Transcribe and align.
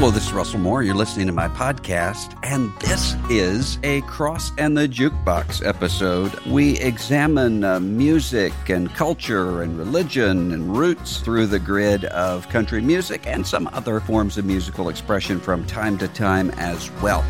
Hello, 0.00 0.10
this 0.10 0.28
is 0.28 0.32
Russell 0.32 0.60
Moore. 0.60 0.82
You're 0.82 0.94
listening 0.94 1.26
to 1.26 1.32
my 1.34 1.48
podcast, 1.48 2.34
and 2.42 2.72
this 2.80 3.14
is 3.28 3.78
a 3.82 4.00
Cross 4.00 4.52
and 4.56 4.74
the 4.74 4.88
Jukebox 4.88 5.62
episode. 5.62 6.34
We 6.46 6.78
examine 6.78 7.64
uh, 7.64 7.80
music 7.80 8.54
and 8.70 8.88
culture 8.94 9.60
and 9.60 9.76
religion 9.76 10.52
and 10.52 10.74
roots 10.74 11.18
through 11.18 11.48
the 11.48 11.58
grid 11.58 12.06
of 12.06 12.48
country 12.48 12.80
music 12.80 13.26
and 13.26 13.46
some 13.46 13.68
other 13.74 14.00
forms 14.00 14.38
of 14.38 14.46
musical 14.46 14.88
expression 14.88 15.38
from 15.38 15.66
time 15.66 15.98
to 15.98 16.08
time 16.08 16.48
as 16.52 16.90
well. 17.02 17.22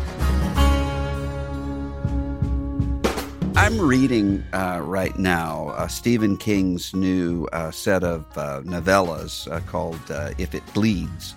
I'm 3.57 3.81
reading 3.81 4.45
uh, 4.53 4.79
right 4.81 5.19
now 5.19 5.73
uh, 5.75 5.89
Stephen 5.89 6.37
King's 6.37 6.95
new 6.95 7.47
uh, 7.51 7.71
set 7.71 8.05
of 8.05 8.25
uh, 8.37 8.61
novellas 8.61 9.51
uh, 9.51 9.59
called 9.59 9.99
uh, 10.09 10.31
If 10.37 10.55
It 10.55 10.63
Bleeds. 10.73 11.35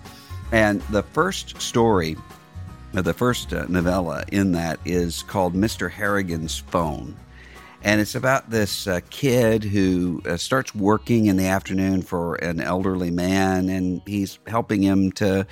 And 0.55 0.83
the 0.83 1.03
first 1.03 1.61
story, 1.61 2.17
the 2.93 3.13
first 3.13 3.53
uh, 3.53 3.67
novella 3.69 4.23
in 4.31 4.53
that 4.53 4.79
is 4.85 5.25
called 5.25 5.53
Mr. 5.53 5.91
Harrigan's 5.91 6.57
Phone. 6.57 7.17
And 7.83 8.01
it's 8.01 8.15
about 8.15 8.51
this 8.51 8.87
uh, 8.87 9.01
kid 9.11 9.65
who 9.65 10.23
uh, 10.25 10.37
starts 10.37 10.73
working 10.73 11.27
in 11.27 11.37
the 11.37 11.49
afternoon 11.49 12.03
for 12.03 12.37
an 12.37 12.61
elderly 12.61 13.11
man, 13.11 13.69
and 13.69 14.01
he's 14.07 14.39
helping 14.47 14.81
him 14.81 15.11
to 15.13 15.45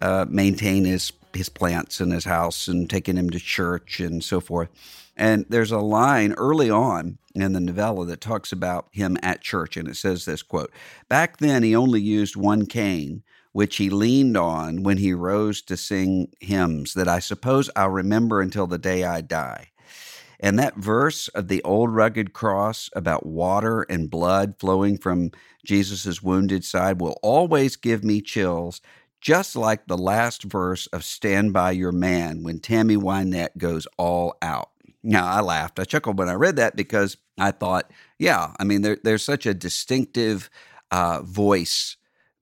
uh, 0.00 0.26
maintain 0.28 0.84
his, 0.84 1.10
his 1.34 1.48
plants 1.48 2.00
in 2.00 2.12
his 2.12 2.24
house 2.24 2.68
and 2.68 2.88
taking 2.88 3.16
him 3.16 3.30
to 3.30 3.40
church 3.40 3.98
and 3.98 4.22
so 4.22 4.38
forth. 4.38 4.68
And 5.16 5.44
there's 5.48 5.72
a 5.72 5.78
line 5.78 6.34
early 6.34 6.70
on 6.70 7.18
in 7.34 7.52
the 7.52 7.58
novella 7.58 8.06
that 8.06 8.20
talks 8.20 8.52
about 8.52 8.86
him 8.92 9.16
at 9.24 9.40
church, 9.40 9.76
and 9.76 9.88
it 9.88 9.96
says 9.96 10.24
this 10.24 10.44
quote, 10.44 10.70
Back 11.08 11.38
then, 11.38 11.64
he 11.64 11.74
only 11.74 12.00
used 12.00 12.36
one 12.36 12.66
cane 12.66 13.24
which 13.56 13.76
he 13.76 13.88
leaned 13.88 14.36
on 14.36 14.82
when 14.82 14.98
he 14.98 15.14
rose 15.14 15.62
to 15.62 15.78
sing 15.78 16.28
hymns 16.40 16.92
that 16.92 17.08
I 17.08 17.20
suppose 17.20 17.70
I'll 17.74 17.88
remember 17.88 18.42
until 18.42 18.66
the 18.66 18.76
day 18.76 19.02
I 19.02 19.22
die. 19.22 19.70
And 20.38 20.58
that 20.58 20.76
verse 20.76 21.28
of 21.28 21.48
the 21.48 21.62
old 21.62 21.94
rugged 21.94 22.34
cross 22.34 22.90
about 22.94 23.24
water 23.24 23.86
and 23.88 24.10
blood 24.10 24.56
flowing 24.58 24.98
from 24.98 25.30
Jesus' 25.64 26.22
wounded 26.22 26.66
side 26.66 27.00
will 27.00 27.18
always 27.22 27.76
give 27.76 28.04
me 28.04 28.20
chills, 28.20 28.82
just 29.22 29.56
like 29.56 29.86
the 29.86 29.96
last 29.96 30.42
verse 30.42 30.86
of 30.88 31.02
Stand 31.02 31.54
By 31.54 31.70
Your 31.70 31.92
Man 31.92 32.42
when 32.42 32.58
Tammy 32.58 32.98
Wynette 32.98 33.56
goes 33.56 33.86
all 33.96 34.36
out. 34.42 34.68
Now, 35.02 35.26
I 35.26 35.40
laughed. 35.40 35.80
I 35.80 35.84
chuckled 35.84 36.18
when 36.18 36.28
I 36.28 36.34
read 36.34 36.56
that 36.56 36.76
because 36.76 37.16
I 37.38 37.52
thought, 37.52 37.90
yeah, 38.18 38.52
I 38.58 38.64
mean, 38.64 38.82
there, 38.82 38.98
there's 39.02 39.24
such 39.24 39.46
a 39.46 39.54
distinctive 39.54 40.50
uh, 40.90 41.22
voice 41.22 41.96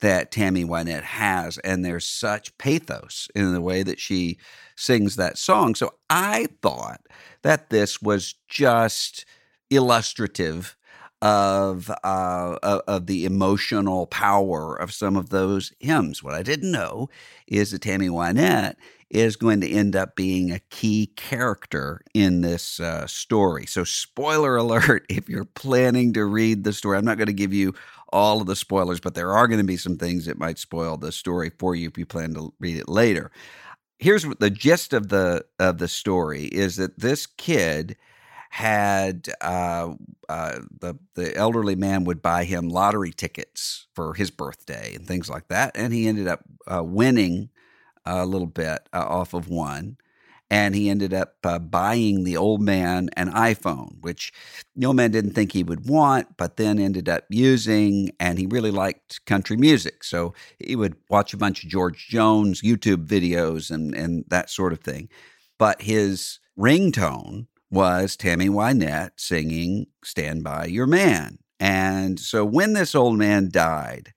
that 0.05 0.31
Tammy 0.31 0.65
Wynette 0.67 1.03
has, 1.03 1.57
and 1.59 1.83
there's 1.83 2.05
such 2.05 2.57
pathos 2.59 3.27
in 3.35 3.55
the 3.55 3.61
way 3.63 3.83
that 3.83 3.99
she 3.99 4.37
sings 4.77 5.17
that 5.17 5.39
song. 5.39 5.75
So 5.75 5.95
I 6.11 6.49
thought 6.61 7.01
that 7.41 7.71
this 7.71 8.03
was 8.03 8.35
just 8.47 9.25
illustrative 9.71 10.77
of 11.23 11.91
uh, 12.05 12.59
of 12.87 13.07
the 13.07 13.25
emotional 13.25 14.07
power 14.07 14.77
of 14.77 14.93
some 14.93 15.17
of 15.17 15.31
those 15.31 15.73
hymns. 15.81 16.23
What 16.23 16.35
I 16.35 16.43
didn't 16.43 16.71
know 16.71 17.09
is 17.47 17.71
that 17.71 17.81
Tammy 17.81 18.11
Wynette 18.11 18.75
is 19.09 19.37
going 19.37 19.61
to 19.63 19.71
end 19.71 19.97
up 19.97 20.17
being 20.17 20.51
a 20.51 20.59
key 20.71 21.07
character 21.17 22.03
in 22.13 22.43
this 22.43 22.79
uh, 22.79 23.07
story. 23.07 23.65
So, 23.65 23.85
spoiler 23.85 24.57
alert 24.57 25.07
if 25.09 25.31
you're 25.31 25.47
planning 25.47 26.13
to 26.13 26.27
read 26.27 26.65
the 26.65 26.75
story, 26.75 26.99
I'm 26.99 27.07
not 27.07 27.17
going 27.17 27.29
to 27.29 27.33
give 27.33 27.55
you 27.55 27.75
all 28.15 28.41
of 28.41 28.47
the 28.47 28.57
spoilers, 28.57 29.01
but 29.01 29.15
there 29.15 29.33
are 29.33 29.49
going 29.49 29.59
to 29.59 29.65
be 29.67 29.77
some 29.77 29.99
things 29.99 30.27
that 30.27 30.39
might 30.39 30.59
spoil 30.59 30.97
the 30.97 31.13
story 31.13 31.51
for 31.59 31.75
you 31.75 31.89
if 31.89 31.99
you 31.99 32.07
plan 32.07 32.33
to 32.35 32.55
read 32.61 32.79
it 32.79 32.89
later. 32.89 33.31
Here's 33.99 34.25
the 34.39 34.51
gist 34.51 34.93
of 34.93 35.09
the 35.09 35.45
of 35.59 35.79
the 35.79 35.89
story 35.89 36.45
is 36.45 36.77
that 36.77 36.99
this 36.99 37.27
kid 37.27 37.97
had 38.51 39.29
uh, 39.41 39.95
uh, 40.29 40.61
the 40.81 40.95
the 41.15 41.37
elderly 41.37 41.75
man 41.75 42.05
would 42.05 42.23
buy 42.23 42.45
him 42.45 42.69
lottery 42.69 43.13
tickets 43.13 43.89
for 43.95 44.15
his 44.15 44.31
birthday 44.31 44.95
and 44.95 45.07
things 45.07 45.29
like 45.29 45.49
that, 45.49 45.73
and 45.75 45.93
he 45.93 46.07
ended 46.07 46.29
up 46.29 46.41
uh, 46.73 46.85
winning 46.85 47.51
a 48.07 48.27
little 48.27 48.47
bit 48.47 48.89
uh, 48.93 49.05
off 49.09 49.35
of 49.35 49.49
one 49.49 49.97
and 50.55 50.77
he 50.77 50.89
ended 50.89 51.13
up 51.13 51.35
uh, 51.43 51.59
buying 51.59 52.23
the 52.23 52.37
old 52.37 52.61
man 52.61 53.11
an 53.17 53.29
iPhone, 53.33 54.01
which 54.03 54.33
the 54.77 54.87
old 54.87 54.95
man 54.95 55.11
didn't 55.11 55.33
think 55.33 55.51
he 55.51 55.65
would 55.65 55.89
want, 55.89 56.37
but 56.37 56.57
then 56.57 56.79
ended 56.79 57.09
up 57.09 57.25
using. 57.29 58.13
And 58.21 58.39
he 58.39 58.47
really 58.47 58.71
liked 58.71 59.27
country 59.27 59.57
music, 59.57 60.05
so 60.05 60.33
he 60.61 60.77
would 60.77 60.95
watch 61.11 61.35
a 61.35 61.37
bunch 61.37 61.65
of 61.65 61.71
George 61.71 62.07
Jones 62.07 62.63
YouTube 62.63 63.05
videos 63.05 63.69
and 63.73 63.97
and 63.97 64.25
that 64.29 64.49
sort 64.49 64.73
of 64.73 64.79
thing. 64.79 65.09
But 65.59 65.83
his 65.83 66.39
ringtone 66.57 67.49
was 67.69 68.15
Tammy 68.15 68.49
Wynette 68.49 69.15
singing 69.17 69.89
"Stand 70.05 70.45
by 70.45 70.67
Your 70.67 70.87
Man." 70.87 71.39
And 71.59 72.21
so 72.21 72.45
when 72.45 72.75
this 72.75 72.95
old 72.95 73.19
man 73.19 73.49
died, 73.51 74.15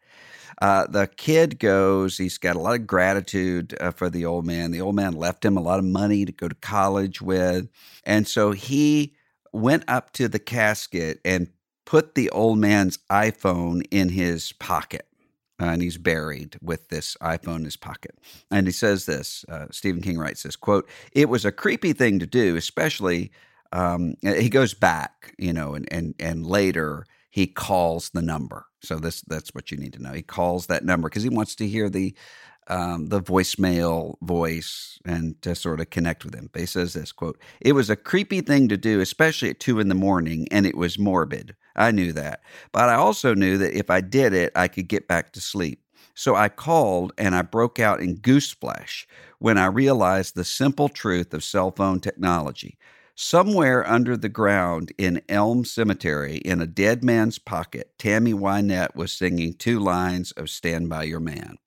uh, 0.62 0.88
the 0.88 1.08
kid 1.08 1.60
goes, 1.60 2.18
he's 2.18 2.38
got 2.38 2.56
a 2.56 2.60
lot 2.60 2.76
of 2.76 2.88
gratitude 2.88 3.76
uh, 3.80 3.92
for 3.92 4.10
the 4.10 4.26
old 4.26 4.46
man. 4.46 4.72
The 4.72 4.82
old 4.82 4.96
man 4.96 5.14
left 5.14 5.46
him 5.46 5.56
a 5.56 5.62
lot 5.62 5.80
of 5.80 5.86
money 5.86 6.26
to 6.26 6.32
go 6.32 6.48
to 6.48 6.56
college 6.56 7.22
with. 7.22 7.70
And 8.04 8.28
so 8.28 8.52
he 8.52 9.14
went 9.54 9.84
up 9.88 10.14
to 10.14 10.28
the 10.28 10.40
casket 10.40 11.20
and 11.24 11.50
put 11.86 12.16
the 12.16 12.30
old 12.32 12.58
man's 12.58 12.98
iPhone 13.12 13.86
in 13.92 14.10
his 14.10 14.52
pocket. 14.54 15.08
Uh, 15.60 15.66
and 15.66 15.82
he's 15.82 15.98
buried 15.98 16.58
with 16.62 16.90
this 16.90 17.16
iPhone 17.22 17.58
in 17.58 17.66
his 17.66 17.78
pocket. 17.78 18.18
And 18.52 18.68
he 18.68 18.74
says 18.74 19.06
this 19.06 19.46
uh, 19.50 19.68
Stephen 19.72 20.02
King 20.02 20.18
writes 20.18 20.44
this 20.44 20.56
quote, 20.56 20.88
It 21.12 21.30
was 21.30 21.46
a 21.46 21.52
creepy 21.52 21.94
thing 21.94 22.20
to 22.20 22.28
do, 22.28 22.56
especially. 22.56 23.32
Um, 23.74 24.16
he 24.22 24.50
goes 24.50 24.74
back, 24.74 25.36
you 25.38 25.52
know, 25.52 25.74
and, 25.74 25.92
and, 25.92 26.16
and 26.20 26.46
later 26.46 27.06
he 27.30 27.48
calls 27.48 28.10
the 28.10 28.22
number. 28.22 28.66
So 28.82 28.98
this 28.98 29.22
that's 29.28 29.50
what 29.54 29.72
you 29.72 29.78
need 29.78 29.94
to 29.94 30.02
know. 30.02 30.14
He 30.14 30.22
calls 30.22 30.68
that 30.68 30.86
number 30.86 31.10
because 31.10 31.24
he 31.24 31.30
wants 31.30 31.56
to 31.56 31.68
hear 31.68 31.90
the 31.90 32.16
um, 32.70 33.08
the 33.08 33.22
voicemail 33.22 34.16
voice 34.22 35.00
and 35.06 35.42
to 35.42 35.56
sort 35.56 35.80
of 35.80 35.90
connect 35.90 36.26
with 36.26 36.36
him. 36.36 36.50
But 36.52 36.62
he 36.62 36.66
says 36.66 36.94
this 36.94 37.12
quote: 37.12 37.40
"It 37.62 37.74
was 37.74 37.90
a 37.90 37.96
creepy 37.96 38.42
thing 38.42 38.68
to 38.70 38.78
do, 38.78 39.00
especially 39.00 39.50
at 39.50 39.60
two 39.60 39.80
in 39.80 39.90
the 39.90 39.96
morning, 39.96 40.48
and 40.52 40.66
it 40.66 40.76
was 40.76 41.00
morbid. 41.00 41.56
I 41.76 41.92
knew 41.92 42.12
that, 42.14 42.42
but 42.72 42.90
I 42.90 42.96
also 42.96 43.34
knew 43.34 43.58
that 43.60 43.78
if 43.78 43.90
I 43.90 44.02
did 44.02 44.34
it, 44.34 44.52
I 44.56 44.68
could 44.68 44.88
get 44.88 45.08
back 45.08 45.34
to 45.34 45.42
sleep." 45.42 45.82
So 46.16 46.36
I 46.36 46.50
called 46.50 47.14
and 47.20 47.36
I 47.36 47.44
broke 47.44 47.80
out 47.80 48.02
in 48.02 48.16
goose 48.16 48.52
flesh 48.52 49.08
when 49.38 49.58
I 49.60 49.68
realized 49.68 50.34
the 50.34 50.44
simple 50.44 50.90
truth 50.90 51.32
of 51.34 51.44
cell 51.44 51.70
phone 51.72 52.00
technology. 52.00 52.78
Somewhere 53.20 53.84
under 53.90 54.16
the 54.16 54.30
ground 54.30 54.94
in 54.96 55.24
Elm 55.28 55.66
Cemetery, 55.66 56.36
in 56.38 56.62
a 56.62 56.68
dead 56.68 57.04
man's 57.04 57.40
pocket, 57.40 57.92
Tammy 57.98 58.32
Wynette 58.32 58.96
was 58.96 59.12
singing 59.12 59.56
two 59.56 59.80
lines 59.80 60.32
of 60.34 60.52
Stand 60.52 60.88
By 60.88 61.06
Your 61.06 61.20
Man. 61.20 61.58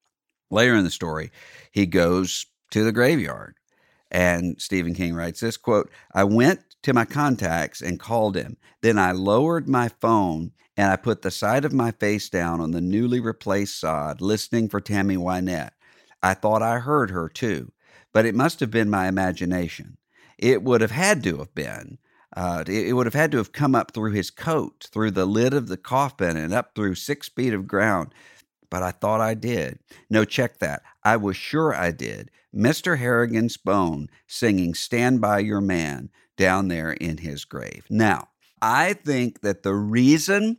Later 0.49 0.77
in 0.77 0.85
the 0.85 0.93
story, 0.93 1.33
he 1.73 1.87
goes 1.87 2.47
to 2.71 2.85
the 2.85 2.93
graveyard. 2.93 3.57
And 4.13 4.63
Stephen 4.63 4.95
King 4.95 5.13
writes 5.13 5.41
this 5.41 5.57
quote 5.57 5.91
I 6.15 6.23
went 6.23 6.61
to 6.85 6.95
my 6.95 7.05
contacts 7.05 7.83
and 7.83 7.99
called 7.99 8.37
him. 8.37 8.57
Then 8.81 8.97
I 8.97 9.11
lowered 9.11 9.69
my 9.69 9.89
phone 9.89 10.53
and 10.77 10.93
I 10.93 10.95
put 10.95 11.23
the 11.23 11.33
side 11.33 11.65
of 11.65 11.73
my 11.73 11.91
face 11.91 12.29
down 12.29 12.61
on 12.61 12.71
the 12.71 12.81
newly 12.81 13.19
replaced 13.19 13.81
sod, 13.81 14.21
listening 14.21 14.69
for 14.69 14.81
Tammy 14.81 15.17
Wynette. 15.17 15.73
I 16.23 16.35
thought 16.35 16.63
I 16.63 16.79
heard 16.79 17.11
her 17.11 17.29
too, 17.29 17.73
but 18.13 18.25
it 18.25 18.37
must 18.37 18.61
have 18.61 18.71
been 18.71 18.89
my 18.89 19.09
imagination 19.09 19.97
it 20.41 20.63
would 20.63 20.81
have 20.81 20.91
had 20.91 21.23
to 21.25 21.37
have 21.39 21.55
been. 21.55 21.99
Uh, 22.37 22.65
it, 22.67 22.95
would 22.95 23.07
have 23.07 23.15
had 23.15 23.31
to 23.33 23.39
have 23.39 23.53
come 23.53 23.75
up 23.75 23.93
through 23.93 24.13
his 24.13 24.31
coat, 24.31 24.89
through 24.93 25.11
the 25.11 25.27
lid 25.27 25.53
of 25.53 25.69
the 25.69 25.77
coffin, 25.77 26.37
and 26.37 26.55
up 26.55 26.75
through 26.75 26.95
six 26.95 27.29
feet 27.29 27.53
of 27.53 27.67
ground. 27.67 28.15
But 28.71 28.83
I 28.83 28.93
thought 28.93 29.21
I 29.21 29.35
did. 29.35 29.81
No, 30.09 30.25
check 30.25 30.59
that. 30.61 30.83
I 31.05 31.17
was 31.17 31.37
sure 31.37 31.75
I 31.75 31.91
did. 31.91 32.31
Mr. 32.55 32.99
Harrigan's 32.99 33.57
bone 33.57 34.09
singing 34.27 34.75
Stand 34.75 35.21
By 35.21 35.41
Your 35.41 35.61
Man 35.61 36.09
down 36.37 36.69
there 36.69 36.93
in 36.93 37.19
his 37.19 37.45
grave. 37.45 37.85
Now, 37.91 38.29
I 38.63 38.93
think 38.93 39.41
that 39.41 39.63
the 39.63 39.75
reason 39.75 40.59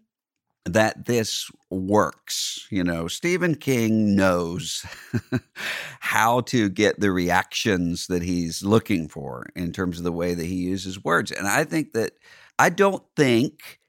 that 0.66 1.06
this 1.06 1.50
works. 1.70 2.68
You 2.70 2.84
know, 2.84 3.08
Stephen 3.08 3.56
King 3.56 4.16
knows 4.16 4.86
how 6.00 6.42
to 6.42 6.70
get 6.70 7.00
the 7.00 7.12
reactions 7.12 8.08
that 8.08 8.22
he's 8.22 8.64
looking 8.64 9.08
for 9.08 9.48
in 9.56 9.72
terms 9.72 9.98
of 9.98 10.04
the 10.04 10.12
way 10.12 10.34
that 10.34 10.46
he 10.46 10.56
uses 10.56 11.04
words. 11.04 11.32
And 11.32 11.48
I 11.48 11.64
think 11.64 11.94
that 11.94 12.14
I 12.60 12.70
don't 12.70 13.04
think 13.16 13.80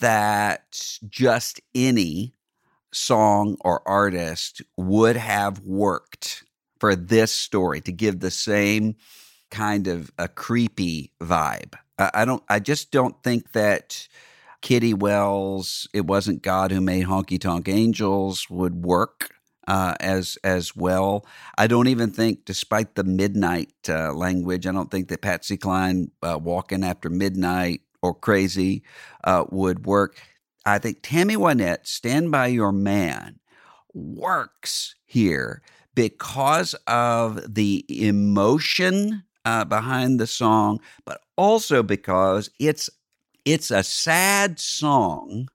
that 0.00 0.98
just 1.08 1.60
any 1.74 2.34
song 2.92 3.56
or 3.60 3.86
artist 3.88 4.62
would 4.76 5.16
have 5.16 5.60
worked 5.60 6.44
for 6.78 6.96
this 6.96 7.32
story 7.32 7.80
to 7.82 7.92
give 7.92 8.20
the 8.20 8.30
same 8.30 8.96
kind 9.50 9.86
of 9.86 10.10
a 10.18 10.28
creepy 10.28 11.12
vibe. 11.20 11.74
I, 11.98 12.24
don't, 12.24 12.42
I 12.48 12.60
just 12.60 12.90
don't 12.90 13.22
think 13.22 13.52
that 13.52 14.08
Kitty 14.62 14.94
Wells, 14.94 15.88
It 15.92 16.06
Wasn't 16.06 16.42
God 16.42 16.70
Who 16.70 16.80
Made 16.80 17.06
Honky 17.06 17.40
Tonk 17.40 17.68
Angels 17.68 18.48
would 18.50 18.84
work. 18.84 19.30
Uh, 19.68 19.94
as 20.00 20.36
as 20.42 20.74
well. 20.74 21.24
I 21.56 21.68
don't 21.68 21.86
even 21.86 22.10
think, 22.10 22.44
despite 22.44 22.96
the 22.96 23.04
midnight 23.04 23.72
uh, 23.88 24.12
language, 24.12 24.66
I 24.66 24.72
don't 24.72 24.90
think 24.90 25.08
that 25.08 25.22
Patsy 25.22 25.56
Cline 25.56 26.10
uh, 26.22 26.40
walking 26.42 26.82
after 26.82 27.08
midnight 27.08 27.82
or 28.02 28.12
crazy 28.12 28.82
uh, 29.22 29.44
would 29.50 29.86
work. 29.86 30.20
I 30.66 30.78
think 30.78 30.98
Tammy 31.02 31.36
Wynette, 31.36 31.86
Stand 31.86 32.32
By 32.32 32.48
Your 32.48 32.72
Man, 32.72 33.38
works 33.94 34.96
here 35.06 35.62
because 35.94 36.74
of 36.86 37.54
the 37.54 37.84
emotion 37.88 39.22
uh, 39.44 39.64
behind 39.64 40.18
the 40.18 40.26
song, 40.26 40.80
but 41.04 41.20
also 41.36 41.82
because 41.82 42.50
it's 42.58 42.90
it's 43.44 43.70
a 43.70 43.82
sad 43.82 44.58
song 44.58 45.48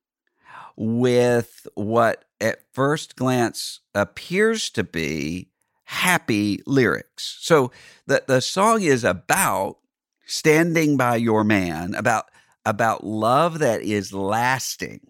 with 0.76 1.68
what 1.76 2.26
at 2.42 2.60
first 2.74 3.16
glance 3.16 3.80
appears 3.94 4.70
to 4.72 4.84
be 4.84 5.50
happy 5.86 6.62
lyrics. 6.66 7.38
So 7.40 7.72
the 8.08 8.24
the 8.28 8.42
song 8.42 8.82
is 8.82 9.04
about 9.04 9.78
standing 10.26 10.98
by 10.98 11.16
your 11.18 11.44
man, 11.44 11.96
about 11.96 12.26
about 12.66 13.06
love 13.06 13.60
that 13.60 13.82
is 13.82 14.14
lasting. 14.14 15.02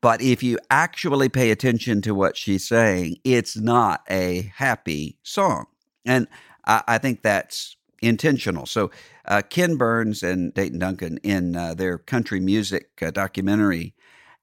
But 0.00 0.22
if 0.22 0.42
you 0.42 0.58
actually 0.70 1.28
pay 1.28 1.50
attention 1.50 2.02
to 2.02 2.14
what 2.14 2.36
she's 2.36 2.66
saying, 2.66 3.16
it's 3.24 3.56
not 3.56 4.02
a 4.08 4.52
happy 4.56 5.18
song. 5.22 5.66
And 6.04 6.28
I, 6.66 6.82
I 6.86 6.98
think 6.98 7.22
that's 7.22 7.76
intentional. 8.02 8.66
So, 8.66 8.90
uh, 9.24 9.42
Ken 9.48 9.76
Burns 9.76 10.22
and 10.22 10.52
Dayton 10.52 10.78
Duncan, 10.78 11.18
in 11.22 11.56
uh, 11.56 11.74
their 11.74 11.98
country 11.98 12.40
music 12.40 12.90
uh, 13.00 13.10
documentary 13.10 13.94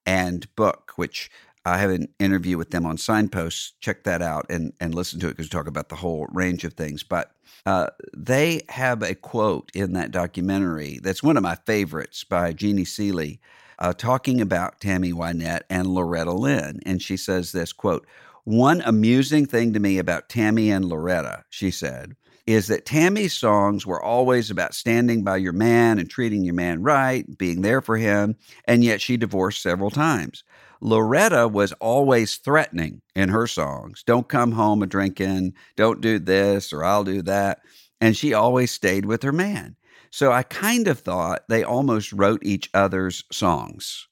and 0.06 0.54
book, 0.56 0.94
which 0.96 1.30
I 1.66 1.78
have 1.78 1.92
an 1.92 2.08
interview 2.20 2.58
with 2.58 2.72
them 2.72 2.86
on 2.86 2.98
Signposts. 2.98 3.74
Check 3.80 4.04
that 4.04 4.22
out 4.22 4.46
and, 4.50 4.74
and 4.80 4.96
listen 4.96 5.20
to 5.20 5.28
it 5.28 5.32
because 5.32 5.46
we 5.46 5.50
talk 5.50 5.68
about 5.68 5.90
the 5.90 5.96
whole 5.96 6.26
range 6.32 6.64
of 6.64 6.74
things. 6.74 7.04
But 7.04 7.32
uh, 7.66 7.88
they 8.16 8.62
have 8.70 9.04
a 9.04 9.14
quote 9.14 9.70
in 9.74 9.94
that 9.94 10.12
documentary 10.12 11.00
that's 11.04 11.22
one 11.22 11.38
of 11.38 11.44
my 11.44 11.56
favorites 11.66 12.24
by 12.24 12.54
Jeannie 12.54 12.86
Seely, 12.86 13.40
uh, 13.78 13.94
talking 13.94 14.42
about 14.42 14.80
Tammy 14.80 15.12
Wynette 15.12 15.64
and 15.70 15.88
Loretta 15.88 16.34
Lynn. 16.34 16.80
And 16.86 17.02
she 17.02 17.18
says 17.18 17.52
this 17.52 17.74
quote, 17.74 18.08
one 18.46 18.82
amusing 18.82 19.46
thing 19.46 19.74
to 19.74 19.80
me 19.80 20.00
about 20.00 20.30
Tammy 20.30 20.72
and 20.72 20.86
Loretta, 20.86 21.44
she 21.50 21.70
said, 21.70 22.16
is 22.50 22.66
that 22.66 22.84
Tammy's 22.84 23.34
songs 23.34 23.86
were 23.86 24.02
always 24.02 24.50
about 24.50 24.74
standing 24.74 25.24
by 25.24 25.38
your 25.38 25.54
man 25.54 26.00
and 26.00 26.10
treating 26.10 26.44
your 26.44 26.56
man 26.56 26.82
right, 26.82 27.38
being 27.38 27.62
there 27.62 27.80
for 27.80 27.96
him, 27.96 28.36
and 28.66 28.84
yet 28.84 29.00
she 29.02 29.18
divorced 29.18 29.62
several 29.62 29.92
times. 29.92 30.44
Loretta 30.82 31.48
was 31.48 31.74
always 31.74 32.38
threatening 32.38 33.04
in 33.16 33.30
her 33.30 33.46
songs. 33.46 34.02
Don't 34.04 34.28
come 34.28 34.54
home 34.54 34.82
a 34.82 34.88
drinking, 34.88 35.54
don't 35.76 36.02
do 36.02 36.18
this 36.18 36.74
or 36.74 36.84
I'll 36.84 37.04
do 37.04 37.22
that. 37.22 37.60
And 38.02 38.18
she 38.18 38.34
always 38.34 38.72
stayed 38.72 39.06
with 39.06 39.22
her 39.22 39.32
man. 39.32 39.76
So 40.10 40.32
I 40.32 40.42
kind 40.42 40.88
of 40.88 40.98
thought 40.98 41.48
they 41.50 41.64
almost 41.64 42.12
wrote 42.12 42.42
each 42.44 42.72
other's 42.74 43.26
songs. 43.32 44.08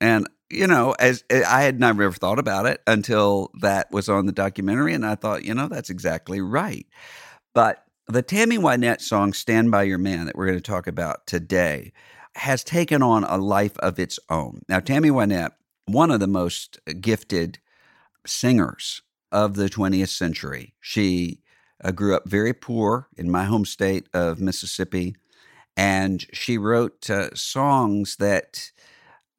And 0.00 0.26
you 0.50 0.66
know, 0.66 0.96
as 0.98 1.22
eh, 1.30 1.44
I 1.46 1.62
had 1.62 1.78
never 1.78 2.02
ever 2.02 2.14
thought 2.14 2.40
about 2.40 2.66
it 2.66 2.82
until 2.88 3.52
that 3.60 3.90
was 3.92 4.08
on 4.08 4.26
the 4.26 4.32
documentary, 4.32 4.94
and 4.94 5.06
I 5.06 5.14
thought, 5.14 5.44
you 5.44 5.54
know, 5.54 5.68
that's 5.68 5.90
exactly 5.90 6.40
right. 6.40 6.86
But 7.58 7.86
the 8.06 8.22
Tammy 8.22 8.56
Wynette 8.56 9.00
song 9.00 9.32
"Stand 9.32 9.72
by 9.72 9.82
Your 9.82 9.98
Man" 9.98 10.26
that 10.26 10.36
we're 10.36 10.46
going 10.46 10.58
to 10.58 10.62
talk 10.62 10.86
about 10.86 11.26
today 11.26 11.92
has 12.36 12.62
taken 12.62 13.02
on 13.02 13.24
a 13.24 13.36
life 13.36 13.76
of 13.78 13.98
its 13.98 14.20
own. 14.30 14.60
Now, 14.68 14.78
Tammy 14.78 15.08
Wynette 15.08 15.50
one 15.86 16.12
of 16.12 16.20
the 16.20 16.28
most 16.28 16.78
gifted 17.00 17.58
singers 18.24 19.02
of 19.32 19.56
the 19.56 19.68
20th 19.68 20.10
century. 20.10 20.74
She 20.80 21.40
uh, 21.82 21.90
grew 21.90 22.14
up 22.14 22.28
very 22.28 22.52
poor 22.52 23.08
in 23.16 23.28
my 23.28 23.46
home 23.46 23.64
state 23.64 24.08
of 24.14 24.40
Mississippi, 24.40 25.16
and 25.76 26.24
she 26.32 26.58
wrote 26.58 27.10
uh, 27.10 27.34
songs 27.34 28.18
that 28.20 28.70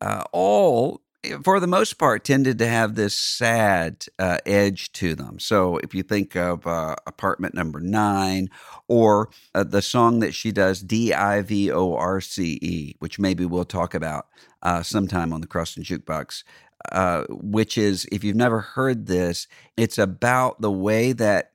uh, 0.01 0.25
all, 0.33 0.99
for 1.43 1.59
the 1.59 1.67
most 1.67 1.93
part, 1.97 2.23
tended 2.23 2.57
to 2.59 2.67
have 2.67 2.95
this 2.95 3.13
sad 3.13 4.05
uh, 4.17 4.37
edge 4.45 4.91
to 4.93 5.15
them. 5.15 5.37
So 5.39 5.77
if 5.77 5.93
you 5.93 6.03
think 6.03 6.35
of 6.35 6.65
uh, 6.65 6.95
Apartment 7.05 7.53
Number 7.53 7.79
Nine 7.79 8.49
or 8.87 9.29
uh, 9.53 9.63
the 9.63 9.81
song 9.81 10.19
that 10.19 10.33
she 10.33 10.51
does, 10.51 10.81
D 10.81 11.13
I 11.13 11.41
V 11.41 11.71
O 11.71 11.95
R 11.95 12.21
C 12.21 12.57
E, 12.61 12.95
which 12.99 13.19
maybe 13.19 13.45
we'll 13.45 13.65
talk 13.65 13.93
about 13.93 14.27
uh, 14.63 14.81
sometime 14.81 15.33
on 15.33 15.41
the 15.41 15.47
Cross 15.47 15.77
and 15.77 15.85
Jukebox, 15.85 16.43
uh, 16.91 17.25
which 17.29 17.77
is, 17.77 18.07
if 18.11 18.23
you've 18.23 18.35
never 18.35 18.61
heard 18.61 19.07
this, 19.07 19.47
it's 19.75 19.97
about 19.97 20.61
the 20.61 20.71
way 20.71 21.11
that 21.11 21.51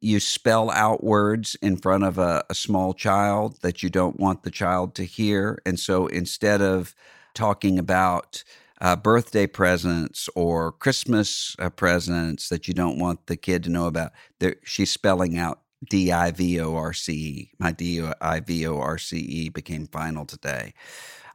you 0.00 0.20
spell 0.20 0.70
out 0.70 1.02
words 1.02 1.56
in 1.62 1.76
front 1.76 2.04
of 2.04 2.18
a, 2.18 2.44
a 2.50 2.54
small 2.54 2.92
child 2.92 3.58
that 3.62 3.82
you 3.82 3.88
don't 3.88 4.20
want 4.20 4.42
the 4.42 4.50
child 4.50 4.94
to 4.96 5.04
hear. 5.04 5.60
And 5.64 5.80
so 5.80 6.06
instead 6.08 6.60
of 6.60 6.94
talking 7.34 7.78
about 7.78 8.44
uh, 8.80 8.96
birthday 8.96 9.46
presents 9.46 10.28
or 10.34 10.72
Christmas 10.72 11.56
uh, 11.58 11.70
presents 11.70 12.48
that 12.48 12.68
you 12.68 12.74
don't 12.74 12.98
want 12.98 13.26
the 13.26 13.36
kid 13.36 13.64
to 13.64 13.70
know 13.70 13.86
about, 13.86 14.12
she's 14.64 14.90
spelling 14.90 15.38
out 15.38 15.60
D 15.88 16.12
I 16.12 16.30
V 16.30 16.60
O 16.60 16.74
R 16.74 16.92
C 16.92 17.12
E. 17.12 17.50
My 17.58 17.72
D 17.72 18.02
I 18.20 18.40
V 18.40 18.66
O 18.66 18.78
R 18.78 18.98
C 18.98 19.18
E 19.18 19.48
became 19.48 19.86
final 19.86 20.24
today. 20.24 20.74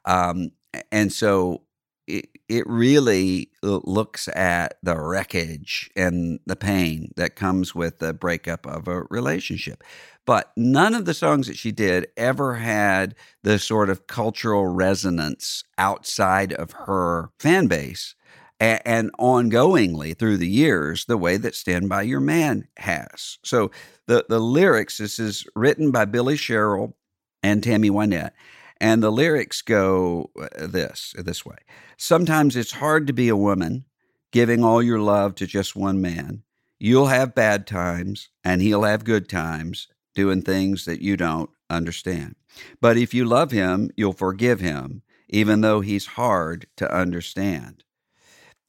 Um, 0.06 0.52
and 0.92 1.12
so 1.12 1.64
it, 2.08 2.30
it 2.50 2.68
really 2.68 3.52
looks 3.64 4.28
at 4.30 4.78
the 4.84 5.00
wreckage 5.00 5.90
and 5.96 6.40
the 6.46 6.56
pain 6.56 7.12
that 7.16 7.36
comes 7.36 7.74
with 7.76 8.00
the 8.00 8.14
breakup 8.14 8.66
of 8.66 8.88
a 8.88 9.04
relationship. 9.10 9.84
But 10.26 10.52
none 10.56 10.94
of 10.94 11.06
the 11.06 11.14
songs 11.14 11.48
that 11.48 11.58
she 11.58 11.72
did 11.72 12.08
ever 12.16 12.56
had 12.56 13.16
the 13.44 13.58
sort 13.58 13.90
of 13.90 14.08
cultural 14.08 14.68
resonance 14.68 15.64
outside 15.78 16.54
of 16.54 16.72
her 16.72 17.32
fan 17.40 17.68
base 17.68 18.16
and, 18.60 19.12
ongoingly 19.20 20.16
through 20.16 20.38
the 20.38 20.48
years, 20.48 21.06
the 21.06 21.18
way 21.18 21.38
that 21.38 21.56
Stand 21.56 21.90
By 21.90 22.04
Your 22.04 22.20
Man 22.20 22.68
has. 22.78 23.40
So 23.44 23.72
the, 24.06 24.24
the 24.30 24.40
lyrics, 24.40 25.00
this 25.00 25.18
is 25.18 25.46
written 25.56 25.90
by 25.90 26.06
Billy 26.06 26.38
Sherrill 26.38 26.96
and 27.42 27.64
Tammy 27.64 27.90
Wynette. 27.90 28.34
And 28.80 29.02
the 29.02 29.12
lyrics 29.12 29.62
go 29.62 30.30
uh, 30.40 30.68
this 30.68 31.14
this 31.18 31.46
way. 31.46 31.58
Sometimes 31.98 32.56
it's 32.56 32.74
hard 32.74 33.08
to 33.08 33.14
be 33.14 33.30
a 33.30 33.36
woman, 33.36 33.86
giving 34.32 34.64
all 34.64 34.82
your 34.82 35.00
love 35.00 35.36
to 35.36 35.48
just 35.48 35.76
one 35.76 36.02
man. 36.02 36.44
You'll 36.80 37.08
have 37.08 37.36
bad 37.36 37.68
times, 37.68 38.30
and 38.44 38.62
he'll 38.62 38.84
have 38.84 39.04
good 39.04 39.30
times, 39.30 39.88
doing 40.14 40.42
things 40.42 40.86
that 40.86 41.02
you 41.02 41.18
don't 41.18 41.50
understand. 41.70 42.36
But 42.80 42.98
if 42.98 43.14
you 43.14 43.26
love 43.26 43.52
him, 43.52 43.92
you'll 43.96 44.14
forgive 44.14 44.60
him, 44.60 45.02
even 45.30 45.62
though 45.62 45.82
he's 45.82 46.06
hard 46.06 46.68
to 46.78 46.94
understand. 46.94 47.84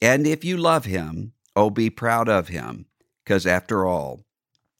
And 0.00 0.26
if 0.26 0.44
you 0.44 0.56
love 0.56 0.84
him, 0.84 1.32
oh, 1.54 1.70
be 1.70 1.90
proud 1.90 2.28
of 2.28 2.48
him, 2.48 2.86
because 3.24 3.46
after 3.46 3.86
all, 3.86 4.24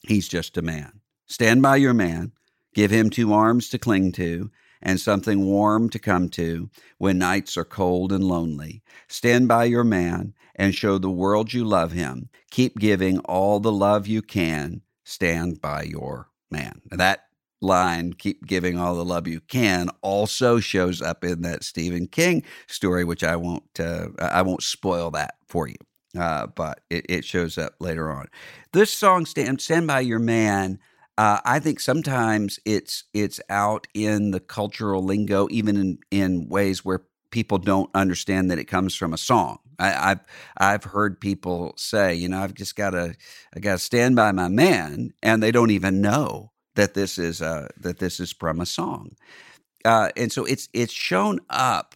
he's 0.07 0.27
just 0.27 0.57
a 0.57 0.61
man. 0.61 1.01
Stand 1.27 1.61
by 1.61 1.77
your 1.77 1.93
man, 1.93 2.33
give 2.73 2.91
him 2.91 3.09
two 3.09 3.33
arms 3.33 3.69
to 3.69 3.77
cling 3.77 4.11
to, 4.13 4.51
and 4.81 4.99
something 4.99 5.45
warm 5.45 5.89
to 5.89 5.99
come 5.99 6.27
to 6.27 6.69
when 6.97 7.17
nights 7.17 7.55
are 7.55 7.63
cold 7.63 8.11
and 8.11 8.23
lonely. 8.23 8.83
Stand 9.07 9.47
by 9.47 9.63
your 9.63 9.85
man 9.85 10.33
and 10.55 10.75
show 10.75 10.97
the 10.97 11.09
world 11.09 11.53
you 11.53 11.63
love 11.63 11.93
him. 11.93 12.29
Keep 12.51 12.79
giving 12.79 13.19
all 13.19 13.59
the 13.59 13.71
love 13.71 14.07
you 14.07 14.21
can. 14.21 14.81
Stand 15.05 15.61
by 15.61 15.83
your 15.83 16.29
man. 16.53 16.81
That 16.91 17.25
line, 17.61 18.13
keep 18.13 18.45
giving 18.45 18.77
all 18.77 18.95
the 18.95 19.03
love 19.03 19.27
you 19.27 19.41
can, 19.41 19.89
also 20.01 20.59
shows 20.59 21.01
up 21.01 21.25
in 21.25 21.41
that 21.41 21.63
Stephen 21.63 22.07
King 22.07 22.43
story, 22.67 23.03
which 23.03 23.23
I 23.23 23.35
won't 23.35 23.79
uh, 23.79 24.07
I 24.19 24.41
won't 24.41 24.63
spoil 24.63 25.11
that 25.11 25.35
for 25.47 25.67
you. 25.67 25.75
Uh, 26.17 26.45
but 26.45 26.81
it, 26.91 27.05
it, 27.09 27.25
shows 27.25 27.57
up 27.57 27.73
later 27.79 28.11
on. 28.11 28.27
This 28.71 28.93
song, 28.93 29.25
"Stand 29.25 29.59
Stand 29.61 29.87
by 29.87 30.01
Your 30.01 30.19
Man," 30.19 30.79
Uh, 31.17 31.39
I 31.45 31.59
think 31.59 31.79
sometimes 31.79 32.59
it's 32.65 33.03
it's 33.13 33.39
out 33.49 33.87
in 33.93 34.31
the 34.31 34.39
cultural 34.39 35.03
lingo, 35.03 35.47
even 35.51 35.77
in, 35.77 35.99
in 36.09 36.49
ways 36.49 36.83
where 36.83 37.03
people 37.29 37.59
don't 37.59 37.89
understand 37.93 38.49
that 38.49 38.59
it 38.59 38.65
comes 38.65 38.95
from 38.95 39.13
a 39.13 39.17
song. 39.17 39.59
I, 39.89 40.09
have 40.09 40.25
I've 40.57 40.83
heard 40.83 41.19
people 41.19 41.73
say, 41.77 42.15
you 42.15 42.29
know, 42.29 42.41
I've 42.41 42.53
just 42.53 42.75
got 42.75 42.91
to 42.91 43.15
I 43.55 43.59
got 43.59 43.73
to 43.73 43.79
stand 43.79 44.15
by 44.15 44.31
my 44.31 44.47
man, 44.47 45.13
and 45.21 45.41
they 45.41 45.51
don't 45.51 45.71
even 45.71 46.01
know 46.01 46.51
that 46.75 46.93
this 46.93 47.17
is 47.17 47.41
uh, 47.41 47.67
that 47.77 47.99
this 47.99 48.19
is 48.19 48.31
from 48.31 48.61
a 48.61 48.65
song. 48.65 49.11
Uh, 49.85 50.09
and 50.15 50.31
so 50.31 50.45
it's 50.45 50.69
it's 50.73 50.93
shown 50.93 51.39
up 51.49 51.95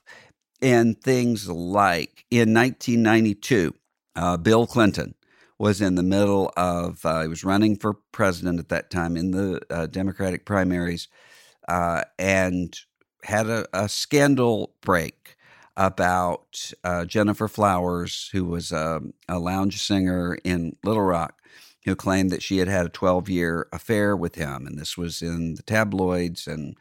in 0.62 0.96
things 0.96 1.50
like 1.50 2.25
in 2.32 2.53
1992, 2.53 3.74
uh, 4.15 4.38
Bill 4.38 4.67
Clinton 4.67 5.15
was 5.60 5.82
in 5.82 5.96
the 5.96 6.03
middle 6.03 6.51
of 6.58 7.06
uh, 7.06 7.22
he 7.24 7.27
was 7.27 7.44
running 7.44 7.77
for 7.77 7.96
president 8.12 8.60
at 8.60 8.70
that 8.70 8.89
time 8.91 9.17
in 9.17 9.32
the 9.32 9.62
uh, 9.70 9.88
Democratic 9.88 10.46
primaries, 10.46 11.08
uh, 11.67 12.03
and 12.20 12.79
had 13.24 13.48
a, 13.48 13.67
a 13.74 13.89
scandal 13.89 14.74
break 14.82 15.37
about 15.77 16.74
uh, 16.84 17.05
Gennifer 17.05 17.48
Flowers, 17.48 18.29
who 18.34 18.46
was 18.46 18.72
a, 18.72 19.00
a, 19.29 19.38
lounge 19.38 19.81
singer 19.81 20.38
in 20.43 20.75
Little 20.84 21.03
Rock, 21.03 21.39
who 21.86 21.96
claimed 21.96 22.31
that 22.31 22.41
she 22.41 22.57
had 22.57 22.67
had 22.67 22.88
a 22.88 22.89
12 22.89 23.29
year 23.29 23.67
affair 23.72 24.17
with 24.17 24.36
him. 24.36 24.65
And 24.65 24.79
this 24.79 24.98
was 24.98 25.22
in 25.22 25.53
the 25.53 25.62
tabloids, 25.62 26.48
and 26.48 26.75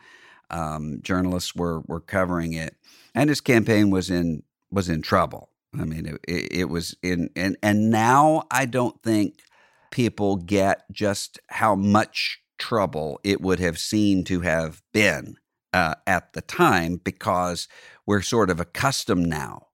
um, 0.50 1.00
journalists 1.03 1.55
were, 1.55 1.81
were 1.81 2.00
covering 2.00 2.55
it. 2.55 2.75
And 3.15 3.29
his 3.29 3.43
campaign 3.43 3.91
was 3.91 4.11
in, 4.11 4.43
was 4.71 4.88
in 4.88 5.03
trouble. 5.03 5.50
I 5.79 5.85
mean, 5.85 6.07
it, 6.07 6.21
it, 6.26 6.53
it 6.61 6.65
was 6.71 6.97
in, 7.03 7.29
and, 7.37 7.59
and 7.62 7.91
now 7.91 8.45
I 8.50 8.65
don't 8.65 9.00
think 9.03 9.43
people 9.91 10.37
get 10.37 10.91
just 10.91 11.38
how 11.49 11.75
much 11.75 12.41
trouble 12.59 13.21
it 13.23 13.43
would 13.43 13.61
have 13.61 13.79
seemed 13.79 14.26
to 14.29 14.41
have 14.41 14.83
been 14.95 15.37
uh, 15.76 15.95
at 16.07 16.33
the 16.33 16.41
time 16.41 16.99
because 17.05 17.69
we're 18.07 18.23
sort 18.23 18.51
of 18.51 18.61
accustomed 18.61 19.27
now 19.27 19.67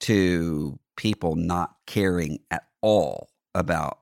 to 0.00 0.78
people 0.96 1.36
not 1.36 1.76
caring 1.86 2.38
at 2.50 2.66
all 2.80 3.28
about 3.54 3.98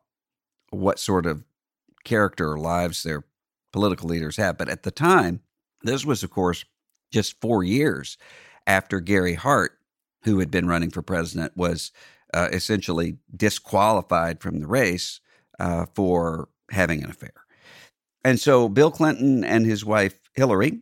what 0.70 0.98
sort 0.98 1.26
of 1.26 1.44
character 2.04 2.52
or 2.52 2.58
lives 2.58 3.02
their 3.02 3.24
political 3.72 4.08
leaders 4.08 4.36
have. 4.36 4.56
But 4.58 4.68
at 4.68 4.82
the 4.82 4.90
time, 4.90 5.40
this 5.82 6.04
was, 6.04 6.22
of 6.22 6.30
course, 6.30 6.64
just 7.12 7.40
four 7.40 7.62
years 7.62 8.16
after 8.66 9.00
Gary 9.00 9.34
Hart, 9.34 9.78
who 10.22 10.38
had 10.38 10.50
been 10.50 10.66
running 10.66 10.90
for 10.90 11.02
president, 11.02 11.56
was 11.56 11.92
uh, 12.32 12.48
essentially 12.52 13.18
disqualified 13.34 14.40
from 14.40 14.60
the 14.60 14.66
race 14.66 15.20
uh, 15.60 15.86
for 15.94 16.48
having 16.70 17.02
an 17.02 17.10
affair. 17.10 17.34
And 18.24 18.40
so 18.40 18.68
Bill 18.68 18.90
Clinton 18.90 19.44
and 19.44 19.66
his 19.66 19.84
wife 19.84 20.18
Hillary 20.34 20.80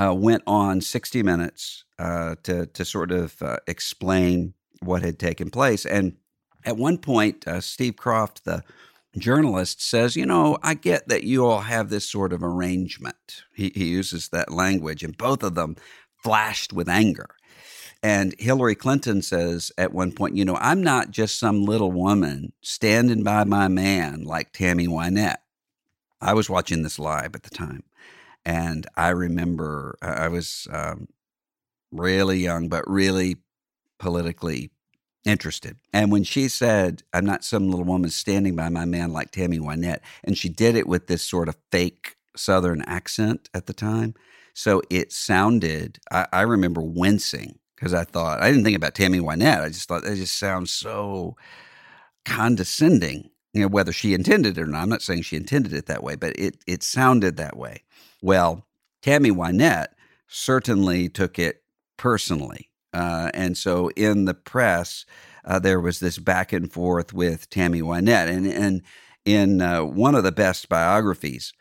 uh, 0.00 0.14
went 0.14 0.42
on 0.46 0.80
60 0.80 1.22
Minutes 1.22 1.84
uh, 1.98 2.34
to 2.42 2.66
to 2.66 2.84
sort 2.84 3.12
of 3.12 3.40
uh, 3.42 3.58
explain 3.66 4.54
what 4.80 5.02
had 5.02 5.18
taken 5.18 5.50
place. 5.50 5.84
And 5.84 6.16
at 6.64 6.76
one 6.76 6.98
point, 6.98 7.46
uh, 7.46 7.60
Steve 7.60 7.96
Kroft, 7.96 8.42
the 8.42 8.62
journalist, 9.18 9.82
says, 9.82 10.16
"You 10.16 10.26
know, 10.26 10.58
I 10.62 10.74
get 10.74 11.08
that 11.08 11.24
you 11.24 11.46
all 11.46 11.60
have 11.60 11.90
this 11.90 12.08
sort 12.08 12.32
of 12.32 12.42
arrangement." 12.42 13.42
He, 13.54 13.70
he 13.74 13.86
uses 13.88 14.28
that 14.30 14.52
language, 14.52 15.02
and 15.02 15.16
both 15.16 15.42
of 15.42 15.54
them 15.54 15.76
flashed 16.16 16.72
with 16.72 16.88
anger. 16.88 17.28
And 18.02 18.34
Hillary 18.38 18.74
Clinton 18.74 19.22
says 19.22 19.70
at 19.78 19.92
one 19.92 20.10
point, 20.10 20.34
you 20.34 20.44
know, 20.44 20.56
I'm 20.56 20.82
not 20.82 21.12
just 21.12 21.38
some 21.38 21.64
little 21.64 21.92
woman 21.92 22.52
standing 22.60 23.22
by 23.22 23.44
my 23.44 23.68
man 23.68 24.24
like 24.24 24.52
Tammy 24.52 24.88
Wynette. 24.88 25.36
I 26.20 26.34
was 26.34 26.50
watching 26.50 26.82
this 26.82 26.98
live 26.98 27.36
at 27.36 27.44
the 27.44 27.50
time. 27.50 27.84
And 28.44 28.86
I 28.96 29.10
remember 29.10 29.96
I 30.02 30.28
was 30.28 30.66
um, 30.72 31.08
really 31.90 32.38
young, 32.38 32.68
but 32.68 32.88
really 32.88 33.36
politically 33.98 34.70
interested. 35.24 35.76
And 35.92 36.10
when 36.10 36.24
she 36.24 36.48
said, 36.48 37.02
I'm 37.12 37.24
not 37.24 37.44
some 37.44 37.70
little 37.70 37.84
woman 37.84 38.10
standing 38.10 38.56
by 38.56 38.68
my 38.68 38.84
man 38.84 39.12
like 39.12 39.30
Tammy 39.30 39.58
Wynette, 39.58 40.00
and 40.24 40.36
she 40.36 40.48
did 40.48 40.74
it 40.74 40.88
with 40.88 41.06
this 41.06 41.22
sort 41.22 41.48
of 41.48 41.56
fake 41.70 42.16
Southern 42.36 42.82
accent 42.82 43.48
at 43.54 43.66
the 43.66 43.72
time. 43.72 44.14
So 44.54 44.82
it 44.90 45.12
sounded, 45.12 45.98
I, 46.10 46.26
I 46.32 46.42
remember 46.42 46.82
wincing 46.82 47.58
because 47.76 47.94
I 47.94 48.04
thought, 48.04 48.40
I 48.40 48.50
didn't 48.50 48.64
think 48.64 48.76
about 48.76 48.94
Tammy 48.94 49.20
Wynette. 49.20 49.62
I 49.62 49.68
just 49.68 49.88
thought 49.88 50.02
that 50.02 50.16
just 50.16 50.38
sounds 50.38 50.70
so 50.70 51.36
condescending, 52.24 53.30
you 53.52 53.62
know, 53.62 53.68
whether 53.68 53.92
she 53.92 54.14
intended 54.14 54.58
it 54.58 54.62
or 54.62 54.66
not. 54.66 54.82
I'm 54.82 54.88
not 54.88 55.02
saying 55.02 55.22
she 55.22 55.36
intended 55.36 55.72
it 55.72 55.86
that 55.86 56.02
way, 56.02 56.16
but 56.16 56.34
it, 56.38 56.56
it 56.66 56.82
sounded 56.82 57.36
that 57.36 57.56
way. 57.56 57.82
Well, 58.22 58.66
Tammy 59.02 59.30
Wynette 59.30 59.88
certainly 60.26 61.08
took 61.08 61.38
it 61.38 61.62
personally. 61.96 62.70
Uh, 62.92 63.30
and 63.34 63.56
so 63.56 63.88
in 63.96 64.24
the 64.24 64.34
press, 64.34 65.04
uh, 65.44 65.58
there 65.58 65.80
was 65.80 66.00
this 66.00 66.18
back 66.18 66.52
and 66.52 66.72
forth 66.72 67.12
with 67.12 67.50
Tammy 67.50 67.82
Wynette. 67.82 68.28
And, 68.28 68.46
and 68.46 68.82
in 69.24 69.60
uh, 69.60 69.84
one 69.84 70.14
of 70.14 70.24
the 70.24 70.32
best 70.32 70.68
biographies 70.68 71.52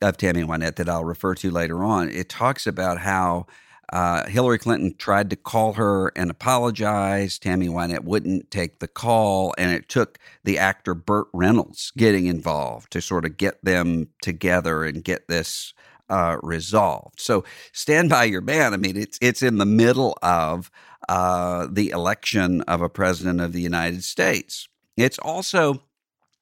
of 0.00 0.16
Tammy 0.16 0.42
Wynette 0.42 0.76
that 0.76 0.88
I'll 0.88 1.04
refer 1.04 1.34
to 1.36 1.50
later 1.50 1.82
on, 1.82 2.08
it 2.08 2.28
talks 2.28 2.66
about 2.66 2.98
how 2.98 3.46
uh, 3.90 4.26
Hillary 4.26 4.58
Clinton 4.58 4.94
tried 4.98 5.30
to 5.30 5.36
call 5.36 5.74
her 5.74 6.12
and 6.14 6.30
apologize. 6.30 7.38
Tammy 7.38 7.68
Wynette 7.68 8.04
wouldn't 8.04 8.50
take 8.50 8.80
the 8.80 8.88
call, 8.88 9.54
and 9.56 9.72
it 9.72 9.88
took 9.88 10.18
the 10.44 10.58
actor 10.58 10.94
Burt 10.94 11.28
Reynolds 11.32 11.92
getting 11.96 12.26
involved 12.26 12.90
to 12.92 13.00
sort 13.00 13.24
of 13.24 13.36
get 13.36 13.64
them 13.64 14.08
together 14.20 14.84
and 14.84 15.02
get 15.02 15.28
this 15.28 15.72
uh, 16.10 16.36
resolved. 16.42 17.20
So 17.20 17.44
stand 17.72 18.10
by 18.10 18.24
your 18.24 18.40
man. 18.40 18.74
I 18.74 18.76
mean, 18.76 18.96
it's 18.96 19.18
it's 19.22 19.42
in 19.42 19.58
the 19.58 19.66
middle 19.66 20.18
of 20.22 20.70
uh, 21.08 21.66
the 21.70 21.90
election 21.90 22.60
of 22.62 22.82
a 22.82 22.88
president 22.88 23.40
of 23.40 23.52
the 23.52 23.62
United 23.62 24.04
States. 24.04 24.68
It's 24.96 25.18
also 25.18 25.82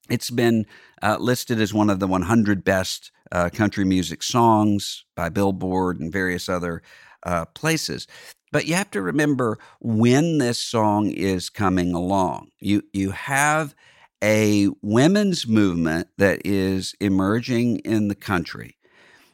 it's 0.08 0.30
been 0.30 0.66
uh, 1.02 1.18
listed 1.20 1.60
as 1.60 1.74
one 1.74 1.90
of 1.90 2.00
the 2.00 2.06
100 2.06 2.64
best 2.64 3.12
uh, 3.32 3.50
country 3.50 3.84
music 3.84 4.22
songs 4.22 5.04
by 5.14 5.28
Billboard 5.28 6.00
and 6.00 6.12
various 6.12 6.48
other 6.48 6.82
uh, 7.26 7.44
places. 7.46 8.06
But 8.52 8.66
you 8.66 8.74
have 8.74 8.90
to 8.92 9.02
remember 9.02 9.58
when 9.80 10.38
this 10.38 10.58
song 10.58 11.10
is 11.10 11.50
coming 11.50 11.92
along. 11.92 12.52
You 12.58 12.84
you 12.94 13.10
have 13.10 13.74
a 14.24 14.68
women's 14.80 15.46
movement 15.46 16.08
that 16.16 16.40
is 16.46 16.94
emerging 17.00 17.80
in 17.80 18.08
the 18.08 18.14
country 18.14 18.76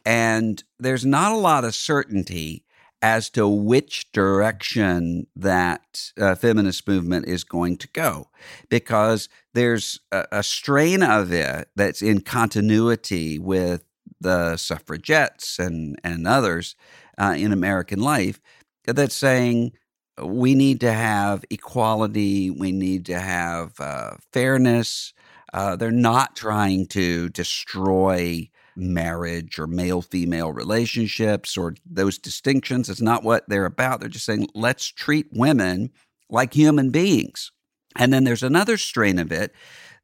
and 0.05 0.63
there's 0.79 1.05
not 1.05 1.31
a 1.31 1.37
lot 1.37 1.63
of 1.63 1.75
certainty 1.75 2.65
as 3.01 3.29
to 3.29 3.47
which 3.47 4.11
direction 4.13 5.27
that 5.35 6.11
uh, 6.17 6.35
feminist 6.35 6.87
movement 6.87 7.27
is 7.27 7.43
going 7.43 7.77
to 7.77 7.87
go 7.89 8.29
because 8.69 9.27
there's 9.53 9.99
a, 10.11 10.25
a, 10.31 10.43
strain 10.43 11.03
of 11.03 11.31
it 11.31 11.67
that's 11.75 12.01
in 12.01 12.21
continuity 12.21 13.37
with 13.37 13.83
the 14.21 14.55
suffragettes 14.55 15.59
and, 15.59 15.99
and 16.03 16.25
others 16.25 16.75
uh, 17.17 17.35
in 17.37 17.51
American 17.51 17.99
life 17.99 18.39
that's 18.85 19.15
saying 19.15 19.73
we 20.21 20.55
need 20.55 20.79
to 20.81 20.91
have 20.91 21.43
equality, 21.49 22.51
we 22.51 22.71
need 22.71 23.05
to 23.07 23.19
have 23.19 23.79
uh, 23.79 24.11
fairness. 24.31 25.13
Uh, 25.53 25.75
they're 25.75 25.91
not 25.91 26.35
trying 26.35 26.85
to 26.87 27.29
destroy 27.29 28.47
marriage 28.75 29.59
or 29.59 29.67
male 29.67 30.01
female 30.01 30.51
relationships 30.51 31.57
or 31.57 31.75
those 31.89 32.17
distinctions. 32.17 32.89
It's 32.89 33.01
not 33.01 33.23
what 33.23 33.47
they're 33.47 33.65
about. 33.65 33.99
They're 33.99 34.09
just 34.09 34.25
saying, 34.25 34.47
let's 34.55 34.87
treat 34.87 35.27
women 35.31 35.91
like 36.29 36.53
human 36.53 36.89
beings. 36.89 37.51
And 37.95 38.11
then 38.11 38.23
there's 38.23 38.43
another 38.43 38.77
strain 38.77 39.19
of 39.19 39.31
it 39.31 39.53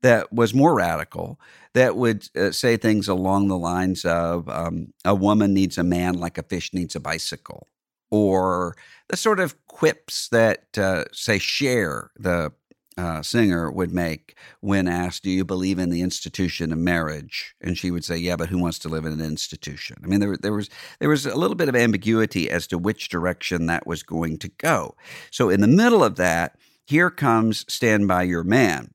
that 0.01 0.32
was 0.32 0.54
more 0.54 0.75
radical 0.75 1.39
that 1.73 1.95
would 1.95 2.27
uh, 2.35 2.51
say 2.51 2.77
things 2.77 3.07
along 3.07 3.47
the 3.47 3.57
lines 3.57 4.05
of 4.05 4.49
um, 4.49 4.93
a 5.05 5.15
woman 5.15 5.53
needs 5.53 5.77
a 5.77 5.83
man 5.83 6.15
like 6.15 6.38
a 6.38 6.43
fish 6.43 6.73
needs 6.73 6.95
a 6.95 6.99
bicycle 6.99 7.67
or 8.11 8.75
the 9.09 9.17
sort 9.17 9.39
of 9.39 9.55
quips 9.67 10.29
that 10.29 10.77
uh, 10.77 11.05
say 11.11 11.38
Cher 11.38 12.11
the 12.17 12.51
uh, 12.97 13.21
singer 13.21 13.71
would 13.71 13.93
make 13.93 14.35
when 14.59 14.88
asked, 14.88 15.23
"Do 15.23 15.29
you 15.29 15.45
believe 15.45 15.79
in 15.79 15.89
the 15.89 16.01
institution 16.01 16.73
of 16.73 16.79
marriage?" 16.79 17.55
And 17.61 17.77
she 17.77 17.91
would 17.91 18.03
say, 18.03 18.17
"Yeah, 18.17 18.35
but 18.35 18.49
who 18.49 18.57
wants 18.57 18.77
to 18.79 18.89
live 18.89 19.05
in 19.05 19.13
an 19.13 19.21
institution?" 19.21 19.97
I 20.03 20.07
mean, 20.07 20.19
there 20.19 20.35
there 20.35 20.53
was 20.53 20.69
there 20.99 21.07
was 21.09 21.25
a 21.25 21.35
little 21.35 21.55
bit 21.55 21.69
of 21.69 21.75
ambiguity 21.75 22.49
as 22.49 22.67
to 22.67 22.77
which 22.77 23.07
direction 23.07 23.67
that 23.67 23.88
was 23.88 24.03
going 24.03 24.38
to 24.39 24.49
go. 24.49 24.95
So 25.31 25.49
in 25.49 25.61
the 25.61 25.67
middle 25.67 26.03
of 26.03 26.15
that, 26.17 26.57
here 26.85 27.09
comes 27.09 27.63
"Stand 27.73 28.07
by 28.07 28.23
Your 28.23 28.43
Man," 28.43 28.93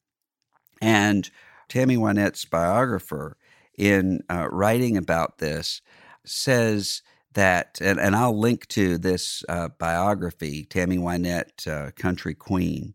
and 0.82 1.30
Tammy 1.68 1.97
Wynette's 1.97 2.44
biographer, 2.44 3.37
in 3.76 4.23
uh, 4.30 4.49
writing 4.50 4.97
about 4.97 5.38
this, 5.38 5.83
says 6.25 7.02
that, 7.33 7.78
and, 7.80 7.99
and 7.99 8.14
I'll 8.14 8.38
link 8.38 8.68
to 8.68 8.99
this 8.99 9.42
uh, 9.49 9.68
biography, 9.78 10.64
Tammy 10.64 10.97
Wynette, 10.97 11.66
uh, 11.66 11.90
Country 11.92 12.35
Queen 12.35 12.94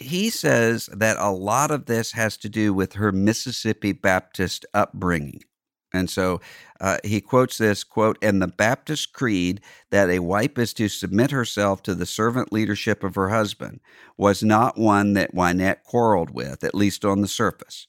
he 0.00 0.30
says 0.30 0.86
that 0.92 1.18
a 1.18 1.30
lot 1.30 1.70
of 1.70 1.84
this 1.84 2.12
has 2.12 2.36
to 2.38 2.48
do 2.48 2.72
with 2.72 2.94
her 2.94 3.12
Mississippi 3.12 3.92
Baptist 3.92 4.64
upbringing. 4.72 5.42
And 5.92 6.08
so 6.08 6.40
uh, 6.80 6.98
he 7.04 7.20
quotes 7.20 7.58
this 7.58 7.84
quote, 7.84 8.16
and 8.22 8.40
the 8.40 8.48
Baptist 8.48 9.12
creed 9.12 9.60
that 9.90 10.08
a 10.08 10.20
wife 10.20 10.56
is 10.58 10.72
to 10.74 10.88
submit 10.88 11.30
herself 11.30 11.82
to 11.82 11.94
the 11.94 12.06
servant 12.06 12.52
leadership 12.52 13.02
of 13.02 13.16
her 13.16 13.28
husband 13.28 13.80
was 14.16 14.42
not 14.42 14.78
one 14.78 15.14
that 15.14 15.34
Wynette 15.34 15.82
quarreled 15.84 16.30
with, 16.30 16.62
at 16.62 16.74
least 16.74 17.04
on 17.04 17.20
the 17.20 17.28
surface. 17.28 17.86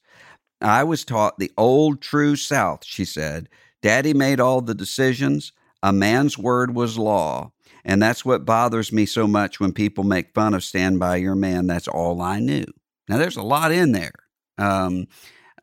I 0.61 0.83
was 0.83 1.03
taught 1.03 1.39
the 1.39 1.51
old 1.57 2.01
true 2.01 2.35
South, 2.35 2.85
she 2.85 3.05
said. 3.05 3.49
Daddy 3.81 4.13
made 4.13 4.39
all 4.39 4.61
the 4.61 4.75
decisions. 4.75 5.53
A 5.83 5.91
man's 5.91 6.37
word 6.37 6.75
was 6.75 6.97
law. 6.97 7.51
And 7.83 8.01
that's 8.01 8.23
what 8.23 8.45
bothers 8.45 8.91
me 8.91 9.07
so 9.07 9.27
much 9.27 9.59
when 9.59 9.73
people 9.73 10.03
make 10.03 10.35
fun 10.35 10.53
of 10.53 10.63
Stand 10.63 10.99
By 10.99 11.15
Your 11.15 11.35
Man. 11.35 11.65
That's 11.65 11.87
all 11.87 12.21
I 12.21 12.39
knew. 12.39 12.65
Now, 13.09 13.17
there's 13.17 13.37
a 13.37 13.41
lot 13.41 13.71
in 13.71 13.91
there. 13.91 14.13
Um, 14.59 15.07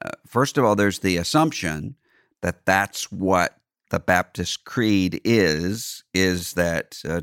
uh, 0.05 0.11
first 0.27 0.59
of 0.59 0.65
all, 0.65 0.75
there's 0.75 0.99
the 0.99 1.17
assumption 1.17 1.95
that 2.43 2.65
that's 2.65 3.11
what 3.11 3.57
the 3.91 3.99
Baptist 3.99 4.65
creed 4.65 5.21
is, 5.25 6.05
is 6.13 6.53
that 6.55 7.01
uh, 7.09 7.23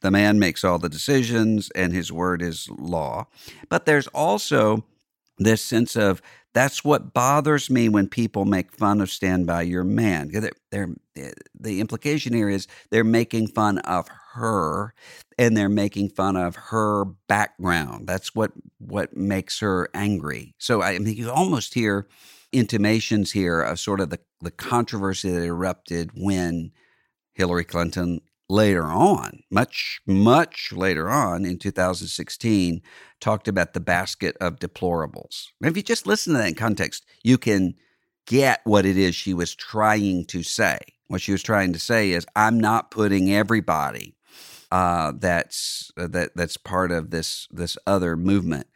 the 0.00 0.10
man 0.10 0.38
makes 0.38 0.64
all 0.64 0.78
the 0.78 0.88
decisions 0.88 1.70
and 1.70 1.92
his 1.92 2.12
word 2.12 2.42
is 2.42 2.68
law. 2.70 3.26
But 3.68 3.86
there's 3.86 4.08
also 4.08 4.84
this 5.38 5.62
sense 5.62 5.96
of 5.96 6.20
that's 6.54 6.84
what 6.84 7.14
bothers 7.14 7.70
me 7.70 7.88
when 7.88 8.08
people 8.08 8.44
make 8.44 8.72
fun 8.72 9.00
of 9.00 9.10
Stand 9.10 9.46
By 9.46 9.62
Your 9.62 9.84
Man. 9.84 10.28
They're, 10.30 10.50
they're, 10.70 11.34
the 11.58 11.80
implication 11.80 12.34
here 12.34 12.50
is 12.50 12.66
they're 12.90 13.04
making 13.04 13.48
fun 13.48 13.78
of 13.78 14.06
her 14.34 14.92
and 15.38 15.56
they're 15.56 15.70
making 15.70 16.10
fun 16.10 16.36
of 16.36 16.56
her 16.56 17.04
background. 17.26 18.06
That's 18.06 18.34
what, 18.34 18.52
what 18.78 19.16
makes 19.16 19.60
her 19.60 19.88
angry. 19.94 20.54
So 20.58 20.82
I 20.82 20.98
mean, 20.98 21.16
you 21.16 21.30
almost 21.30 21.72
hear 21.72 22.06
intimations 22.52 23.32
here 23.32 23.60
of 23.60 23.80
sort 23.80 24.00
of 24.00 24.10
the, 24.10 24.20
the 24.40 24.50
controversy 24.50 25.30
that 25.30 25.44
erupted 25.44 26.10
when 26.14 26.72
Hillary 27.34 27.64
Clinton 27.64 28.20
later 28.48 28.84
on, 28.84 29.42
much, 29.50 30.00
much 30.06 30.72
later 30.72 31.08
on 31.08 31.44
in 31.44 31.58
2016, 31.58 32.82
talked 33.20 33.48
about 33.48 33.72
the 33.72 33.80
basket 33.80 34.36
of 34.40 34.58
deplorables. 34.58 35.46
If 35.62 35.76
you 35.76 35.82
just 35.82 36.06
listen 36.06 36.34
to 36.34 36.40
that 36.40 36.48
in 36.48 36.54
context, 36.54 37.06
you 37.22 37.38
can 37.38 37.74
get 38.26 38.60
what 38.64 38.84
it 38.84 38.96
is 38.96 39.14
she 39.14 39.32
was 39.34 39.54
trying 39.54 40.26
to 40.26 40.42
say. 40.42 40.78
What 41.08 41.20
she 41.22 41.32
was 41.32 41.42
trying 41.42 41.72
to 41.72 41.78
say 41.78 42.10
is, 42.10 42.26
I'm 42.36 42.58
not 42.58 42.90
putting 42.90 43.32
everybody 43.32 44.14
uh, 44.72 45.12
that's 45.18 45.92
uh, 45.98 46.06
that 46.08 46.30
that's 46.34 46.56
part 46.56 46.90
of 46.90 47.10
this 47.10 47.46
this 47.50 47.76
other 47.86 48.16
movement 48.16 48.66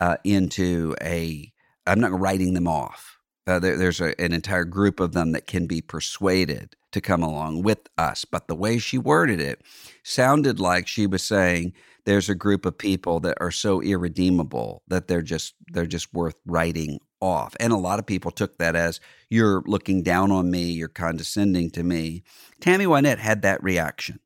uh, 0.00 0.16
into 0.24 0.96
a. 1.00 1.52
I'm 1.86 2.00
not 2.00 2.18
writing 2.18 2.54
them 2.54 2.66
off. 2.66 3.13
Uh, 3.46 3.58
there, 3.58 3.76
there's 3.76 4.00
a, 4.00 4.18
an 4.20 4.32
entire 4.32 4.64
group 4.64 5.00
of 5.00 5.12
them 5.12 5.32
that 5.32 5.46
can 5.46 5.66
be 5.66 5.80
persuaded 5.80 6.74
to 6.92 7.00
come 7.00 7.22
along 7.22 7.62
with 7.62 7.88
us. 7.98 8.24
But 8.24 8.48
the 8.48 8.54
way 8.54 8.78
she 8.78 8.98
worded 8.98 9.40
it 9.40 9.62
sounded 10.02 10.60
like 10.60 10.86
she 10.86 11.06
was 11.06 11.22
saying 11.22 11.72
there's 12.04 12.28
a 12.28 12.34
group 12.34 12.64
of 12.66 12.78
people 12.78 13.20
that 13.20 13.36
are 13.40 13.50
so 13.50 13.80
irredeemable 13.80 14.82
that 14.88 15.08
they're 15.08 15.22
just 15.22 15.54
they're 15.72 15.86
just 15.86 16.12
worth 16.14 16.36
writing 16.46 17.00
off. 17.20 17.56
And 17.58 17.72
a 17.72 17.76
lot 17.76 17.98
of 17.98 18.06
people 18.06 18.30
took 18.30 18.58
that 18.58 18.76
as 18.76 19.00
you're 19.30 19.62
looking 19.66 20.02
down 20.02 20.30
on 20.30 20.50
me, 20.50 20.64
you're 20.64 20.88
condescending 20.88 21.70
to 21.70 21.82
me. 21.82 22.22
Tammy 22.60 22.84
Wynette 22.84 23.18
had 23.18 23.42
that 23.42 23.62
reaction 23.62 24.20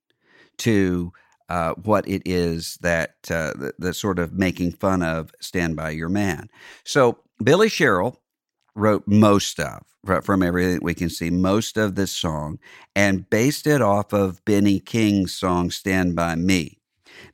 to 0.58 1.12
uh, 1.48 1.74
what 1.74 2.06
it 2.06 2.22
is 2.24 2.78
that 2.82 3.14
uh, 3.30 3.52
the, 3.54 3.72
the 3.78 3.94
sort 3.94 4.18
of 4.18 4.32
making 4.32 4.72
fun 4.72 5.02
of 5.02 5.32
Stand 5.40 5.76
By 5.76 5.90
Your 5.90 6.08
Man. 6.08 6.50
So 6.84 7.18
Billy 7.42 7.68
Sherrill 7.68 8.20
wrote 8.78 9.02
most 9.06 9.58
of, 9.60 9.82
from 10.22 10.42
everything 10.42 10.78
we 10.82 10.94
can 10.94 11.10
see, 11.10 11.30
most 11.30 11.76
of 11.76 11.96
this 11.96 12.12
song 12.12 12.58
and 12.94 13.28
based 13.28 13.66
it 13.66 13.82
off 13.82 14.12
of 14.12 14.44
Benny 14.44 14.80
King's 14.80 15.34
song 15.34 15.70
Stand 15.70 16.14
By 16.14 16.36
Me. 16.36 16.78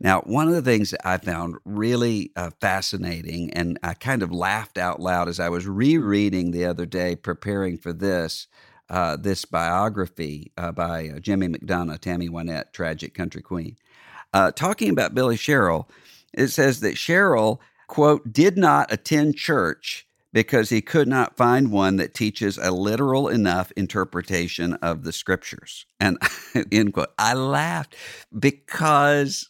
Now, 0.00 0.22
one 0.22 0.48
of 0.48 0.54
the 0.54 0.62
things 0.62 0.90
that 0.90 1.06
I 1.06 1.18
found 1.18 1.56
really 1.64 2.32
uh, 2.36 2.50
fascinating, 2.60 3.52
and 3.52 3.78
I 3.82 3.92
kind 3.94 4.22
of 4.22 4.32
laughed 4.32 4.78
out 4.78 5.00
loud 5.00 5.28
as 5.28 5.38
I 5.38 5.50
was 5.50 5.66
rereading 5.66 6.50
the 6.50 6.64
other 6.64 6.86
day, 6.86 7.16
preparing 7.16 7.76
for 7.76 7.92
this, 7.92 8.46
uh, 8.88 9.16
this 9.16 9.44
biography 9.44 10.52
uh, 10.56 10.72
by 10.72 11.10
uh, 11.10 11.20
Jimmy 11.20 11.48
McDonough, 11.48 12.00
Tammy 12.00 12.30
Wynette, 12.30 12.72
tragic 12.72 13.14
country 13.14 13.42
queen, 13.42 13.76
uh, 14.32 14.50
talking 14.52 14.88
about 14.88 15.14
Billy 15.14 15.36
Sherrill. 15.36 15.88
It 16.32 16.48
says 16.48 16.80
that 16.80 16.96
Sherrill, 16.96 17.60
quote, 17.86 18.32
did 18.32 18.56
not 18.56 18.90
attend 18.90 19.36
church 19.36 20.06
because 20.34 20.68
he 20.68 20.82
could 20.82 21.06
not 21.06 21.36
find 21.36 21.70
one 21.70 21.94
that 21.96 22.12
teaches 22.12 22.58
a 22.58 22.72
literal 22.72 23.28
enough 23.28 23.72
interpretation 23.76 24.74
of 24.74 25.04
the 25.04 25.12
scriptures. 25.12 25.86
And 26.00 26.18
end 26.72 26.92
quote. 26.92 27.10
I 27.16 27.34
laughed 27.34 27.94
because 28.36 29.48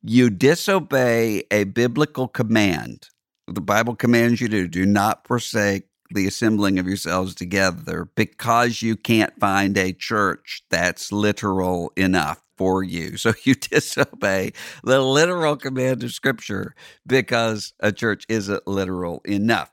you 0.00 0.30
disobey 0.30 1.42
a 1.50 1.64
biblical 1.64 2.28
command. 2.28 3.08
The 3.48 3.60
Bible 3.60 3.96
commands 3.96 4.40
you 4.40 4.48
to 4.48 4.68
do 4.68 4.86
not 4.86 5.26
forsake 5.26 5.88
the 6.14 6.28
assembling 6.28 6.78
of 6.78 6.86
yourselves 6.86 7.34
together 7.34 8.08
because 8.14 8.80
you 8.80 8.94
can't 8.94 9.32
find 9.40 9.76
a 9.76 9.92
church 9.92 10.62
that's 10.70 11.10
literal 11.10 11.92
enough 11.96 12.43
for 12.56 12.82
you. 12.82 13.16
So 13.16 13.32
you 13.44 13.54
disobey 13.54 14.52
the 14.82 15.00
literal 15.00 15.56
command 15.56 16.02
of 16.04 16.12
Scripture 16.12 16.74
because 17.06 17.72
a 17.80 17.92
church 17.92 18.24
isn't 18.28 18.66
literal 18.66 19.20
enough. 19.24 19.70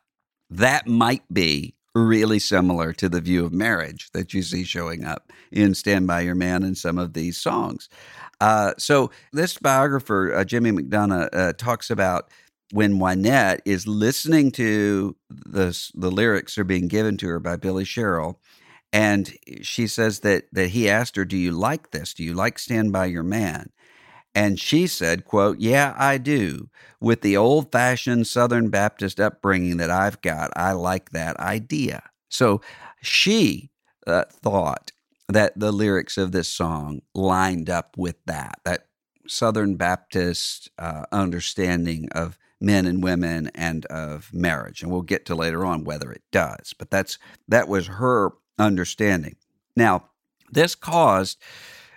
That 0.50 0.88
might 0.88 1.24
be 1.32 1.76
really 1.94 2.40
similar 2.40 2.94
to 2.94 3.10
the 3.10 3.22
view 3.22 3.46
of 3.46 3.52
marriage 3.52 4.10
that 4.14 4.34
you 4.34 4.42
see 4.42 4.64
showing 4.64 5.04
up 5.04 5.32
in 5.52 5.76
Stand 5.76 6.08
By 6.08 6.22
Your 6.22 6.36
Man 6.36 6.64
and 6.64 6.78
some 6.78 6.98
of 6.98 7.14
these 7.14 7.38
songs. 7.38 7.90
Uh, 8.40 8.74
so, 8.78 9.12
this 9.34 9.58
biographer, 9.58 10.34
uh, 10.34 10.44
Jimmy 10.44 10.72
McDonough, 10.72 11.30
uh, 11.34 11.54
talks 11.54 11.90
about 11.90 12.32
when 12.72 13.00
Wynette 13.00 13.60
is 13.66 13.86
listening 13.86 14.52
to 14.52 15.16
the, 15.30 15.78
the 15.94 16.10
lyrics 16.10 16.58
are 16.58 16.64
being 16.64 16.88
given 16.88 17.18
to 17.18 17.28
her 17.28 17.40
by 17.40 17.58
Billy 17.58 17.84
Sherrill 17.84 18.40
and 18.94 19.34
she 19.62 19.88
says 19.88 20.20
that 20.22 20.46
that 20.52 20.70
he 20.70 20.90
asked 20.90 21.16
her, 21.16 21.26
"Do 21.26 21.38
you 21.38 21.52
like 21.52 21.92
this? 21.92 22.14
Do 22.14 22.24
you 22.24 22.34
like 22.34 22.60
Stand 22.60 22.92
by 22.92 23.06
Your 23.06 23.24
Man?" 23.24 23.70
And 24.36 24.60
she 24.60 24.88
said, 24.88 25.26
"quote 25.26 25.60
Yeah, 25.60 25.96
I 25.98 26.18
do. 26.18 26.70
With 27.00 27.22
the 27.22 27.36
old-fashioned 27.38 28.28
Southern 28.28 28.70
Baptist 28.70 29.20
upbringing 29.20 29.78
that 29.78 29.90
I've 29.90 30.22
got, 30.22 30.52
I 30.56 30.74
like 30.74 31.12
that 31.12 31.38
idea." 31.40 32.04
So 32.30 32.62
she 33.02 33.72
uh, 34.08 34.26
thought 34.30 34.92
that 35.28 35.58
the 35.58 35.72
lyrics 35.72 36.18
of 36.18 36.32
this 36.32 36.48
song 36.50 37.02
lined 37.16 37.70
up 37.70 37.98
with 37.98 38.18
that 38.26 38.60
that 38.66 38.88
Southern 39.28 39.76
Baptist 39.76 40.70
uh, 40.78 41.06
understanding 41.12 42.10
of 42.12 42.38
men 42.60 42.86
and 42.86 43.04
women 43.04 43.50
and 43.56 43.86
of 43.88 44.34
marriage, 44.34 44.84
and 44.84 44.92
we'll 44.92 45.02
get 45.02 45.26
to 45.26 45.36
later 45.36 45.66
on 45.66 45.84
whether 45.84 46.12
it 46.12 46.24
does. 46.32 46.74
But 46.78 46.92
that's 46.92 47.18
that 47.48 47.68
was 47.68 47.88
her 47.88 48.32
understanding. 48.58 49.36
Now, 49.76 50.10
this 50.52 50.76
caused, 50.76 51.42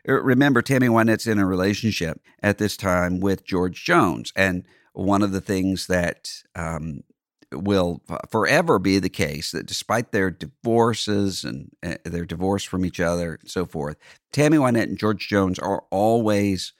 er, 0.08 0.22
remember, 0.22 0.62
Tammy 0.62 0.88
Wynette's 0.88 1.26
in 1.26 1.38
a 1.38 1.46
relationship 1.46 2.20
at 2.42 2.58
this 2.58 2.76
time 2.76 3.20
with 3.20 3.44
George 3.44 3.84
Jones. 3.84 4.32
And 4.36 4.64
one 4.92 5.22
of 5.22 5.32
the 5.32 5.40
things 5.40 5.88
that 5.88 6.30
um, 6.54 7.02
will 7.52 8.00
forever 8.30 8.78
be 8.78 8.98
the 8.98 9.08
case 9.08 9.50
that 9.52 9.66
despite 9.66 10.12
their 10.12 10.30
divorces 10.30 11.44
and 11.44 11.70
uh, 11.82 11.96
their 12.04 12.24
divorce 12.24 12.64
from 12.64 12.84
each 12.84 13.00
other 13.00 13.38
and 13.40 13.50
so 13.50 13.66
forth, 13.66 13.96
Tammy 14.32 14.56
Wynette 14.56 14.84
and 14.84 14.98
George 14.98 15.28
Jones 15.28 15.58
are 15.58 15.84
always 15.90 16.72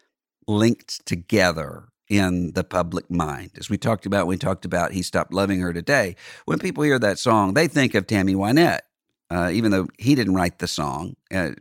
linked 0.46 1.04
together 1.06 1.88
in 2.08 2.52
the 2.52 2.64
public 2.64 3.10
mind. 3.10 3.50
As 3.56 3.70
we 3.70 3.78
talked 3.78 4.06
about, 4.06 4.26
we 4.26 4.36
talked 4.36 4.64
about 4.64 4.92
He 4.92 5.02
Stopped 5.02 5.32
Loving 5.32 5.60
Her 5.60 5.72
Today. 5.72 6.16
When 6.44 6.58
people 6.58 6.84
hear 6.84 6.98
that 6.98 7.18
song, 7.18 7.54
they 7.54 7.66
think 7.66 7.94
of 7.94 8.06
Tammy 8.06 8.34
Wynette 8.34 8.80
uh, 9.30 9.50
even 9.52 9.70
though 9.70 9.88
he 9.98 10.14
didn't 10.14 10.34
write 10.34 10.58
the 10.58 10.68
song. 10.68 11.16
Uh, 11.32 11.52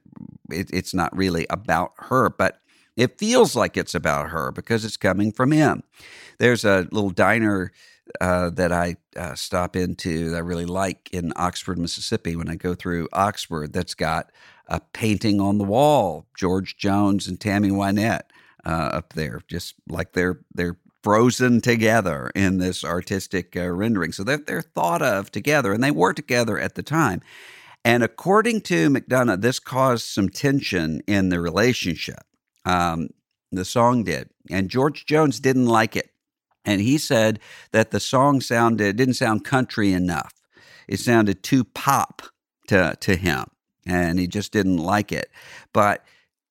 it, 0.52 0.70
it's 0.72 0.94
not 0.94 1.16
really 1.16 1.46
about 1.50 1.94
her, 1.98 2.30
but 2.30 2.60
it 2.96 3.18
feels 3.18 3.56
like 3.56 3.78
it's 3.78 3.96
about 3.96 4.30
her 4.30 4.52
because 4.52 4.86
it's 4.86 4.98
coming 4.98 5.32
from 5.32 5.52
him. 5.52 5.84
There's 6.38 6.64
a 6.64 6.88
little 6.92 7.10
diner 7.10 7.72
uh, 8.22 8.50
that 8.52 8.72
I 8.72 8.98
uh, 9.16 9.36
stop 9.36 9.76
into 9.76 10.30
that 10.30 10.38
I 10.38 10.40
really 10.40 10.66
like 10.66 11.10
in 11.12 11.34
Oxford, 11.36 11.78
Mississippi. 11.80 12.36
When 12.36 12.50
I 12.50 12.56
go 12.56 12.76
through 12.76 13.08
Oxford, 13.14 13.74
that's 13.74 13.96
got 13.96 14.32
a 14.68 14.80
painting 14.80 15.40
on 15.40 15.58
the 15.58 15.64
wall, 15.64 16.28
George 16.38 16.78
Jones 16.78 17.28
and 17.28 17.40
Tammy 17.40 17.70
Wynette 17.70 18.24
uh, 18.66 18.90
up 18.94 19.14
there, 19.14 19.42
just 19.48 19.76
like 19.88 20.14
they're 20.14 20.40
they're 20.54 20.78
frozen 21.04 21.62
together 21.62 22.32
in 22.34 22.58
this 22.58 22.84
artistic 22.84 23.56
uh, 23.56 23.70
rendering. 23.70 24.14
So 24.14 24.24
they're, 24.24 24.38
they're 24.38 24.62
thought 24.62 25.02
of 25.02 25.32
together, 25.32 25.74
and 25.74 25.84
they 25.84 25.92
were 25.92 26.14
together 26.14 26.58
at 26.58 26.76
the 26.76 26.84
time. 26.84 27.22
And 27.86 28.02
according 28.02 28.62
to 28.62 28.90
McDonough, 28.90 29.42
this 29.42 29.60
caused 29.60 30.06
some 30.06 30.30
tension 30.30 31.02
in 31.06 31.30
the 31.30 31.42
relationship. 31.42 32.24
Um, 32.66 33.10
the 33.52 33.66
song 33.66 34.04
did. 34.04 34.30
And 34.50 34.70
George 34.70 35.06
Jones 35.06 35.40
didn't 35.40 35.68
like 35.68 35.96
it. 35.96 36.10
And 36.66 36.80
he 36.80 36.98
said 36.98 37.40
that 37.72 37.92
the 37.92 38.00
song 38.00 38.40
sounded 38.40 38.96
didn't 38.96 39.16
sound 39.16 39.44
country 39.44 39.92
enough. 39.92 40.34
It 40.88 41.00
sounded 41.00 41.44
too 41.44 41.66
pop 41.66 42.22
to, 42.68 42.96
to 43.02 43.16
him, 43.16 43.46
and 43.86 44.18
he 44.18 44.28
just 44.28 44.54
didn't 44.54 44.78
like 44.78 45.12
it. 45.12 45.30
But 45.74 46.06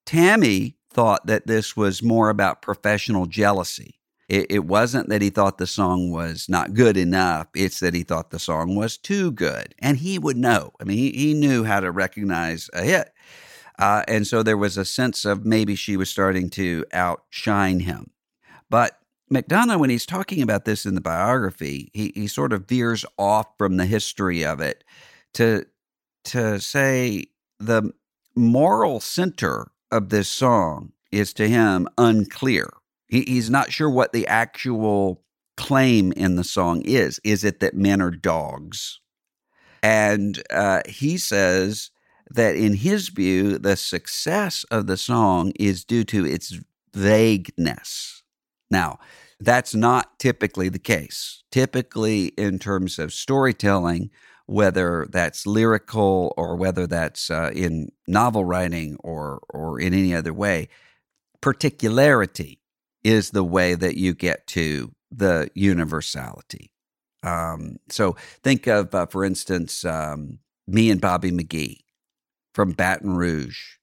Tammy 0.05 0.77
thought 0.91 1.27
that 1.27 1.47
this 1.47 1.77
was 1.77 2.03
more 2.03 2.29
about 2.29 2.61
professional 2.61 3.25
jealousy. 3.25 4.02
It, 4.33 4.47
it, 4.49 4.65
wasn't 4.65 5.11
that 5.11 5.21
he 5.21 5.29
thought 5.29 5.59
the 5.59 5.67
song 5.67 6.11
was 6.11 6.49
not 6.49 6.73
good 6.73 6.97
enough. 6.97 7.49
It's 7.55 7.81
that 7.81 7.93
he 7.93 8.03
thought 8.03 8.31
the 8.31 8.39
song 8.39 8.77
was 8.77 8.97
too 8.97 9.31
good. 9.31 9.75
And 9.79 9.99
he 9.99 10.19
would 10.19 10.39
know. 10.39 10.73
I 10.81 10.85
mean, 10.85 10.97
he, 10.97 11.11
he 11.11 11.35
knew 11.35 11.65
how 11.65 11.81
to 11.81 11.91
recognize 11.91 12.71
a 12.73 12.83
hit. 12.83 13.13
Uh, 13.79 14.05
and 14.09 14.27
so 14.27 14.43
there 14.43 14.57
was 14.57 14.79
a 14.79 14.87
sense 14.87 15.27
of 15.27 15.45
maybe 15.45 15.75
she 15.75 15.99
was 15.99 16.09
starting 16.09 16.49
to 16.51 16.87
outshine 16.95 17.81
him. 17.81 18.11
But 18.71 18.99
McDonough, 19.31 19.79
when 19.79 19.91
he's 19.91 20.07
talking 20.07 20.41
about 20.41 20.65
this 20.65 20.87
in 20.87 20.95
the 20.95 21.03
biography, 21.03 21.91
he, 21.93 22.13
he 22.15 22.27
sort 22.27 22.55
of 22.55 22.67
veers 22.67 23.05
off 23.19 23.49
from 23.59 23.77
the 23.77 23.85
history 23.85 24.47
of 24.47 24.63
it 24.63 24.83
to, 25.35 25.67
to 26.25 26.59
say 26.59 27.27
the 27.61 27.93
moral 28.35 28.99
center 28.99 29.73
of 29.91 30.09
this 30.09 30.31
song 30.31 30.93
is 31.11 31.35
to 31.35 31.51
him 31.51 31.87
unclear. 31.99 32.71
He, 33.13 33.25
he's 33.29 33.51
not 33.51 33.71
sure 33.71 33.91
what 33.91 34.15
the 34.15 34.27
actual 34.27 35.23
claim 35.59 36.13
in 36.13 36.37
the 36.37 36.45
song 36.45 36.81
is. 36.81 37.21
Is 37.23 37.45
it 37.45 37.61
that 37.61 37.75
men 37.75 38.01
are 38.01 38.11
dogs? 38.11 39.01
And 39.83 40.43
uh, 40.49 40.81
he 40.89 41.19
says 41.19 41.91
that 42.31 42.57
in 42.57 42.73
his 42.73 43.11
view, 43.11 43.59
the 43.59 43.77
success 43.77 44.65
of 44.71 44.87
the 44.87 44.97
song 44.97 45.53
is 45.61 45.85
due 45.85 46.05
to 46.05 46.25
its 46.25 46.59
vagueness. 46.95 48.23
Now, 48.71 48.99
that's 49.39 49.75
not 49.75 50.19
typically 50.19 50.71
the 50.71 50.79
case. 50.79 51.43
Typically, 51.51 52.29
in 52.39 52.59
terms 52.59 52.99
of 52.99 53.13
storytelling, 53.13 54.11
whether 54.47 55.07
that's 55.11 55.47
lyrical 55.47 56.33
or 56.39 56.57
whether 56.57 56.87
that's 56.87 57.31
uh, 57.31 57.51
in 57.55 57.93
novel 58.09 58.47
writing 58.47 58.97
or 59.01 59.43
or 59.51 59.79
in 59.79 59.93
any 59.93 60.15
other 60.15 60.33
way, 60.33 60.71
particularity 61.43 62.62
is 63.05 63.31
the 63.31 63.45
way 63.45 63.75
that 63.75 63.97
you 63.97 64.15
get 64.15 64.47
to 64.49 64.93
the 65.11 65.51
universality. 65.55 66.71
Um, 67.23 67.77
so 67.89 68.17
think 68.43 68.67
of, 68.67 68.95
uh, 68.95 69.07
for 69.07 69.25
instance, 69.25 69.85
um, 69.85 70.39
me 70.67 70.91
and 70.91 71.01
Bobby 71.01 71.31
McGee 71.31 71.79
from 72.55 72.73
Baton 72.73 73.17
Rouge. 73.17 73.77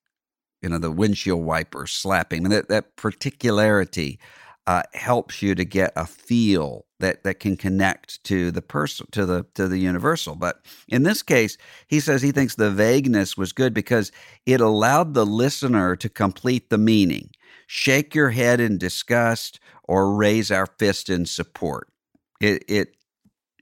You 0.62 0.68
know, 0.68 0.78
the 0.78 0.92
windshield 0.92 1.44
wiper 1.44 1.88
slapping, 1.88 2.44
and 2.44 2.52
that, 2.52 2.68
that 2.68 2.98
particularity 2.98 4.20
uh, 4.68 4.84
helps 4.94 5.42
you 5.42 5.56
to 5.56 5.64
get 5.64 5.94
a 5.96 6.06
feel 6.06 6.86
that 7.00 7.24
that 7.24 7.40
can 7.40 7.58
connect 7.58 8.24
to 8.26 8.52
the 8.52 8.62
person 8.62 9.08
to 9.12 9.26
the 9.26 9.46
to 9.56 9.68
the 9.68 9.80
universal. 9.80 10.36
But 10.36 10.64
in 10.88 11.04
this 11.04 11.24
case, 11.24 11.58
he 11.88 12.00
says 12.00 12.22
he 12.22 12.32
thinks 12.32 12.56
the 12.56 12.70
vagueness 12.70 13.38
was 13.38 13.54
good 13.54 13.74
because 13.74 14.12
it 14.46 14.62
allowed 14.62 15.14
the 15.14 15.26
listener 15.26 15.96
to 15.96 16.10
complete 16.10 16.70
the 16.70 16.78
meaning, 16.78 17.32
shake 17.72 18.16
your 18.16 18.32
head 18.32 18.60
in 18.60 18.80
disgust, 18.80 19.60
or 19.84 20.16
raise 20.16 20.50
our 20.50 20.66
fist 20.66 21.08
in 21.08 21.24
support. 21.28 21.88
It 22.42 22.64
it 22.68 22.96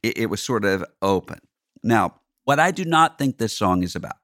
it, 0.01 0.29
was 0.29 0.41
sort 0.41 0.63
of 0.63 0.85
open. 1.01 1.39
Now, 1.83 2.21
what 2.45 2.57
I 2.57 2.71
do 2.71 2.85
not 2.85 3.17
think 3.17 3.37
this 3.37 3.57
song 3.57 3.83
is 3.83 3.97
about 3.97 4.15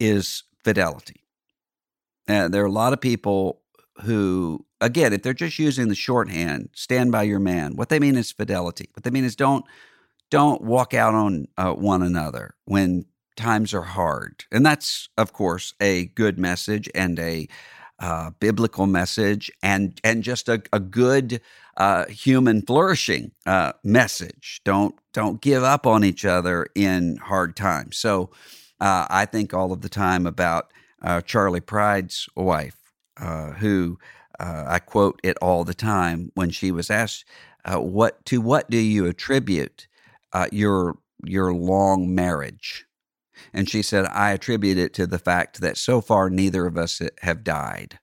is 0.00 0.42
fidelity. 0.64 1.22
Uh, 2.28 2.48
there 2.48 2.64
are 2.64 2.66
a 2.66 2.72
lot 2.72 2.92
of 2.92 3.00
people 3.00 3.60
who 4.02 4.66
again, 4.80 5.12
if 5.12 5.22
they're 5.22 5.34
just 5.34 5.60
using 5.60 5.86
the 5.86 5.94
shorthand, 5.94 6.70
stand 6.72 7.12
by 7.12 7.22
your 7.22 7.38
man. 7.38 7.76
What 7.76 7.90
they 7.90 8.00
mean 8.00 8.16
is 8.16 8.32
fidelity. 8.32 8.88
What 8.94 9.04
they 9.04 9.10
mean 9.10 9.24
is 9.24 9.36
don't 9.36 9.64
don't 10.30 10.62
walk 10.62 10.94
out 10.94 11.14
on 11.14 11.46
uh, 11.56 11.74
one 11.74 12.02
another 12.02 12.56
when 12.64 13.04
times 13.36 13.72
are 13.72 13.82
hard. 13.82 14.46
And 14.50 14.66
that's 14.66 15.08
of 15.16 15.32
course 15.32 15.74
a 15.80 16.06
good 16.06 16.40
message 16.40 16.90
and 16.92 17.20
a 17.20 17.46
uh, 18.00 18.30
biblical 18.40 18.86
message 18.86 19.50
and 19.62 20.00
and 20.02 20.22
just 20.22 20.48
a, 20.48 20.62
a 20.72 20.80
good 20.80 21.40
uh, 21.76 22.06
human 22.06 22.62
flourishing 22.62 23.32
uh, 23.46 23.72
message. 23.84 24.60
Don't 24.64 24.94
don't 25.12 25.40
give 25.40 25.62
up 25.62 25.86
on 25.86 26.02
each 26.04 26.24
other 26.24 26.66
in 26.74 27.16
hard 27.16 27.56
times. 27.56 27.98
So 27.98 28.30
uh, 28.80 29.06
I 29.10 29.26
think 29.26 29.52
all 29.52 29.72
of 29.72 29.82
the 29.82 29.88
time 29.88 30.26
about 30.26 30.72
uh, 31.02 31.20
Charley 31.20 31.60
Pride's 31.60 32.28
wife, 32.36 32.76
who 33.58 33.98
uh, 34.38 34.64
I 34.66 34.78
quote 34.78 35.20
it 35.22 35.36
all 35.42 35.64
the 35.64 35.74
time 35.74 36.32
when 36.34 36.50
she 36.50 36.70
was 36.72 36.90
asked, 36.90 37.24
"What 37.68 38.24
to 38.26 38.40
what 38.40 38.70
do 38.70 38.78
you 38.78 39.06
attribute 39.06 39.88
your 40.50 40.96
your 41.24 41.52
long 41.52 42.14
marriage?" 42.14 42.86
And 43.52 43.68
she 43.68 43.82
said, 43.82 44.06
"I 44.06 44.30
attribute 44.32 44.78
it 44.78 44.94
to 44.94 45.06
the 45.06 45.18
fact 45.18 45.60
that 45.60 45.76
so 45.76 46.00
far 46.00 46.30
neither 46.30 46.66
of 46.66 46.76
us 46.76 47.00
have 47.22 47.44
died." 47.44 47.98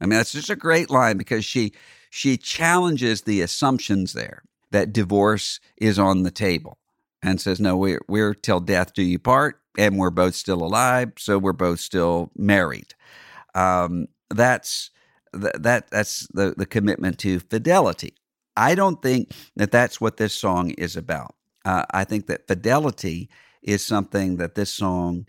I 0.00 0.06
mean, 0.06 0.18
that's 0.18 0.32
just 0.32 0.50
a 0.50 0.56
great 0.56 0.90
line 0.90 1.16
because 1.16 1.44
she 1.44 1.72
she 2.10 2.36
challenges 2.36 3.22
the 3.22 3.40
assumptions 3.40 4.12
there 4.12 4.42
that 4.70 4.92
divorce 4.92 5.60
is 5.76 5.98
on 5.98 6.22
the 6.22 6.30
table 6.30 6.78
and 7.22 7.40
says, 7.40 7.60
"No, 7.60 7.76
we're 7.76 8.00
we're 8.08 8.34
till 8.34 8.60
death 8.60 8.92
do 8.94 9.02
you 9.02 9.18
part, 9.18 9.60
and 9.78 9.98
we're 9.98 10.10
both 10.10 10.34
still 10.34 10.62
alive, 10.62 11.12
so 11.18 11.38
we're 11.38 11.52
both 11.52 11.80
still 11.80 12.30
married." 12.36 12.94
Um, 13.54 14.06
that's 14.30 14.90
that 15.32 15.90
that's 15.90 16.26
the, 16.32 16.54
the 16.56 16.66
commitment 16.66 17.18
to 17.20 17.40
fidelity. 17.40 18.14
I 18.56 18.74
don't 18.74 19.02
think 19.02 19.32
that 19.56 19.72
that's 19.72 20.00
what 20.00 20.16
this 20.16 20.34
song 20.34 20.70
is 20.70 20.96
about. 20.96 21.34
Uh, 21.64 21.84
I 21.90 22.04
think 22.04 22.26
that 22.26 22.46
fidelity 22.46 23.28
is 23.64 23.84
something 23.84 24.36
that 24.36 24.54
this 24.54 24.70
song 24.70 25.26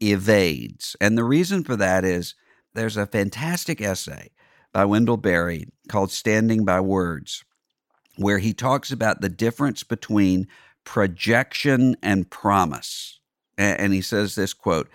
evades. 0.00 0.96
And 1.00 1.16
the 1.16 1.24
reason 1.24 1.62
for 1.62 1.76
that 1.76 2.04
is 2.04 2.34
there's 2.74 2.96
a 2.96 3.06
fantastic 3.06 3.80
essay 3.80 4.30
by 4.72 4.84
Wendell 4.84 5.16
Berry 5.16 5.68
called 5.88 6.10
Standing 6.10 6.64
by 6.64 6.80
Words, 6.80 7.44
where 8.16 8.38
he 8.38 8.52
talks 8.52 8.90
about 8.90 9.20
the 9.20 9.28
difference 9.28 9.82
between 9.82 10.48
projection 10.84 11.96
and 12.02 12.30
promise. 12.30 13.20
And 13.58 13.92
he 13.92 14.02
says 14.02 14.34
this 14.34 14.52
quote 14.52 14.88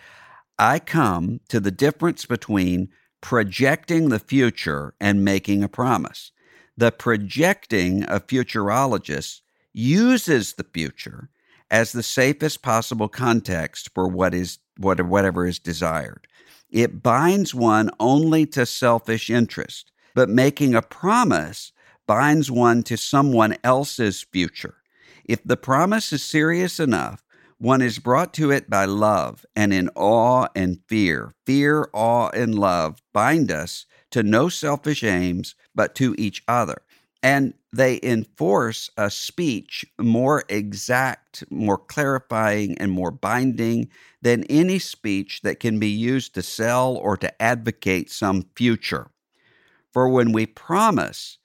I 0.60 0.80
come 0.80 1.40
to 1.50 1.60
the 1.60 1.72
difference 1.72 2.26
between 2.26 2.90
projecting 3.22 4.10
the 4.10 4.20
future 4.20 4.94
and 5.00 5.24
making 5.24 5.64
a 5.64 5.70
promise. 5.70 6.32
The 6.78 6.92
projecting 6.92 8.04
of 8.04 8.28
futurologists 8.28 9.42
uses 9.74 10.54
the 10.54 10.64
future 10.64 11.30
as 11.72 11.94
the 11.94 12.04
safest 12.04 12.62
possible 12.62 13.08
context 13.08 13.90
for 13.96 14.08
what 14.08 14.34
is 14.34 14.60
what, 14.78 15.02
whatever 15.02 15.48
is 15.48 15.58
desired. 15.58 16.28
It 16.70 17.02
binds 17.02 17.56
one 17.56 17.90
only 18.00 18.46
to 18.48 18.66
selfish 18.66 19.30
interest, 19.30 19.92
but 20.14 20.30
making 20.30 20.76
a 20.76 20.82
promise 20.82 21.72
binds 22.08 22.52
one 22.52 22.84
to 22.84 22.98
someone 22.98 23.56
else's 23.64 24.22
future. 24.22 24.76
If 25.26 25.44
the 25.44 25.58
promise 25.58 26.12
is 26.12 26.24
serious 26.24 26.80
enough, 26.80 27.24
one 27.58 27.82
is 27.82 28.00
brought 28.00 28.34
to 28.34 28.52
it 28.52 28.70
by 28.70 28.86
love 28.86 29.46
and 29.56 29.72
in 29.72 29.90
awe 29.96 30.48
and 30.56 30.80
fear. 30.88 31.32
Fear, 31.46 31.90
awe, 31.94 32.30
and 32.34 32.58
love 32.58 33.02
bind 33.14 33.52
us 33.52 33.86
to 34.10 34.24
no 34.24 34.50
selfish 34.50 35.04
aims, 35.04 35.56
but 35.76 35.96
to 35.96 36.16
each 36.18 36.44
other. 36.48 36.82
And 37.24 37.54
they 37.72 38.00
enforce 38.04 38.90
a 38.98 39.10
speech 39.10 39.86
more 40.00 40.44
exact, 40.50 41.44
more 41.50 41.78
clarifying, 41.78 42.78
and 42.78 42.92
more 42.92 43.12
binding 43.12 43.90
than 44.22 44.44
any 44.46 44.80
speech 44.80 45.42
that 45.42 45.60
can 45.60 45.80
be 45.80 45.90
used 45.90 46.34
to 46.36 46.42
sell 46.42 46.96
or 46.96 47.16
to 47.18 47.42
advocate 47.42 48.12
some 48.12 48.46
future. 48.56 49.12
For 49.94 50.10
when 50.10 50.32
we 50.32 50.46
promise, 50.46 51.38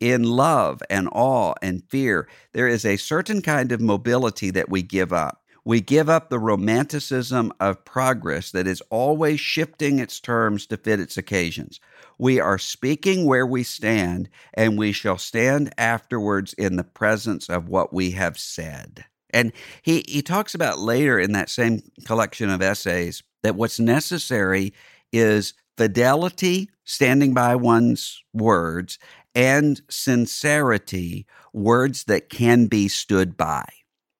in 0.00 0.24
love 0.24 0.82
and 0.88 1.08
awe 1.12 1.54
and 1.62 1.84
fear, 1.88 2.26
there 2.52 2.66
is 2.66 2.84
a 2.84 2.96
certain 2.96 3.42
kind 3.42 3.70
of 3.70 3.80
mobility 3.80 4.50
that 4.50 4.70
we 4.70 4.82
give 4.82 5.12
up. 5.12 5.39
We 5.64 5.80
give 5.80 6.08
up 6.08 6.30
the 6.30 6.38
romanticism 6.38 7.52
of 7.60 7.84
progress 7.84 8.50
that 8.52 8.66
is 8.66 8.82
always 8.90 9.40
shifting 9.40 9.98
its 9.98 10.20
terms 10.20 10.66
to 10.66 10.76
fit 10.76 11.00
its 11.00 11.16
occasions. 11.16 11.80
We 12.18 12.40
are 12.40 12.58
speaking 12.58 13.26
where 13.26 13.46
we 13.46 13.62
stand, 13.62 14.28
and 14.54 14.78
we 14.78 14.92
shall 14.92 15.18
stand 15.18 15.72
afterwards 15.76 16.52
in 16.54 16.76
the 16.76 16.84
presence 16.84 17.48
of 17.48 17.68
what 17.68 17.92
we 17.92 18.12
have 18.12 18.38
said. 18.38 19.04
And 19.32 19.52
he, 19.82 20.04
he 20.08 20.22
talks 20.22 20.54
about 20.54 20.78
later 20.78 21.18
in 21.18 21.32
that 21.32 21.50
same 21.50 21.82
collection 22.04 22.50
of 22.50 22.62
essays 22.62 23.22
that 23.42 23.54
what's 23.54 23.78
necessary 23.78 24.72
is 25.12 25.54
fidelity, 25.76 26.68
standing 26.84 27.32
by 27.32 27.56
one's 27.56 28.22
words, 28.32 28.98
and 29.34 29.80
sincerity, 29.88 31.26
words 31.52 32.04
that 32.04 32.28
can 32.28 32.66
be 32.66 32.88
stood 32.88 33.36
by. 33.36 33.64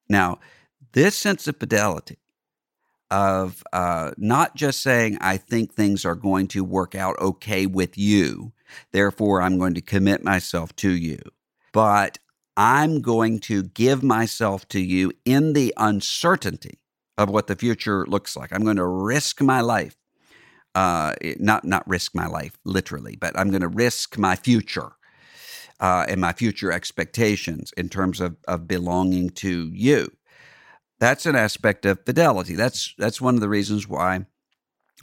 Now, 0.08 0.38
this 0.92 1.16
sense 1.16 1.46
of 1.46 1.56
fidelity 1.56 2.18
of 3.10 3.62
uh, 3.72 4.12
not 4.16 4.54
just 4.54 4.80
saying, 4.80 5.18
I 5.20 5.36
think 5.36 5.72
things 5.72 6.04
are 6.04 6.14
going 6.14 6.46
to 6.48 6.62
work 6.62 6.94
out 6.94 7.18
okay 7.20 7.66
with 7.66 7.98
you, 7.98 8.52
therefore 8.92 9.42
I'm 9.42 9.58
going 9.58 9.74
to 9.74 9.80
commit 9.80 10.22
myself 10.22 10.74
to 10.76 10.90
you, 10.90 11.18
but 11.72 12.18
I'm 12.56 13.00
going 13.00 13.40
to 13.40 13.64
give 13.64 14.02
myself 14.02 14.68
to 14.68 14.80
you 14.80 15.12
in 15.24 15.54
the 15.54 15.74
uncertainty 15.76 16.78
of 17.18 17.28
what 17.28 17.46
the 17.46 17.56
future 17.56 18.06
looks 18.06 18.36
like. 18.36 18.52
I'm 18.52 18.64
going 18.64 18.76
to 18.76 18.86
risk 18.86 19.40
my 19.40 19.60
life. 19.60 19.96
Uh, 20.76 21.14
not 21.38 21.64
not 21.64 21.86
risk 21.88 22.14
my 22.14 22.28
life 22.28 22.56
literally, 22.64 23.16
but 23.20 23.36
I'm 23.36 23.50
going 23.50 23.62
to 23.62 23.68
risk 23.68 24.16
my 24.16 24.36
future 24.36 24.92
uh, 25.80 26.04
and 26.08 26.20
my 26.20 26.32
future 26.32 26.70
expectations 26.70 27.72
in 27.76 27.88
terms 27.88 28.20
of, 28.20 28.36
of 28.46 28.68
belonging 28.68 29.30
to 29.30 29.70
you. 29.72 30.12
That's 31.00 31.26
an 31.26 31.34
aspect 31.34 31.86
of 31.86 32.04
fidelity. 32.04 32.54
That's 32.54 32.94
that's 32.98 33.20
one 33.20 33.34
of 33.34 33.40
the 33.40 33.48
reasons 33.48 33.88
why 33.88 34.26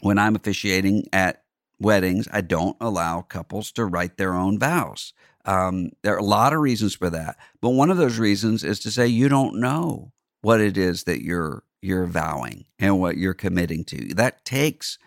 when 0.01 0.19
I'm 0.19 0.36
officiating 0.36 1.07
at 1.12 1.43
weddings, 1.79 2.27
I 2.31 2.41
don't 2.41 2.77
allow 2.79 3.21
couples 3.21 3.71
to 3.73 3.86
write 3.86 4.17
their 4.17 4.33
own 4.33 4.60
vows. 4.60 5.13
Um, 5.45 5.91
there 6.03 6.13
are 6.13 6.19
a 6.19 6.23
lot 6.23 6.53
of 6.53 6.60
reasons 6.60 6.95
for 6.95 7.10
that, 7.10 7.38
but 7.62 7.69
one 7.69 7.89
of 7.89 7.97
those 7.97 8.19
reasons 8.19 8.63
is 8.63 8.79
to 8.81 8.91
say 8.91 9.07
you 9.07 9.27
don't 9.29 9.60
know 9.60 10.12
what 10.41 10.62
it 10.62 10.77
is 10.77 11.03
that 11.05 11.23
you're 11.23 11.63
you're 11.81 12.05
vowing 12.05 12.65
and 12.79 12.99
what 12.99 13.17
you're 13.17 13.33
committing 13.33 13.83
to. 13.86 14.13
That 14.13 14.45
takes 14.45 14.97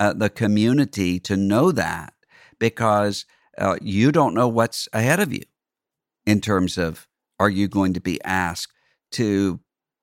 uh, 0.00 0.12
the 0.12 0.30
community 0.30 1.18
to 1.20 1.36
know 1.36 1.72
that 1.72 2.14
because 2.58 3.26
uh, 3.58 3.76
you 3.82 4.12
don't 4.12 4.34
know 4.34 4.48
what's 4.48 4.88
ahead 4.92 5.20
of 5.20 5.32
you 5.32 5.42
in 6.26 6.40
terms 6.40 6.78
of 6.78 7.08
are 7.40 7.50
you 7.50 7.68
going 7.68 7.94
to 7.94 8.00
be 8.00 8.22
asked 8.24 8.72
to 9.12 9.60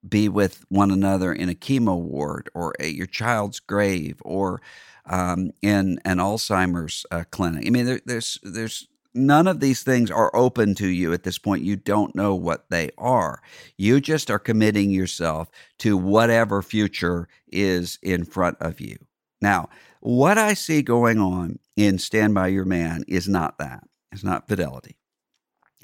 be 0.08 0.30
with 0.30 0.65
one 0.70 0.91
another 0.91 1.34
in 1.34 1.50
a 1.50 1.56
chemo 1.56 2.00
ward 2.00 2.50
or 2.54 2.74
at 2.80 2.94
your 2.94 3.08
child's 3.08 3.60
grave 3.60 4.22
or 4.24 4.62
um, 5.08 5.52
in 5.62 6.00
an 6.06 6.18
Alzheimer's 6.18 7.06
uh, 7.12 7.24
clinic. 7.32 7.65
I 7.65 7.70
mean, 7.70 7.86
there, 7.86 8.02
there's 8.06 8.39
there's 8.44 8.88
none 9.13 9.48
of 9.48 9.60
these 9.60 9.82
things 9.84 10.12
are 10.12 10.36
open 10.36 10.76
to 10.76 10.88
you 10.88 11.13
at 11.13 11.24
this 11.24 11.38
point. 11.38 11.63
You 11.63 11.76
don't 11.76 12.15
know 12.15 12.36
what 12.36 12.70
they 12.70 12.91
are. 12.98 13.41
You 13.78 14.02
just 14.02 14.30
are 14.30 14.39
committing 14.39 14.91
yourself 14.91 15.50
to 15.80 15.98
whatever 15.98 16.62
future 16.62 17.28
is 17.48 17.98
in 18.04 18.26
front 18.26 18.58
of 18.60 18.82
you. 18.82 18.98
Now, 19.41 19.70
what 20.02 20.38
I 20.38 20.54
see 20.54 20.82
going 20.82 21.20
on 21.20 21.60
in 21.76 21.98
Stand 21.98 22.36
By 22.36 22.48
Your 22.48 22.65
Man 22.65 23.04
is 23.08 23.28
not 23.28 23.58
that. 23.58 23.84
It's 24.12 24.24
not 24.24 24.48
fidelity. 24.48 24.98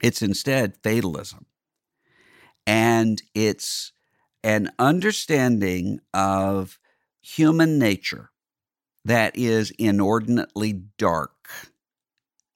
It's 0.03 0.21
instead 0.21 0.77
fatalism. 0.83 1.45
And 2.67 3.21
it's 3.33 3.91
an 4.43 4.71
understanding 4.79 5.99
of 6.13 6.79
human 7.21 7.77
nature 7.77 8.31
that 9.05 9.35
is 9.35 9.71
inordinately 9.71 10.73
dark. 10.97 11.49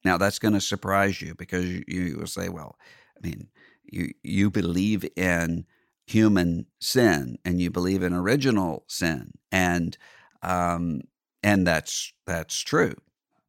Now, 0.04 0.18
that's 0.18 0.40
going 0.40 0.54
to 0.54 0.62
surprise 0.62 1.22
you 1.22 1.34
because 1.36 1.66
you, 1.66 1.84
you 1.88 2.18
will 2.18 2.28
say, 2.28 2.50
well, 2.50 2.78
I 3.18 3.28
mean, 3.28 3.50
you, 3.84 4.14
you 4.24 4.52
believe 4.52 5.06
in 5.16 5.66
human 6.06 6.68
sin 6.80 7.38
and 7.44 7.60
you 7.60 7.72
believe 7.72 8.04
in 8.04 8.14
original 8.14 8.84
sin. 8.88 9.32
And, 9.52 9.98
um, 10.44 11.02
and 11.42 11.66
that's, 11.66 12.14
that's 12.28 12.62
true. 12.62 12.96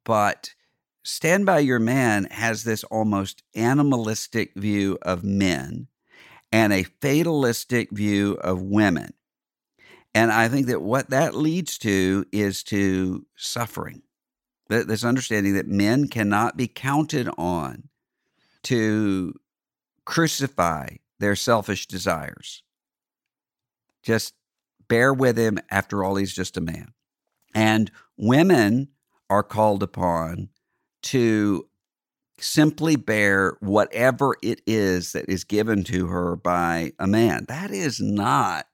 But 0.05 0.55
Stand 1.05 1.45
By 1.45 1.59
Your 1.59 1.79
Man 1.79 2.25
has 2.31 2.65
this 2.65 2.85
almost 2.85 3.43
animalistic 3.55 4.55
view 4.55 4.99
of 5.03 5.23
men 5.23 5.89
and 6.57 6.73
a 6.73 6.85
fatalistic 6.85 7.91
view 7.91 8.33
of 8.41 8.63
women. 8.63 9.13
And 10.15 10.33
I 10.33 10.49
think 10.49 10.69
that 10.69 10.81
what 10.81 11.11
that 11.11 11.35
leads 11.35 11.77
to 11.79 12.25
is 12.33 12.63
to 12.65 13.27
suffering. 13.37 14.01
This 14.71 15.05
understanding 15.05 15.53
that 15.57 15.69
men 15.69 16.09
cannot 16.09 16.57
be 16.57 16.67
counted 16.67 17.29
on 17.37 17.91
to 18.63 19.35
crucify 20.07 20.97
their 21.19 21.37
selfish 21.37 21.87
desires. 21.89 22.63
Just 24.03 24.33
bear 24.89 25.13
with 25.13 25.37
him. 25.37 25.59
After 25.71 26.03
all, 26.03 26.17
he's 26.17 26.35
just 26.35 26.57
a 26.57 26.63
man. 26.63 26.95
And 27.55 27.91
women 28.17 28.89
are 29.29 29.43
called 29.43 29.83
upon 29.83 30.49
to 31.03 31.69
simply 32.39 32.97
bear 32.97 33.57
whatever 33.61 34.37
it 34.43 34.61
is 34.67 35.13
that 35.13 35.29
is 35.29 35.45
given 35.45 35.85
to 35.85 36.07
her 36.07 36.37
by 36.37 36.93
a 36.99 37.07
man. 37.07 37.47
That 37.49 37.71
is 37.71 38.01
not 38.01 38.67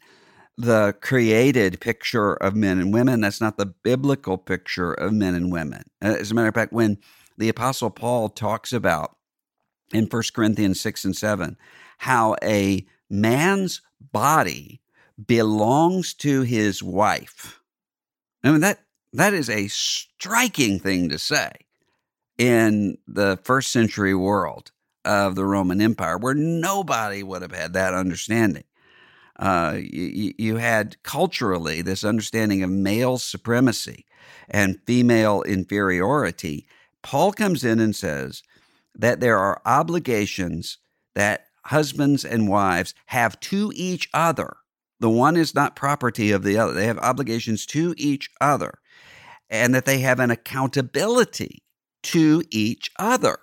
the 0.57 0.95
created 1.01 1.81
picture 1.81 2.35
of 2.35 2.55
men 2.55 2.79
and 2.79 2.93
women. 2.93 3.21
That's 3.21 3.41
not 3.41 3.57
the 3.57 3.67
biblical 3.67 4.37
picture 4.37 4.93
of 4.93 5.13
men 5.13 5.35
and 5.35 5.53
women. 5.53 5.85
Uh, 6.03 6.17
as 6.19 6.31
a 6.31 6.35
matter 6.35 6.49
of 6.49 6.55
fact, 6.55 6.73
when 6.73 6.99
the 7.39 7.49
Apostle 7.49 7.91
Paul 7.91 8.29
talks 8.29 8.73
about 8.73 9.17
in 9.93 10.07
1 10.07 10.23
Corinthians 10.35 10.81
6 10.81 11.05
and 11.05 11.17
7 11.17 11.57
how 11.99 12.37
a 12.43 12.87
man's 13.09 13.81
body 14.01 14.81
belongs 15.27 16.15
to 16.15 16.43
his 16.43 16.83
wife. 16.83 17.61
I 18.43 18.51
mean, 18.51 18.61
that, 18.61 18.81
that 19.13 19.35
is 19.35 19.49
a 19.49 19.69
striking 19.69 20.81
thing 20.81 21.09
to 21.11 21.19
say 21.19 21.51
in 22.43 22.99
the 23.07 23.39
first 23.45 23.71
century 23.71 24.17
world 24.17 24.73
of 25.05 25.37
the 25.37 25.45
Roman 25.45 25.81
Empire, 25.81 26.19
where 26.19 26.35
nobody 26.35 27.23
would 27.23 27.41
have 27.41 27.53
had 27.53 27.73
that 27.75 27.95
understanding. 27.95 28.65
Uh, 29.39 29.77
you, 29.79 30.35
you 30.37 30.57
had 30.57 31.01
culturally 31.05 31.83
this 31.83 32.03
understanding 32.03 32.65
of 32.65 32.71
male 32.71 33.17
supremacy 33.19 34.07
and 34.51 34.81
female 34.89 35.43
inferiority. 35.43 36.67
Paul 37.01 37.31
comes 37.33 37.63
in 37.63 37.79
and 37.79 37.95
says 37.95 38.43
that 38.93 39.21
there 39.21 39.39
are 39.39 39.63
obligations 39.65 40.79
that 41.15 41.47
husbands 41.67 42.25
and 42.25 42.49
wives 42.49 42.93
have 43.07 43.39
to 43.39 43.71
each 43.77 44.09
other. 44.13 44.57
The 44.99 45.09
one 45.09 45.37
is 45.37 45.55
not 45.55 45.77
property 45.77 46.33
of 46.33 46.43
the 46.43 46.59
other. 46.59 46.73
They 46.73 46.87
have 46.87 46.99
obligations 46.99 47.67
to 47.67 47.95
each 47.97 48.31
other, 48.41 48.81
and 49.49 49.73
that 49.77 49.85
they 49.85 50.01
have 50.01 50.19
an 50.19 50.33
accountability 50.33 51.63
to 52.03 52.43
each 52.51 52.91
other. 52.99 53.39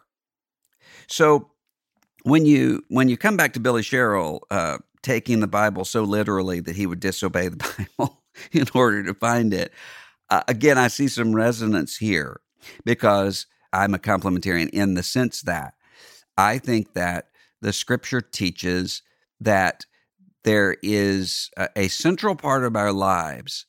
So 1.08 1.52
when 2.24 2.46
you 2.46 2.84
when 2.90 3.10
you 3.10 3.18
come 3.18 3.38
back 3.38 3.54
to 3.54 3.60
Billy 3.60 3.84
Sherrill 3.84 4.44
uh, 4.52 4.78
taking 5.02 5.40
the 5.40 5.48
Bible 5.48 5.86
so 5.86 6.04
literally 6.04 6.60
that 6.60 6.76
he 6.76 6.86
would 6.86 7.00
disobey 7.00 7.48
the 7.48 7.86
Bible 7.98 8.22
in 8.52 8.66
order 8.74 9.04
to 9.04 9.14
find 9.14 9.54
it, 9.54 9.74
uh, 10.30 10.44
again 10.48 10.78
I 10.78 10.88
see 10.88 11.08
some 11.08 11.36
resonance 11.36 11.98
here 11.98 12.42
because 12.86 13.48
I'm 13.72 13.94
a 13.94 14.00
complementarian 14.00 14.70
in 14.70 14.96
the 14.96 15.04
sense 15.04 15.42
that 15.44 15.74
I 16.38 16.58
think 16.58 16.94
that 16.94 17.30
the 17.62 17.74
Scripture 17.74 18.22
teaches 18.22 19.02
that 19.40 19.86
there 20.44 20.76
is 20.82 21.50
a, 21.58 21.70
a 21.76 21.88
central 21.88 22.36
part 22.36 22.64
of 22.64 22.76
our 22.76 22.92
lives 22.92 23.66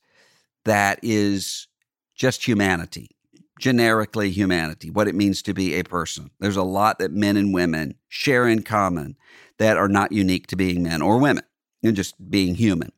that 0.64 0.98
is 1.02 1.68
just 2.14 2.46
humanity 2.46 3.16
generically 3.60 4.30
humanity, 4.30 4.90
what 4.90 5.06
it 5.06 5.14
means 5.14 5.42
to 5.42 5.54
be 5.54 5.74
a 5.74 5.84
person. 5.84 6.30
There's 6.40 6.56
a 6.56 6.62
lot 6.62 6.98
that 6.98 7.12
men 7.12 7.36
and 7.36 7.54
women 7.54 7.94
share 8.08 8.48
in 8.48 8.62
common 8.62 9.16
that 9.58 9.76
are 9.76 9.88
not 9.88 10.12
unique 10.12 10.46
to 10.48 10.56
being 10.56 10.82
men 10.82 11.02
or 11.02 11.18
women, 11.18 11.44
and 11.82 11.94
just 11.94 12.30
being 12.30 12.54
human. 12.56 12.90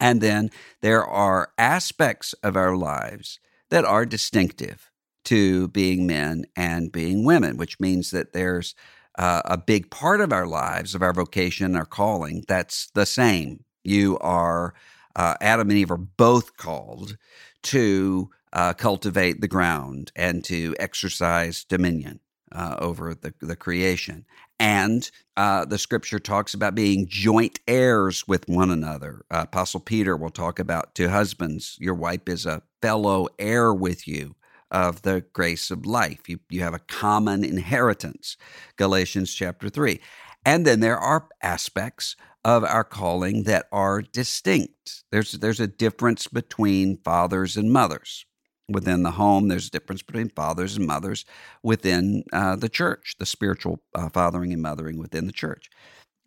And 0.00 0.20
then 0.20 0.50
there 0.82 1.04
are 1.04 1.52
aspects 1.56 2.32
of 2.42 2.56
our 2.56 2.76
lives 2.76 3.40
that 3.70 3.84
are 3.84 4.04
distinctive 4.04 4.90
to 5.24 5.68
being 5.68 6.06
men 6.06 6.46
and 6.56 6.92
being 6.92 7.24
women, 7.24 7.56
which 7.56 7.80
means 7.80 8.10
that 8.10 8.32
there's 8.32 8.74
uh, 9.18 9.42
a 9.44 9.58
big 9.58 9.90
part 9.90 10.20
of 10.20 10.32
our 10.32 10.46
lives, 10.46 10.94
of 10.94 11.02
our 11.02 11.12
vocation, 11.12 11.76
our 11.76 11.84
calling, 11.84 12.44
that's 12.48 12.90
the 12.94 13.06
same. 13.06 13.64
You 13.84 14.18
are, 14.20 14.74
uh, 15.16 15.34
Adam 15.40 15.70
and 15.70 15.78
Eve 15.78 15.90
are 15.90 15.96
both 15.96 16.56
called 16.56 17.16
to 17.64 18.30
uh, 18.52 18.72
cultivate 18.74 19.40
the 19.40 19.48
ground 19.48 20.12
and 20.16 20.44
to 20.44 20.74
exercise 20.78 21.64
dominion 21.64 22.20
uh, 22.52 22.76
over 22.78 23.14
the, 23.14 23.34
the 23.40 23.56
creation. 23.56 24.24
And 24.58 25.08
uh, 25.36 25.64
the 25.64 25.78
scripture 25.78 26.18
talks 26.18 26.54
about 26.54 26.74
being 26.74 27.06
joint 27.08 27.60
heirs 27.68 28.26
with 28.26 28.48
one 28.48 28.70
another. 28.70 29.22
Uh, 29.30 29.44
Apostle 29.44 29.80
Peter 29.80 30.16
will 30.16 30.30
talk 30.30 30.58
about 30.58 30.94
to 30.96 31.10
husbands, 31.10 31.76
your 31.80 31.94
wife 31.94 32.28
is 32.28 32.46
a 32.46 32.62
fellow 32.82 33.28
heir 33.38 33.72
with 33.72 34.08
you 34.08 34.34
of 34.70 35.02
the 35.02 35.24
grace 35.32 35.70
of 35.70 35.86
life. 35.86 36.28
You, 36.28 36.40
you 36.50 36.60
have 36.62 36.74
a 36.74 36.80
common 36.80 37.44
inheritance, 37.44 38.36
Galatians 38.76 39.32
chapter 39.32 39.68
3. 39.68 40.00
And 40.44 40.66
then 40.66 40.80
there 40.80 40.98
are 40.98 41.28
aspects 41.42 42.16
of 42.44 42.64
our 42.64 42.84
calling 42.84 43.44
that 43.44 43.66
are 43.72 44.02
distinct. 44.02 45.04
There's, 45.10 45.32
there's 45.32 45.60
a 45.60 45.66
difference 45.66 46.26
between 46.26 46.98
fathers 46.98 47.56
and 47.56 47.72
mothers 47.72 48.24
within 48.68 49.02
the 49.02 49.12
home. 49.12 49.48
There's 49.48 49.68
a 49.68 49.70
difference 49.70 50.02
between 50.02 50.28
fathers 50.30 50.76
and 50.76 50.86
mothers 50.86 51.24
within 51.62 52.24
uh, 52.32 52.56
the 52.56 52.68
church, 52.68 53.16
the 53.18 53.26
spiritual 53.26 53.80
uh, 53.94 54.08
fathering 54.08 54.52
and 54.52 54.62
mothering 54.62 54.98
within 54.98 55.26
the 55.26 55.32
church. 55.32 55.70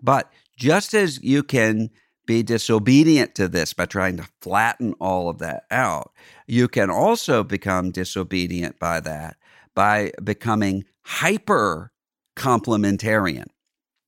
But 0.02 0.32
just 0.58 0.94
as 0.94 1.22
you 1.24 1.44
can 1.44 1.90
be 2.26 2.44
disobedient 2.44 3.36
to 3.36 3.48
this 3.48 3.74
by 3.74 3.86
trying 3.86 4.18
to 4.18 4.28
flatten 4.42 4.94
all 5.00 5.30
of 5.30 5.40
that 5.40 5.64
out, 5.72 6.12
you 6.48 6.68
can 6.68 6.90
also 6.90 7.44
become 7.44 7.92
disobedient 7.92 8.80
by 8.80 9.00
that 9.00 9.38
by 9.76 10.12
becoming 10.24 10.86
hyper 11.04 11.92
complementarian. 12.36 13.48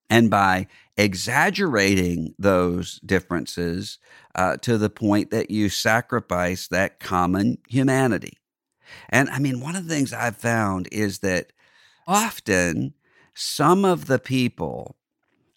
And 0.10 0.30
by 0.30 0.68
exaggerating 0.98 2.36
those 2.38 3.00
differences 3.06 3.98
uh, 4.36 4.58
to 4.58 4.78
the 4.78 4.90
point 4.90 5.32
that 5.32 5.50
you 5.50 5.70
sacrifice 5.70 6.68
that 6.68 7.00
common 7.00 7.58
humanity. 7.68 8.38
And 9.10 9.30
I 9.30 9.40
mean, 9.40 9.60
one 9.60 9.76
of 9.76 9.88
the 9.88 9.94
things 9.94 10.14
I've 10.14 10.38
found 10.38 10.88
is 10.92 11.20
that 11.20 11.52
often 12.06 12.94
some 13.34 13.86
of 13.86 14.06
the 14.06 14.20
people, 14.20 14.98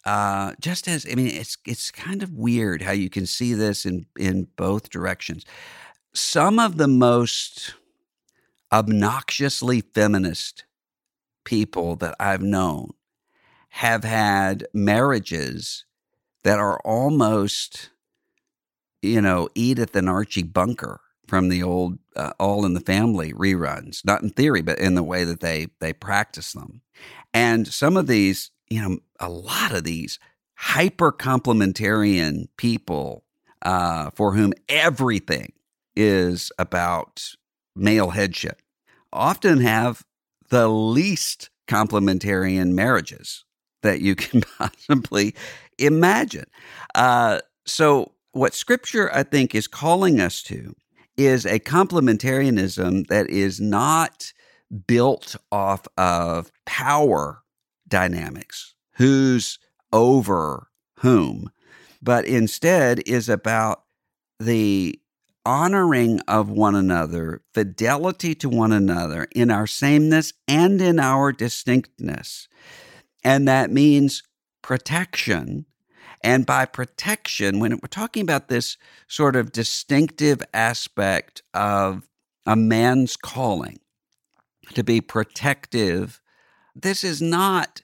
uh, 0.05 0.53
just 0.59 0.87
as 0.87 1.05
I 1.09 1.15
mean, 1.15 1.27
it's 1.27 1.57
it's 1.65 1.91
kind 1.91 2.23
of 2.23 2.33
weird 2.33 2.81
how 2.81 2.93
you 2.93 3.09
can 3.09 3.25
see 3.25 3.53
this 3.53 3.85
in 3.85 4.07
in 4.17 4.47
both 4.55 4.89
directions. 4.89 5.45
Some 6.13 6.57
of 6.57 6.77
the 6.77 6.87
most 6.87 7.75
obnoxiously 8.71 9.81
feminist 9.81 10.65
people 11.45 11.95
that 11.97 12.15
I've 12.19 12.41
known 12.41 12.91
have 13.69 14.03
had 14.03 14.67
marriages 14.73 15.85
that 16.43 16.59
are 16.59 16.79
almost, 16.79 17.89
you 19.01 19.21
know, 19.21 19.49
Edith 19.55 19.95
and 19.95 20.09
Archie 20.09 20.43
Bunker 20.43 21.01
from 21.27 21.49
the 21.49 21.61
old 21.61 21.99
uh, 22.15 22.31
All 22.39 22.65
in 22.65 22.73
the 22.73 22.79
Family 22.79 23.33
reruns, 23.33 24.05
not 24.05 24.23
in 24.23 24.29
theory, 24.29 24.61
but 24.61 24.79
in 24.79 24.95
the 24.95 25.03
way 25.03 25.23
that 25.23 25.41
they 25.41 25.67
they 25.79 25.93
practice 25.93 26.53
them. 26.53 26.81
And 27.33 27.67
some 27.67 27.97
of 27.97 28.07
these, 28.07 28.51
you 28.69 28.81
know, 28.81 28.99
a 29.19 29.29
lot 29.29 29.73
of 29.73 29.83
these 29.83 30.19
hyper 30.55 31.11
complementarian 31.11 32.47
people 32.57 33.23
uh, 33.61 34.09
for 34.15 34.33
whom 34.33 34.53
everything 34.69 35.53
is 35.95 36.51
about 36.57 37.23
male 37.75 38.11
headship 38.11 38.61
often 39.11 39.59
have 39.59 40.03
the 40.49 40.67
least 40.67 41.49
complementarian 41.67 42.71
marriages 42.71 43.43
that 43.87 44.01
you 44.01 44.15
can 44.25 44.41
possibly 44.41 45.33
imagine. 45.79 46.45
Uh, 46.93 47.39
so, 47.65 48.11
what 48.33 48.53
scripture, 48.53 49.09
I 49.13 49.23
think, 49.23 49.55
is 49.55 49.67
calling 49.67 50.19
us 50.19 50.43
to 50.43 50.75
is 51.15 51.45
a 51.45 51.59
complementarianism 51.59 53.07
that 53.07 53.29
is 53.29 53.59
not 53.59 54.31
built 54.85 55.35
off 55.51 55.87
of 55.97 56.51
power 56.65 57.41
dynamics, 57.87 58.75
who's 58.97 59.57
over 59.91 60.67
whom, 60.99 61.49
but 62.01 62.25
instead 62.25 63.01
is 63.07 63.29
about 63.29 63.83
the 64.39 64.99
honoring 65.45 66.19
of 66.27 66.49
one 66.49 66.75
another, 66.75 67.41
fidelity 67.53 68.35
to 68.35 68.49
one 68.49 68.73
another 68.73 69.27
in 69.33 69.49
our 69.49 69.65
sameness 69.65 70.33
and 70.47 70.81
in 70.81 70.99
our 70.99 71.31
distinctness. 71.31 72.49
And 73.27 73.45
that 73.45 73.71
means 73.71 74.23
protection. 74.61 75.65
And 76.23 76.45
by 76.45 76.63
protection, 76.63 77.59
when 77.59 77.73
we're 77.73 77.89
talking 77.89 78.21
about 78.21 78.47
this 78.47 78.77
sort 79.09 79.35
of 79.35 79.51
distinctive 79.51 80.41
aspect 80.53 81.41
of 81.53 82.07
a 82.45 82.55
man's 82.55 83.17
calling 83.17 83.79
to 84.75 84.81
be 84.81 85.01
protective, 85.01 86.21
this 86.73 87.03
is 87.03 87.21
not 87.21 87.81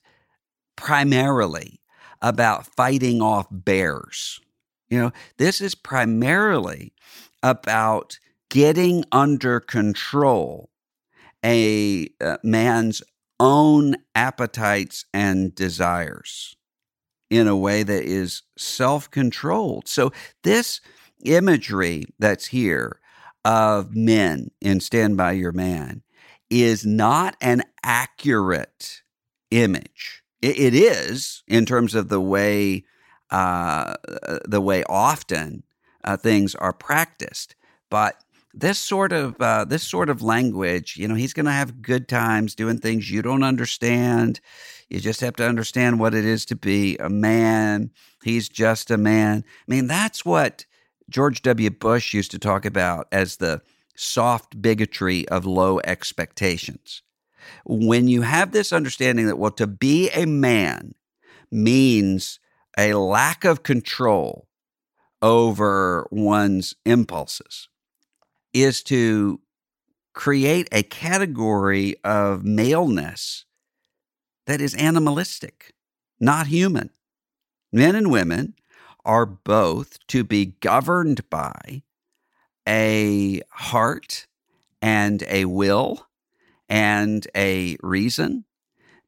primarily 0.78 1.82
about 2.22 2.66
fighting 2.66 3.22
off 3.22 3.48
bears. 3.52 4.40
You 4.88 4.98
know, 4.98 5.12
this 5.40 5.60
is 5.60 5.76
primarily 5.76 6.94
about 7.44 8.18
getting 8.50 9.04
under 9.12 9.60
control 9.60 10.70
a 11.44 12.08
uh, 12.22 12.38
man's 12.44 13.04
own 13.44 13.98
appetites 14.16 15.06
and 15.14 15.56
desires 15.56 16.56
in 17.30 17.48
a 17.48 17.58
way 17.58 17.84
that 17.84 18.04
is 18.04 18.44
self 18.58 19.12
controlled. 19.12 19.88
So, 19.88 20.12
this 20.44 20.82
imagery 21.26 22.06
that's 22.20 22.48
here 22.48 23.00
of 23.46 23.96
men 23.96 24.52
in 24.62 24.80
Stand 24.80 25.18
By 25.18 25.34
Your 25.34 25.52
Man 25.54 26.04
is 26.50 26.86
not 26.86 27.36
an 27.42 27.64
accurate 27.84 29.02
image. 29.52 30.24
it, 30.42 30.60
it 30.60 30.76
is 30.76 31.44
in 31.48 31.66
terms 31.66 31.96
of 31.96 32.10
the 32.10 32.22
way 32.22 32.86
uh, 33.32 33.96
the 34.46 34.62
way 34.62 34.84
often 34.90 35.64
uh, 36.06 36.18
things 36.18 36.56
are 36.56 36.74
practiced. 36.74 37.56
But 37.90 38.18
this 38.54 38.78
sort 38.78 39.12
of 39.12 39.40
uh, 39.42 39.66
this 39.66 39.84
sort 39.84 40.10
of 40.10 40.22
language, 40.22 40.96
you 40.98 41.08
know, 41.08 41.16
he's 41.16 41.34
going 41.34 41.48
to 41.48 41.52
have 41.52 41.82
good 41.82 42.08
times 42.08 42.54
doing 42.54 42.78
things 42.78 43.10
you 43.10 43.22
don't 43.22 43.44
understand. 43.44 44.40
You 44.90 45.00
just 45.00 45.22
have 45.22 45.36
to 45.38 45.48
understand 45.48 46.00
what 46.00 46.14
it 46.14 46.24
is 46.24 46.46
to 46.46 46.56
be 46.56 46.98
a 46.98 47.10
man. 47.10 47.90
He's 48.24 48.48
just 48.48 48.92
a 48.92 48.98
man. 48.98 49.44
I 49.48 49.72
mean, 49.72 49.88
that's 49.88 50.24
what 50.24 50.66
George 51.10 51.42
W. 51.42 51.72
Bush 51.72 52.14
used 52.14 52.32
to 52.32 52.40
talk 52.40 52.66
about 52.66 53.08
as 53.12 53.38
the 53.38 53.62
soft 53.96 54.62
bigotry 54.62 55.28
of 55.30 55.46
low 55.46 55.80
expectations. 55.84 57.02
When 57.66 58.08
you 58.08 58.22
have 58.22 58.52
this 58.52 58.72
understanding 58.72 59.26
that, 59.28 59.38
well, 59.38 59.52
to 59.52 59.68
be 59.68 60.10
a 60.12 60.26
man 60.26 60.94
means 61.52 62.40
a 62.78 62.94
lack 62.94 63.46
of 63.46 63.64
control 63.64 64.48
over 65.22 66.08
one's 66.12 66.76
impulses 66.86 67.68
is 68.54 68.84
to 68.84 69.40
create 70.14 70.68
a 70.72 70.84
category 70.84 71.96
of 72.04 72.44
maleness 72.44 73.46
that 74.46 74.62
is 74.62 74.76
animalistic, 74.76 75.74
not 76.20 76.48
human. 76.48 76.90
Men 77.72 77.96
and 77.96 78.12
women 78.12 78.54
are 79.06 79.26
both 79.26 79.98
to 80.08 80.24
be 80.24 80.46
governed 80.46 81.30
by 81.30 81.82
a 82.68 83.42
heart 83.50 84.28
and 84.82 85.24
a 85.28 85.46
will 85.46 86.08
and 86.70 87.28
a 87.36 87.78
reason 87.82 88.46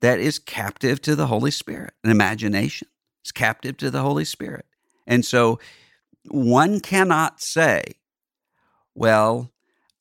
that 0.02 0.20
is 0.20 0.40
captive 0.40 1.02
to 1.02 1.16
the 1.16 1.28
Holy 1.28 1.52
Spirit, 1.52 1.94
an 2.04 2.12
imagination 2.12 2.88
is 3.24 3.32
captive 3.32 3.78
to 3.78 3.90
the 3.90 4.02
Holy 4.02 4.26
Spirit. 4.26 4.66
And 5.08 5.26
so 5.26 5.60
one 6.28 6.80
cannot 6.80 7.42
say, 7.42 7.84
well, 8.96 9.52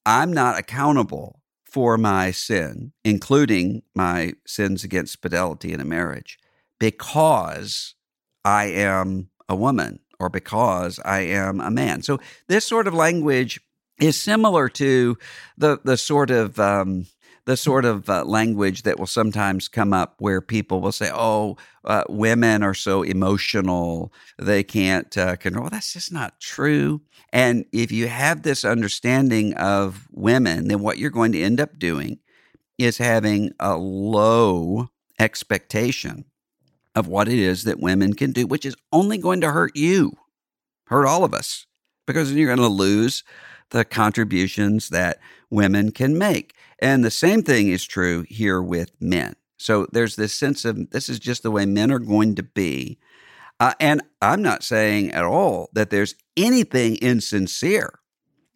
I'm 0.06 0.32
not 0.32 0.58
accountable 0.58 1.40
for 1.64 1.98
my 1.98 2.30
sin, 2.30 2.92
including 3.04 3.82
my 3.94 4.34
sins 4.46 4.84
against 4.84 5.20
fidelity 5.20 5.72
in 5.72 5.80
a 5.80 5.84
marriage, 5.84 6.38
because 6.78 7.94
I 8.44 8.66
am 8.66 9.30
a 9.48 9.56
woman 9.56 9.98
or 10.20 10.28
because 10.28 11.00
I 11.04 11.20
am 11.20 11.60
a 11.60 11.70
man. 11.70 12.02
So 12.02 12.20
this 12.48 12.64
sort 12.64 12.86
of 12.86 12.94
language 12.94 13.60
is 13.98 14.16
similar 14.20 14.68
to 14.68 15.18
the 15.58 15.80
the 15.84 15.96
sort 15.96 16.30
of 16.30 16.58
um, 16.58 17.06
the 17.46 17.56
sort 17.56 17.84
of 17.84 18.08
uh, 18.08 18.24
language 18.24 18.82
that 18.82 18.98
will 18.98 19.06
sometimes 19.06 19.68
come 19.68 19.92
up 19.92 20.14
where 20.18 20.40
people 20.40 20.80
will 20.80 20.92
say, 20.92 21.10
"Oh, 21.12 21.56
uh, 21.84 22.04
women 22.08 22.62
are 22.62 22.74
so 22.74 23.02
emotional; 23.02 24.12
they 24.38 24.62
can't 24.62 25.16
uh, 25.16 25.36
control." 25.36 25.68
That's 25.68 25.92
just 25.92 26.12
not 26.12 26.40
true. 26.40 27.02
And 27.32 27.64
if 27.72 27.92
you 27.92 28.08
have 28.08 28.42
this 28.42 28.64
understanding 28.64 29.54
of 29.54 30.08
women, 30.12 30.68
then 30.68 30.80
what 30.80 30.98
you're 30.98 31.10
going 31.10 31.32
to 31.32 31.42
end 31.42 31.60
up 31.60 31.78
doing 31.78 32.18
is 32.78 32.98
having 32.98 33.52
a 33.60 33.76
low 33.76 34.88
expectation 35.18 36.24
of 36.94 37.08
what 37.08 37.28
it 37.28 37.38
is 37.38 37.64
that 37.64 37.80
women 37.80 38.14
can 38.14 38.32
do, 38.32 38.46
which 38.46 38.64
is 38.64 38.76
only 38.92 39.18
going 39.18 39.40
to 39.40 39.52
hurt 39.52 39.76
you, 39.76 40.12
hurt 40.86 41.06
all 41.06 41.24
of 41.24 41.34
us, 41.34 41.66
because 42.06 42.32
you're 42.32 42.54
going 42.54 42.58
to 42.58 42.68
lose 42.68 43.24
the 43.70 43.84
contributions 43.84 44.90
that 44.90 45.18
women 45.50 45.90
can 45.90 46.16
make. 46.16 46.53
And 46.80 47.04
the 47.04 47.10
same 47.10 47.42
thing 47.42 47.68
is 47.68 47.84
true 47.84 48.24
here 48.28 48.62
with 48.62 48.90
men. 49.00 49.36
So 49.56 49.86
there's 49.92 50.16
this 50.16 50.34
sense 50.34 50.64
of 50.64 50.90
this 50.90 51.08
is 51.08 51.18
just 51.18 51.42
the 51.42 51.50
way 51.50 51.64
men 51.66 51.90
are 51.90 51.98
going 51.98 52.34
to 52.34 52.42
be. 52.42 52.98
Uh, 53.60 53.72
and 53.80 54.02
I'm 54.20 54.42
not 54.42 54.62
saying 54.64 55.12
at 55.12 55.24
all 55.24 55.70
that 55.72 55.90
there's 55.90 56.16
anything 56.36 56.96
insincere 56.96 58.00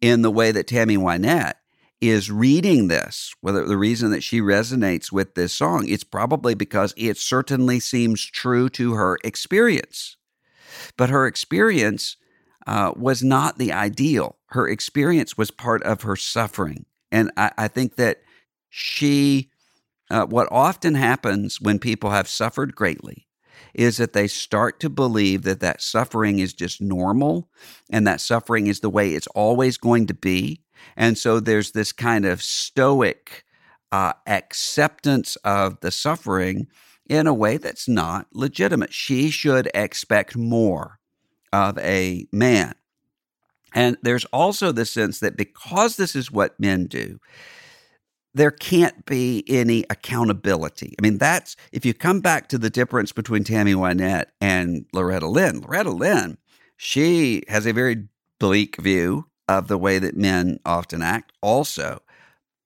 in 0.01 0.21
the 0.21 0.31
way 0.31 0.51
that 0.51 0.67
Tammy 0.67 0.97
Wynette 0.97 1.53
is 2.01 2.31
reading 2.31 2.87
this, 2.87 3.33
whether 3.41 3.65
the 3.65 3.77
reason 3.77 4.11
that 4.11 4.23
she 4.23 4.39
resonates 4.39 5.11
with 5.11 5.35
this 5.35 5.53
song, 5.53 5.87
it's 5.87 6.03
probably 6.03 6.53
because 6.53 6.93
it 6.95 7.17
certainly 7.17 7.79
seems 7.79 8.23
true 8.23 8.69
to 8.69 8.93
her 8.93 9.17
experience. 9.23 10.15
But 10.95 11.09
her 11.09 11.27
experience 11.27 12.15
uh, 12.65 12.93
was 12.95 13.21
not 13.23 13.57
the 13.57 13.73
ideal. 13.73 14.37
Her 14.47 14.67
experience 14.67 15.37
was 15.37 15.51
part 15.51 15.83
of 15.83 16.03
her 16.03 16.15
suffering. 16.15 16.85
And 17.11 17.31
I, 17.37 17.51
I 17.57 17.67
think 17.67 17.95
that 17.95 18.21
she, 18.69 19.49
uh, 20.09 20.25
what 20.25 20.47
often 20.51 20.95
happens 20.95 21.59
when 21.59 21.79
people 21.79 22.11
have 22.11 22.27
suffered 22.27 22.75
greatly 22.75 23.27
is 23.73 23.97
that 23.97 24.13
they 24.13 24.27
start 24.27 24.79
to 24.79 24.89
believe 24.89 25.43
that 25.43 25.59
that 25.59 25.81
suffering 25.81 26.39
is 26.39 26.53
just 26.53 26.81
normal 26.81 27.49
and 27.89 28.05
that 28.07 28.21
suffering 28.21 28.67
is 28.67 28.79
the 28.79 28.89
way 28.89 29.13
it's 29.13 29.27
always 29.27 29.77
going 29.77 30.07
to 30.07 30.13
be. 30.13 30.63
And 30.95 31.17
so 31.17 31.39
there's 31.39 31.71
this 31.71 31.91
kind 31.91 32.25
of 32.25 32.41
stoic 32.41 33.43
uh, 33.91 34.13
acceptance 34.27 35.35
of 35.37 35.79
the 35.81 35.91
suffering 35.91 36.67
in 37.07 37.27
a 37.27 37.33
way 37.33 37.57
that's 37.57 37.87
not 37.87 38.27
legitimate. 38.33 38.93
She 38.93 39.29
should 39.29 39.69
expect 39.73 40.37
more 40.37 40.99
of 41.51 41.77
a 41.79 42.27
man. 42.31 42.75
And 43.73 43.97
there's 44.01 44.25
also 44.25 44.71
the 44.71 44.85
sense 44.85 45.19
that 45.19 45.37
because 45.37 45.95
this 45.95 46.15
is 46.15 46.31
what 46.31 46.59
men 46.59 46.85
do, 46.85 47.19
there 48.33 48.51
can't 48.51 49.05
be 49.05 49.43
any 49.47 49.85
accountability. 49.89 50.95
I 50.99 51.01
mean, 51.01 51.17
that's 51.17 51.55
if 51.71 51.85
you 51.85 51.93
come 51.93 52.21
back 52.21 52.47
to 52.49 52.57
the 52.57 52.69
difference 52.69 53.11
between 53.11 53.43
Tammy 53.43 53.73
Wynette 53.73 54.27
and 54.39 54.85
Loretta 54.93 55.27
Lynn. 55.27 55.61
Loretta 55.61 55.91
Lynn, 55.91 56.37
she 56.77 57.43
has 57.47 57.65
a 57.65 57.73
very 57.73 58.07
bleak 58.39 58.77
view 58.77 59.25
of 59.47 59.67
the 59.67 59.77
way 59.77 59.99
that 59.99 60.15
men 60.15 60.59
often 60.63 61.01
act, 61.01 61.33
also, 61.41 62.01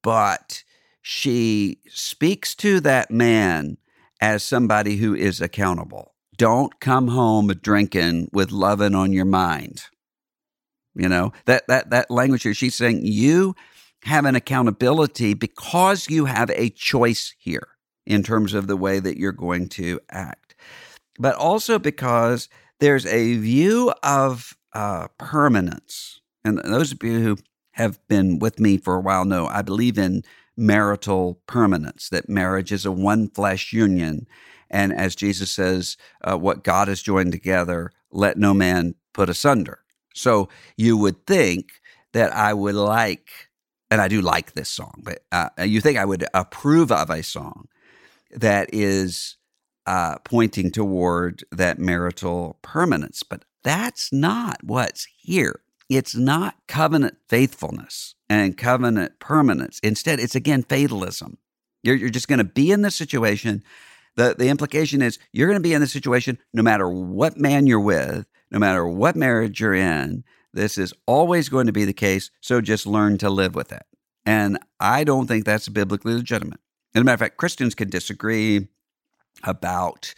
but 0.01 0.63
she 1.01 1.79
speaks 1.87 2.53
to 2.55 2.79
that 2.81 3.09
man 3.09 3.77
as 4.21 4.43
somebody 4.43 4.97
who 4.97 5.15
is 5.15 5.41
accountable. 5.41 6.13
Don't 6.37 6.79
come 6.79 7.09
home 7.09 7.47
drinking 7.61 8.29
with 8.33 8.51
loving 8.51 8.95
on 8.95 9.13
your 9.13 9.25
mind. 9.25 9.83
You 10.95 11.09
know, 11.09 11.33
that 11.45 11.67
that 11.67 11.89
that 11.89 12.11
language 12.11 12.43
here, 12.43 12.53
she's 12.53 12.75
saying 12.75 13.01
you 13.03 13.55
have 14.03 14.25
an 14.25 14.35
accountability 14.35 15.33
because 15.33 16.09
you 16.09 16.25
have 16.25 16.49
a 16.51 16.69
choice 16.69 17.33
here 17.37 17.69
in 18.05 18.21
terms 18.21 18.53
of 18.53 18.67
the 18.67 18.77
way 18.77 18.99
that 18.99 19.17
you're 19.17 19.31
going 19.31 19.69
to 19.69 19.99
act, 20.11 20.55
but 21.17 21.35
also 21.35 21.79
because 21.79 22.49
there's 22.79 23.05
a 23.05 23.37
view 23.37 23.93
of 24.03 24.57
uh, 24.73 25.07
permanence. 25.17 26.19
And 26.43 26.59
those 26.59 26.91
of 26.91 27.01
you 27.01 27.19
who 27.21 27.37
have 27.71 28.05
been 28.07 28.39
with 28.39 28.59
me 28.59 28.77
for 28.77 28.95
a 28.95 29.01
while 29.01 29.25
know 29.25 29.47
I 29.47 29.61
believe 29.61 29.97
in 29.97 30.23
marital 30.57 31.41
permanence, 31.47 32.09
that 32.09 32.29
marriage 32.29 32.71
is 32.71 32.85
a 32.85 32.91
one 32.91 33.29
flesh 33.29 33.73
union. 33.73 34.27
And 34.69 34.91
as 34.91 35.15
Jesus 35.15 35.51
says, 35.51 35.97
uh, 36.23 36.37
what 36.37 36.63
God 36.63 36.87
has 36.87 37.01
joined 37.01 37.31
together, 37.31 37.91
let 38.11 38.37
no 38.37 38.53
man 38.53 38.95
put 39.13 39.29
asunder. 39.29 39.82
So 40.13 40.49
you 40.77 40.97
would 40.97 41.25
think 41.25 41.71
that 42.13 42.33
I 42.33 42.53
would 42.53 42.75
like 42.75 43.29
and 43.91 44.01
I 44.01 44.07
do 44.07 44.21
like 44.21 44.53
this 44.53 44.69
song, 44.69 45.03
but 45.03 45.19
uh, 45.31 45.49
you 45.63 45.79
think 45.79 45.99
I 45.99 46.05
would 46.05 46.25
approve 46.33 46.91
of 46.91 47.11
a 47.11 47.21
song 47.21 47.67
that 48.31 48.69
is 48.73 49.37
uh, 49.85 50.17
pointing 50.23 50.71
toward 50.71 51.43
that 51.51 51.77
marital 51.77 52.57
permanence. 52.63 53.21
But 53.21 53.45
that's 53.63 54.11
not 54.11 54.63
what's 54.63 55.07
here. 55.21 55.61
It's 55.89 56.15
not 56.15 56.55
covenant 56.67 57.17
faithfulness 57.27 58.15
and 58.29 58.57
covenant 58.57 59.19
permanence. 59.19 59.79
Instead, 59.83 60.19
it's 60.19 60.35
again 60.35 60.63
fatalism. 60.63 61.37
You're, 61.83 61.95
you're 61.95 62.09
just 62.09 62.27
going 62.27 62.39
to 62.39 62.45
be 62.45 62.71
in 62.71 62.81
this 62.81 62.95
situation. 62.95 63.63
The, 64.15 64.35
the 64.37 64.49
implication 64.49 65.01
is 65.01 65.19
you're 65.33 65.47
going 65.47 65.59
to 65.59 65.63
be 65.63 65.73
in 65.73 65.81
this 65.81 65.91
situation 65.91 66.39
no 66.53 66.63
matter 66.63 66.89
what 66.89 67.37
man 67.37 67.67
you're 67.67 67.79
with, 67.79 68.25
no 68.53 68.59
matter 68.59 68.87
what 68.87 69.15
marriage 69.15 69.59
you're 69.59 69.73
in, 69.73 70.23
this 70.53 70.77
is 70.77 70.93
always 71.07 71.49
going 71.49 71.65
to 71.65 71.73
be 71.73 71.85
the 71.85 71.93
case, 71.93 72.29
so 72.39 72.61
just 72.61 72.85
learn 72.85 73.17
to 73.17 73.29
live 73.29 73.55
with 73.55 73.71
it. 73.71 73.83
And 74.25 74.59
I 74.79 75.03
don't 75.03 75.27
think 75.27 75.43
that's 75.43 75.67
biblically 75.67 76.13
legitimate. 76.13 76.59
As 76.95 77.01
a 77.01 77.03
matter 77.03 77.15
of 77.15 77.19
fact, 77.19 77.37
Christians 77.37 77.73
can 77.73 77.89
disagree 77.89 78.67
about 79.43 80.13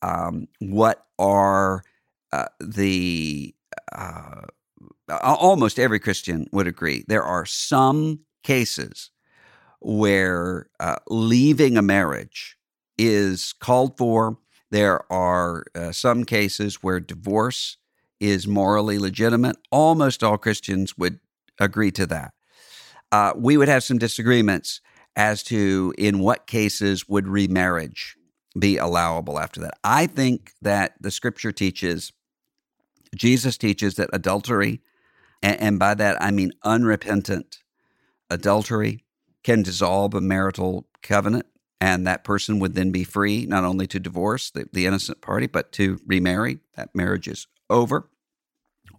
um, 0.00 0.48
what 0.58 1.06
are 1.18 1.84
uh, 2.32 2.46
the 2.60 3.54
uh, 3.92 4.40
almost 5.08 5.78
every 5.78 6.00
Christian 6.00 6.46
would 6.50 6.66
agree. 6.66 7.04
There 7.06 7.22
are 7.22 7.44
some 7.44 8.20
cases 8.42 9.10
where 9.80 10.68
uh, 10.80 10.96
leaving 11.08 11.76
a 11.76 11.82
marriage 11.82 12.56
is 12.96 13.52
called 13.52 13.98
for. 13.98 14.38
There 14.74 15.00
are 15.12 15.66
uh, 15.76 15.92
some 15.92 16.24
cases 16.24 16.82
where 16.82 16.98
divorce 16.98 17.76
is 18.18 18.48
morally 18.48 18.98
legitimate. 18.98 19.54
Almost 19.70 20.24
all 20.24 20.36
Christians 20.36 20.98
would 20.98 21.20
agree 21.60 21.92
to 21.92 22.06
that. 22.06 22.34
Uh, 23.12 23.34
we 23.36 23.56
would 23.56 23.68
have 23.68 23.84
some 23.84 23.98
disagreements 23.98 24.80
as 25.14 25.44
to 25.44 25.94
in 25.96 26.18
what 26.18 26.48
cases 26.48 27.08
would 27.08 27.28
remarriage 27.28 28.16
be 28.58 28.76
allowable 28.76 29.38
after 29.38 29.60
that. 29.60 29.74
I 29.84 30.08
think 30.08 30.50
that 30.60 30.94
the 31.00 31.12
scripture 31.12 31.52
teaches, 31.52 32.12
Jesus 33.14 33.56
teaches 33.56 33.94
that 33.94 34.10
adultery, 34.12 34.80
and, 35.40 35.60
and 35.60 35.78
by 35.78 35.94
that 35.94 36.20
I 36.20 36.32
mean 36.32 36.50
unrepentant 36.64 37.58
adultery, 38.28 39.04
can 39.44 39.62
dissolve 39.62 40.14
a 40.14 40.20
marital 40.20 40.88
covenant 41.00 41.46
and 41.80 42.06
that 42.06 42.24
person 42.24 42.58
would 42.58 42.74
then 42.74 42.90
be 42.90 43.04
free 43.04 43.46
not 43.46 43.64
only 43.64 43.86
to 43.86 44.00
divorce 44.00 44.50
the, 44.50 44.66
the, 44.72 44.86
innocent 44.86 45.20
party 45.20 45.46
but 45.46 45.72
to 45.72 45.98
remarry 46.06 46.58
that 46.76 46.94
marriage 46.94 47.28
is 47.28 47.46
over 47.68 48.08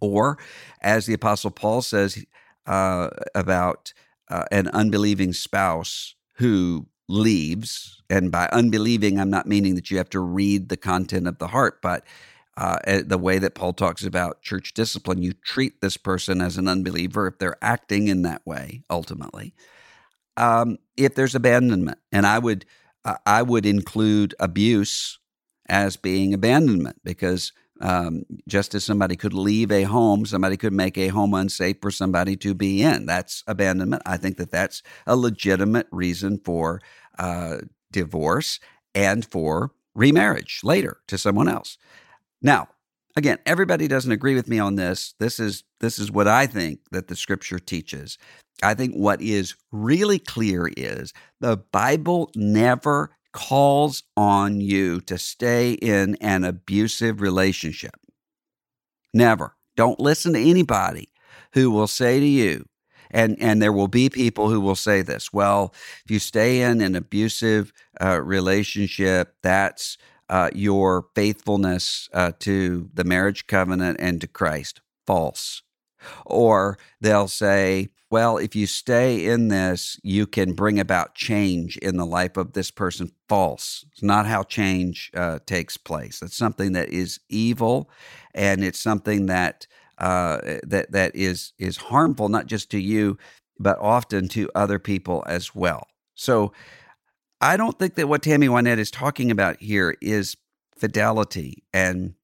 or, 0.00 0.38
as 0.80 1.06
the 1.06 1.14
Apostle 1.14 1.50
Paul 1.50 1.82
says 1.82 2.24
uh, 2.66 3.10
about 3.34 3.92
uh, 4.28 4.44
an 4.50 4.68
unbelieving 4.68 5.32
spouse 5.32 6.14
who 6.34 6.86
leaves, 7.08 8.02
and 8.10 8.32
by 8.32 8.48
unbelieving, 8.52 9.18
I'm 9.18 9.30
not 9.30 9.46
meaning 9.46 9.74
that 9.76 9.90
you 9.90 9.98
have 9.98 10.10
to 10.10 10.20
read 10.20 10.68
the 10.68 10.76
content 10.76 11.28
of 11.28 11.38
the 11.38 11.48
heart, 11.48 11.80
but 11.80 12.04
uh, 12.56 12.78
eh, 12.84 13.02
the 13.04 13.18
way 13.18 13.38
that 13.38 13.54
Paul 13.54 13.72
talks 13.72 14.04
about 14.04 14.42
church 14.42 14.74
discipline, 14.74 15.22
you 15.22 15.32
treat 15.32 15.80
this 15.80 15.96
person 15.96 16.40
as 16.40 16.56
an 16.56 16.68
unbeliever 16.68 17.26
if 17.26 17.38
they're 17.38 17.62
acting 17.62 18.08
in 18.08 18.22
that 18.22 18.46
way. 18.46 18.82
Ultimately, 18.90 19.54
um, 20.36 20.78
if 20.96 21.14
there's 21.14 21.34
abandonment, 21.34 21.98
and 22.12 22.26
I 22.26 22.38
would 22.38 22.64
uh, 23.04 23.16
I 23.24 23.42
would 23.42 23.66
include 23.66 24.34
abuse 24.40 25.18
as 25.68 25.96
being 25.96 26.34
abandonment 26.34 27.00
because 27.04 27.52
um, 27.80 28.24
just 28.48 28.74
as 28.74 28.84
somebody 28.84 29.16
could 29.16 29.34
leave 29.34 29.70
a 29.70 29.82
home, 29.82 30.24
somebody 30.24 30.56
could 30.56 30.72
make 30.72 30.96
a 30.96 31.08
home 31.08 31.34
unsafe 31.34 31.76
for 31.80 31.90
somebody 31.90 32.36
to 32.36 32.54
be 32.54 32.82
in. 32.82 33.06
That's 33.06 33.42
abandonment. 33.46 34.02
I 34.06 34.16
think 34.16 34.38
that 34.38 34.50
that's 34.50 34.82
a 35.06 35.16
legitimate 35.16 35.86
reason 35.90 36.38
for 36.38 36.80
uh, 37.18 37.58
divorce 37.92 38.60
and 38.94 39.24
for 39.24 39.72
remarriage 39.94 40.60
later 40.62 40.98
to 41.08 41.18
someone 41.18 41.48
else. 41.48 41.76
Now, 42.40 42.68
again, 43.16 43.38
everybody 43.46 43.88
doesn't 43.88 44.12
agree 44.12 44.34
with 44.34 44.48
me 44.48 44.58
on 44.58 44.76
this. 44.76 45.14
This 45.18 45.38
is 45.38 45.64
this 45.80 45.98
is 45.98 46.10
what 46.10 46.28
I 46.28 46.46
think 46.46 46.80
that 46.90 47.08
the 47.08 47.16
scripture 47.16 47.58
teaches. 47.58 48.18
I 48.62 48.74
think 48.74 48.94
what 48.94 49.20
is 49.20 49.54
really 49.70 50.18
clear 50.18 50.70
is 50.76 51.12
the 51.40 51.56
Bible 51.56 52.30
never 52.34 53.10
calls 53.32 54.02
on 54.16 54.60
you 54.60 55.00
to 55.02 55.18
stay 55.18 55.72
in 55.72 56.16
an 56.22 56.42
abusive 56.44 57.20
relationship. 57.20 57.96
Never. 59.12 59.54
Don't 59.76 60.00
listen 60.00 60.32
to 60.32 60.40
anybody 60.40 61.10
who 61.52 61.70
will 61.70 61.86
say 61.86 62.18
to 62.18 62.26
you, 62.26 62.64
and, 63.10 63.36
and 63.38 63.60
there 63.60 63.72
will 63.72 63.88
be 63.88 64.08
people 64.08 64.48
who 64.48 64.60
will 64.60 64.74
say 64.74 65.02
this 65.02 65.32
well, 65.32 65.74
if 66.04 66.10
you 66.10 66.18
stay 66.18 66.62
in 66.62 66.80
an 66.80 66.96
abusive 66.96 67.72
uh, 68.00 68.20
relationship, 68.22 69.34
that's 69.42 69.98
uh, 70.28 70.50
your 70.54 71.06
faithfulness 71.14 72.08
uh, 72.12 72.32
to 72.40 72.90
the 72.94 73.04
marriage 73.04 73.46
covenant 73.46 73.98
and 74.00 74.20
to 74.22 74.26
Christ. 74.26 74.80
False. 75.06 75.62
Or 76.24 76.78
they'll 77.00 77.28
say, 77.28 77.90
well, 78.16 78.38
if 78.38 78.56
you 78.56 78.66
stay 78.66 79.26
in 79.26 79.48
this, 79.48 80.00
you 80.02 80.26
can 80.26 80.54
bring 80.54 80.80
about 80.80 81.14
change 81.14 81.76
in 81.76 81.98
the 81.98 82.06
life 82.06 82.38
of 82.38 82.54
this 82.54 82.70
person. 82.70 83.12
False. 83.28 83.84
It's 83.92 84.02
not 84.02 84.24
how 84.26 84.42
change 84.42 85.10
uh, 85.14 85.40
takes 85.44 85.76
place. 85.76 86.22
It's 86.22 86.34
something 86.34 86.72
that 86.72 86.88
is 86.88 87.20
evil, 87.28 87.90
and 88.34 88.64
it's 88.64 88.80
something 88.80 89.26
that 89.26 89.66
uh, 89.98 90.38
that 90.62 90.92
that 90.92 91.14
is 91.14 91.52
is 91.58 91.76
harmful 91.76 92.30
not 92.30 92.46
just 92.46 92.70
to 92.70 92.78
you, 92.78 93.18
but 93.58 93.78
often 93.80 94.28
to 94.28 94.50
other 94.54 94.78
people 94.78 95.22
as 95.26 95.54
well. 95.54 95.86
So, 96.14 96.54
I 97.42 97.58
don't 97.58 97.78
think 97.78 97.96
that 97.96 98.08
what 98.08 98.22
Tammy 98.22 98.48
Wynette 98.48 98.78
is 98.78 98.90
talking 98.90 99.30
about 99.30 99.60
here 99.60 99.94
is 100.00 100.38
fidelity 100.74 101.64
and 101.74 102.14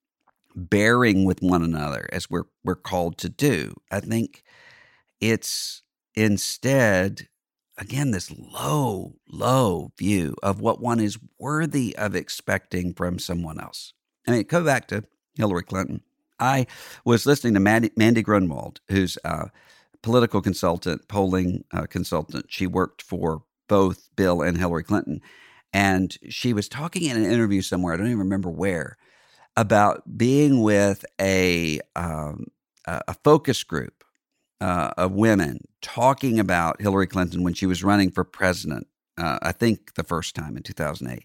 bearing 0.57 1.27
with 1.27 1.43
one 1.43 1.63
another 1.63 2.09
as 2.15 2.31
we're 2.31 2.49
we're 2.65 2.77
called 2.77 3.19
to 3.19 3.29
do. 3.29 3.75
I 3.91 4.01
think 4.01 4.43
it's 5.23 5.83
instead 6.15 7.29
again 7.79 8.11
this 8.11 8.31
low 8.31 9.15
low 9.31 9.93
view 9.97 10.35
of 10.43 10.61
what 10.61 10.83
one 10.83 11.01
is 11.01 11.17
worthy 11.39 11.97
of 11.97 12.15
expecting 12.15 12.93
from 12.93 13.19
someone 13.19 13.59
else. 13.59 13.95
I 14.27 14.33
mean, 14.33 14.43
go 14.43 14.65
back 14.65 14.89
to 14.89 15.05
Hillary 15.37 15.63
Clinton. 15.63 16.03
I 16.39 16.67
was 17.05 17.25
listening 17.25 17.55
to 17.55 17.61
Mandy, 17.61 17.93
Mandy 17.97 18.23
Grunwald, 18.23 18.81
who's 18.89 19.17
a 19.25 19.51
political 20.03 20.43
consultant, 20.43 21.07
polling 21.07 21.65
uh, 21.73 21.87
consultant. 21.87 22.47
She 22.49 22.67
worked 22.67 23.01
for 23.01 23.45
both 23.69 24.09
Bill 24.17 24.43
and 24.43 24.59
Hillary 24.59 24.83
Clinton. 24.83 25.21
And 25.73 26.17
she 26.29 26.53
was 26.53 26.69
talking 26.69 27.05
in 27.05 27.17
an 27.17 27.25
interview 27.25 27.63
somewhere, 27.63 27.95
I 27.95 27.97
don't 27.97 28.07
even 28.07 28.19
remember 28.19 28.51
where, 28.51 28.97
about 29.57 30.19
being 30.19 30.63
with 30.63 31.05
a 31.21 31.81
um, 31.95 32.47
a 32.85 33.15
focus 33.23 33.63
group 33.63 34.03
uh, 34.63 34.93
of 34.97 35.11
women 35.11 35.59
talking 35.81 36.39
about 36.39 36.81
Hillary 36.81 37.09
Clinton 37.09 37.43
when 37.43 37.53
she 37.53 37.67
was 37.67 37.83
running 37.83 38.13
for 38.13 38.23
president. 38.23 38.87
Uh, 39.19 39.39
I 39.43 39.51
think 39.51 39.95
the 39.95 40.05
first 40.05 40.37
time 40.37 40.57
in 40.57 40.63
2008, 40.63 41.25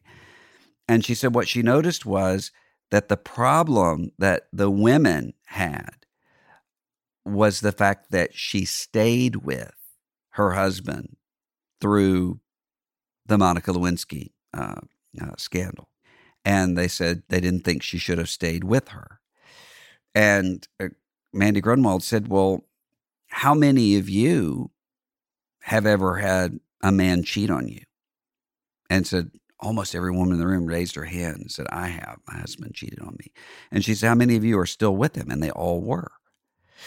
And 0.88 1.06
she 1.06 1.14
said 1.14 1.36
what 1.36 1.48
she 1.48 1.62
noticed 1.62 2.04
was 2.04 2.52
that 2.90 3.10
the 3.10 3.18
problem 3.18 4.12
that 4.18 4.48
the 4.52 4.72
women 4.72 5.34
had 5.46 6.06
was 7.26 7.60
the 7.60 7.72
fact 7.72 8.10
that 8.10 8.34
she 8.34 8.66
stayed 8.66 9.38
with 9.38 9.76
her 10.32 10.54
husband 10.54 11.16
through 11.80 12.40
the 13.28 13.38
Monica 13.38 13.72
Lewinsky 13.72 14.32
uh, 14.54 14.82
uh, 15.22 15.36
scandal. 15.38 15.90
And 16.44 16.76
they 16.76 16.88
said 16.88 17.22
they 17.30 17.42
didn't 17.42 17.66
think 17.66 17.84
she 17.84 18.00
should 18.00 18.18
have 18.18 18.30
stayed 18.30 18.64
with 18.64 18.88
her. 18.88 19.20
And 20.16 20.68
uh, 20.80 20.88
Mandy 21.34 21.62
Grunwald 21.62 22.04
said, 22.04 22.30
Well, 22.30 22.67
how 23.38 23.54
many 23.54 23.98
of 23.98 24.10
you 24.10 24.72
have 25.62 25.86
ever 25.86 26.16
had 26.16 26.60
a 26.82 26.92
man 26.92 27.22
cheat 27.22 27.52
on 27.52 27.68
you? 27.68 27.82
And 28.90 29.06
said, 29.06 29.30
almost 29.60 29.94
every 29.94 30.10
woman 30.12 30.34
in 30.34 30.40
the 30.40 30.48
room 30.48 30.66
raised 30.66 30.96
her 30.96 31.06
hand 31.06 31.38
and 31.38 31.52
said, 31.52 31.68
I 31.70 31.90
have. 31.90 32.18
My 32.28 32.40
husband 32.40 32.74
cheated 32.74 33.00
on 33.00 33.16
me. 33.20 33.32
And 33.72 33.86
she 33.86 33.94
said, 33.94 34.08
How 34.08 34.16
many 34.16 34.38
of 34.38 34.44
you 34.44 34.58
are 34.58 34.66
still 34.66 34.96
with 34.96 35.16
him? 35.16 35.30
And 35.30 35.44
they 35.44 35.52
all 35.52 35.82
were. 35.82 36.12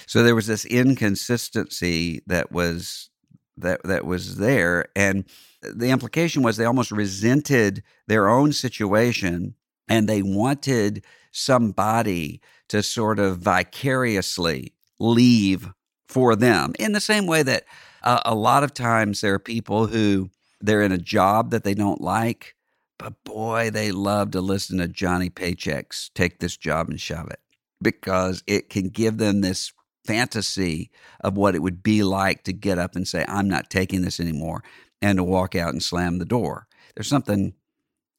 So 0.07 0.25
there 0.25 0.35
was 0.35 0.49
this 0.49 0.65
inconsistency 0.65 2.21
that 2.27 2.51
was 2.51 3.11
that 3.57 3.85
that 3.85 4.05
was 4.05 4.39
there. 4.39 4.87
And 4.97 5.27
the 5.63 5.91
implication 5.91 6.43
was 6.43 6.57
they 6.57 6.65
almost 6.65 6.91
resented 6.91 7.85
their 8.09 8.29
own 8.29 8.53
situation 8.53 9.55
and 9.89 10.09
they 10.09 10.23
wanted 10.23 11.05
somebody 11.31 12.41
to 12.71 12.83
sort 12.83 13.21
of 13.21 13.39
vicariously 13.39 14.75
leave 14.99 15.71
for 16.11 16.37
them 16.37 16.73
in 16.79 16.93
the 16.93 17.01
same 17.01 17.27
way 17.27 17.43
that 17.43 17.65
uh, 18.03 18.21
a 18.25 18.35
lot 18.35 18.65
of 18.65 18.75
times 18.75 19.21
there 19.21 19.35
are 19.35 19.39
people 19.39 19.87
who 19.87 20.31
they're 20.61 20.83
in 20.83 20.93
a 20.93 20.99
job 20.99 21.51
that 21.51 21.65
they 21.65 21.75
don't 21.75 22.01
like 22.01 22.55
but 23.01 23.25
boy, 23.25 23.71
they 23.71 23.93
love 23.93 24.33
to 24.33 24.43
listen 24.43 24.77
to 24.77 24.87
Johnny 24.87 25.31
Paycheck's 25.31 26.11
take 26.15 26.39
this 26.39 26.55
job 26.55 26.91
and 26.91 27.01
shove 27.01 27.31
it 27.31 27.41
because 27.81 28.45
it 28.47 28.69
can 28.69 28.89
give 28.91 29.17
them 29.17 29.41
this 29.41 29.73
fantasy 30.05 30.91
of 31.21 31.35
what 31.35 31.55
it 31.55 31.63
would 31.63 31.83
be 31.83 32.03
like 32.03 32.45
to 32.45 32.53
get 32.53 32.79
up 32.79 32.95
and 32.95 33.09
say, 33.09 33.25
I'm 33.27 33.49
not 33.49 33.71
taking 33.71 34.03
this 34.03 34.21
anymore, 34.21 34.63
and 35.01 35.17
to 35.17 35.25
walk 35.25 35.57
out 35.57 35.73
and 35.73 35.83
slam 35.83 36.19
the 36.19 36.27
door. 36.27 36.67
There's 36.95 37.09
something 37.09 37.55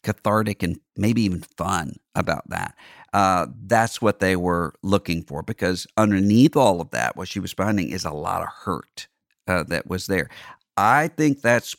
cathartic 0.04 0.64
and 0.64 0.80
maybe 0.98 1.22
even 1.22 1.42
fun 1.42 1.98
about 2.16 2.50
that. 2.50 2.74
Uh, 3.14 3.48
that's 3.66 4.02
what 4.02 4.20
they 4.20 4.36
were 4.36 4.74
looking 4.84 5.22
for 5.24 5.44
because 5.44 5.86
underneath 5.98 6.56
all 6.56 6.80
of 6.80 6.92
that, 6.92 7.18
what 7.18 7.28
she 7.28 7.40
was 7.40 7.52
finding 7.52 7.90
is 7.90 8.06
a 8.06 8.12
lot 8.12 8.42
of 8.42 8.48
hurt 8.48 9.08
uh, 9.48 9.64
that 9.64 9.88
was 9.88 10.08
there. 10.08 10.30
I 10.78 11.10
think 11.10 11.42
that's 11.42 11.76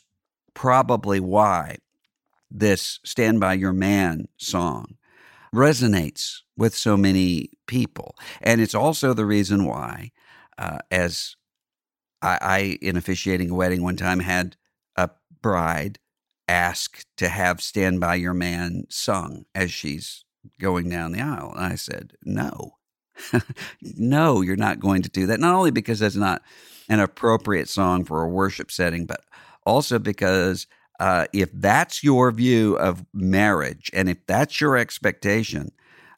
probably 0.53 1.19
why 1.19 1.77
this 2.51 2.99
Stand 3.03 3.39
By 3.39 3.53
Your 3.53 3.73
Man 3.73 4.27
song 4.37 4.95
resonates 5.53 6.41
with 6.55 6.75
so 6.75 6.95
many 6.95 7.49
people. 7.67 8.15
And 8.41 8.61
it's 8.61 8.75
also 8.75 9.13
the 9.13 9.25
reason 9.25 9.65
why, 9.65 10.11
uh, 10.57 10.79
as 10.91 11.35
I, 12.21 12.37
I, 12.41 12.57
in 12.81 12.95
officiating 12.95 13.49
a 13.49 13.55
wedding 13.55 13.83
one 13.83 13.95
time, 13.95 14.19
had 14.19 14.55
a 14.95 15.09
bride 15.41 15.97
ask 16.47 17.05
to 17.17 17.29
have 17.29 17.61
Stand 17.61 17.99
By 17.99 18.15
Your 18.15 18.33
Man 18.33 18.85
sung 18.89 19.45
as 19.55 19.71
she's 19.71 20.23
going 20.59 20.89
down 20.89 21.11
the 21.11 21.21
aisle. 21.21 21.53
And 21.55 21.65
I 21.65 21.75
said, 21.75 22.13
no. 22.23 22.75
no, 23.81 24.41
you're 24.41 24.55
not 24.55 24.79
going 24.79 25.01
to 25.03 25.09
do 25.09 25.27
that. 25.27 25.39
Not 25.39 25.55
only 25.55 25.71
because 25.71 25.99
that's 25.99 26.15
not 26.15 26.41
an 26.89 26.99
appropriate 26.99 27.69
song 27.69 28.03
for 28.03 28.23
a 28.23 28.29
worship 28.29 28.71
setting, 28.71 29.05
but 29.05 29.21
also 29.65 29.99
because 29.99 30.67
uh, 30.99 31.25
if 31.33 31.49
that's 31.53 32.03
your 32.03 32.31
view 32.31 32.77
of 32.77 33.05
marriage 33.13 33.89
and 33.93 34.09
if 34.09 34.17
that's 34.25 34.59
your 34.59 34.77
expectation 34.77 35.71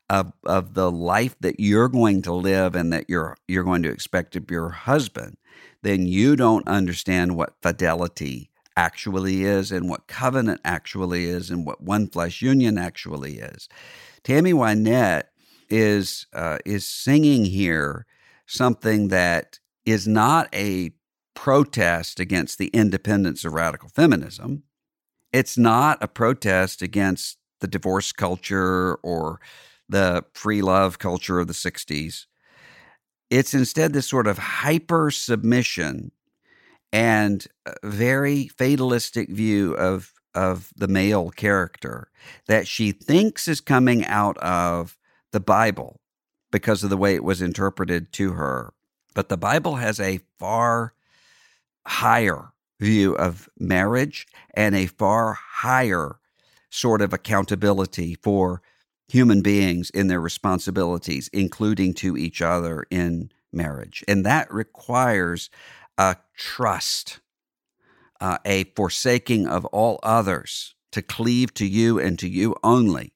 of, 0.09 0.31
of 0.45 0.73
the 0.73 0.91
life 0.91 1.35
that 1.39 1.59
you're 1.59 1.89
going 1.89 2.21
to 2.21 2.33
live 2.33 2.75
and 2.75 2.93
that 2.93 3.05
you're 3.09 3.35
you're 3.47 3.63
going 3.63 3.81
to 3.83 3.89
expect 3.89 4.35
of 4.35 4.51
your 4.51 4.69
husband, 4.69 5.37
then 5.81 6.05
you 6.05 6.35
don't 6.35 6.67
understand 6.67 7.35
what 7.35 7.55
fidelity 7.61 8.51
actually 8.77 9.43
is 9.43 9.71
and 9.71 9.89
what 9.89 10.07
covenant 10.07 10.61
actually 10.65 11.25
is 11.25 11.49
and 11.49 11.65
what 11.65 11.81
one 11.81 12.07
flesh 12.07 12.41
union 12.41 12.77
actually 12.77 13.37
is. 13.39 13.69
Tammy 14.23 14.53
Wynette 14.53 15.25
is 15.69 16.27
uh, 16.33 16.59
is 16.65 16.85
singing 16.85 17.45
here 17.45 18.05
something 18.45 19.07
that 19.07 19.59
is 19.85 20.07
not 20.07 20.53
a 20.53 20.91
protest 21.33 22.19
against 22.19 22.57
the 22.57 22.67
independence 22.67 23.45
of 23.45 23.53
radical 23.53 23.89
feminism. 23.89 24.63
It's 25.33 25.57
not 25.57 26.01
a 26.01 26.07
protest 26.07 26.81
against 26.81 27.37
the 27.59 27.67
divorce 27.67 28.11
culture 28.11 28.95
or 29.03 29.39
the 29.87 30.23
free 30.33 30.61
love 30.61 30.99
culture 30.99 31.39
of 31.39 31.47
the 31.47 31.53
60s. 31.53 32.25
It's 33.29 33.53
instead 33.53 33.93
this 33.93 34.07
sort 34.07 34.27
of 34.27 34.37
hyper 34.37 35.11
submission 35.11 36.11
and 36.95 37.45
very 37.83 38.47
fatalistic 38.47 39.29
view 39.29 39.73
of 39.73 40.13
of 40.33 40.71
the 40.77 40.87
male 40.87 41.29
character 41.29 42.09
that 42.47 42.67
she 42.67 42.91
thinks 42.91 43.47
is 43.49 43.59
coming 43.61 44.05
out 44.05 44.37
of 44.37 44.97
the 45.31 45.39
Bible 45.41 45.99
because 46.51 46.83
of 46.83 46.89
the 46.89 46.97
way 46.97 47.15
it 47.15 47.23
was 47.23 47.41
interpreted 47.41 48.11
to 48.13 48.33
her. 48.33 48.73
But 49.13 49.29
the 49.29 49.37
Bible 49.37 49.75
has 49.75 49.99
a 49.99 50.19
far 50.39 50.93
higher 51.85 52.53
view 52.79 53.15
of 53.15 53.49
marriage 53.57 54.25
and 54.53 54.75
a 54.75 54.87
far 54.87 55.33
higher 55.33 56.19
sort 56.69 57.01
of 57.01 57.13
accountability 57.13 58.15
for 58.15 58.61
human 59.07 59.41
beings 59.41 59.89
in 59.89 60.07
their 60.07 60.21
responsibilities, 60.21 61.29
including 61.33 61.93
to 61.93 62.17
each 62.17 62.41
other 62.41 62.85
in 62.89 63.31
marriage. 63.53 64.03
And 64.07 64.25
that 64.25 64.53
requires 64.53 65.49
a 65.97 66.17
trust, 66.35 67.19
uh, 68.19 68.37
a 68.45 68.65
forsaking 68.75 69.47
of 69.47 69.65
all 69.65 69.99
others 70.03 70.75
to 70.91 71.01
cleave 71.01 71.53
to 71.55 71.65
you 71.65 71.99
and 71.99 72.17
to 72.19 72.27
you 72.29 72.55
only. 72.63 73.13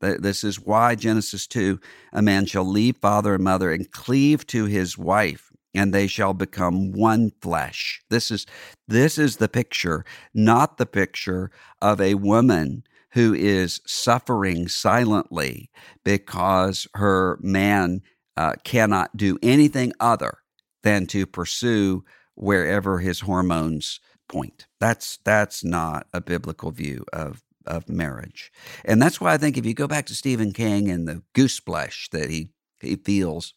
This 0.00 0.44
is 0.44 0.60
why 0.60 0.94
Genesis 0.94 1.46
2 1.48 1.80
a 2.12 2.22
man 2.22 2.46
shall 2.46 2.64
leave 2.64 2.98
father 2.98 3.34
and 3.34 3.44
mother 3.44 3.72
and 3.72 3.90
cleave 3.90 4.46
to 4.46 4.66
his 4.66 4.96
wife 4.96 5.48
and 5.74 5.92
they 5.92 6.06
shall 6.06 6.34
become 6.34 6.92
one 6.92 7.30
flesh. 7.40 8.02
This 8.10 8.30
is 8.30 8.46
this 8.86 9.18
is 9.18 9.36
the 9.36 9.48
picture, 9.48 10.04
not 10.32 10.78
the 10.78 10.86
picture 10.86 11.50
of 11.82 12.00
a 12.00 12.14
woman 12.14 12.84
who 13.10 13.34
is 13.34 13.80
suffering 13.86 14.68
silently 14.68 15.70
because 16.04 16.86
her 16.94 17.38
man 17.42 18.02
uh, 18.36 18.54
cannot 18.64 19.16
do 19.16 19.38
anything 19.42 19.92
other 20.00 20.38
than 20.82 21.06
to 21.06 21.26
pursue 21.26 22.04
wherever 22.38 22.98
his 22.98 23.20
hormones 23.20 24.00
point. 24.28 24.66
That's 24.80 25.18
that's 25.24 25.64
not 25.64 26.06
a 26.12 26.20
biblical 26.20 26.70
view 26.70 27.04
of 27.12 27.42
of 27.66 27.88
marriage, 27.88 28.50
and 28.84 29.00
that's 29.02 29.20
why 29.20 29.34
I 29.34 29.38
think 29.38 29.58
if 29.58 29.66
you 29.66 29.74
go 29.74 29.86
back 29.88 30.06
to 30.06 30.14
Stephen 30.14 30.52
King 30.52 30.90
and 30.90 31.06
the 31.06 31.22
goose 31.34 31.58
flesh 31.58 32.08
that 32.12 32.30
he 32.30 32.50
he 32.80 32.96
feels 32.96 33.54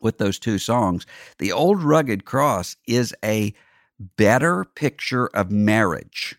with 0.00 0.18
those 0.18 0.38
two 0.38 0.58
songs. 0.58 1.06
The 1.38 1.52
Old 1.52 1.82
Rugged 1.82 2.24
Cross 2.24 2.76
is 2.86 3.14
a 3.24 3.54
better 4.16 4.64
picture 4.64 5.26
of 5.28 5.50
marriage 5.50 6.36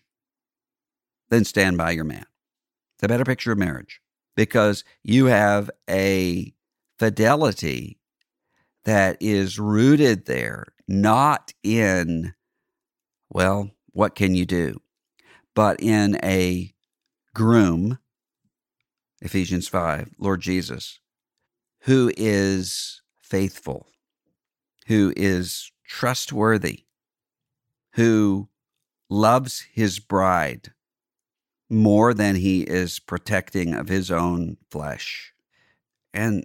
than 1.30 1.44
Stand 1.44 1.78
By 1.78 1.92
Your 1.92 2.04
Man. 2.04 2.26
It's 2.96 3.04
a 3.04 3.08
better 3.08 3.24
picture 3.24 3.52
of 3.52 3.58
marriage 3.58 4.00
because 4.36 4.84
you 5.02 5.26
have 5.26 5.70
a 5.88 6.52
fidelity 6.98 7.98
that 8.84 9.16
is 9.20 9.58
rooted 9.58 10.26
there, 10.26 10.66
not 10.86 11.52
in, 11.62 12.34
well, 13.30 13.70
what 13.92 14.14
can 14.14 14.34
you 14.34 14.44
do, 14.44 14.80
but 15.54 15.80
in 15.80 16.18
a 16.22 16.72
groom, 17.34 17.98
Ephesians 19.22 19.68
5, 19.68 20.10
Lord 20.18 20.40
Jesus, 20.40 21.00
who 21.82 22.12
is 22.16 23.02
faithful, 23.20 23.86
who 24.86 25.12
is 25.16 25.70
trustworthy, 25.86 26.84
who 27.94 28.48
loves 29.08 29.66
his 29.72 29.98
bride 29.98 30.72
more 31.70 32.12
than 32.14 32.36
he 32.36 32.62
is 32.62 32.98
protecting 32.98 33.74
of 33.74 33.88
his 33.88 34.10
own 34.10 34.56
flesh. 34.70 35.32
And, 36.12 36.44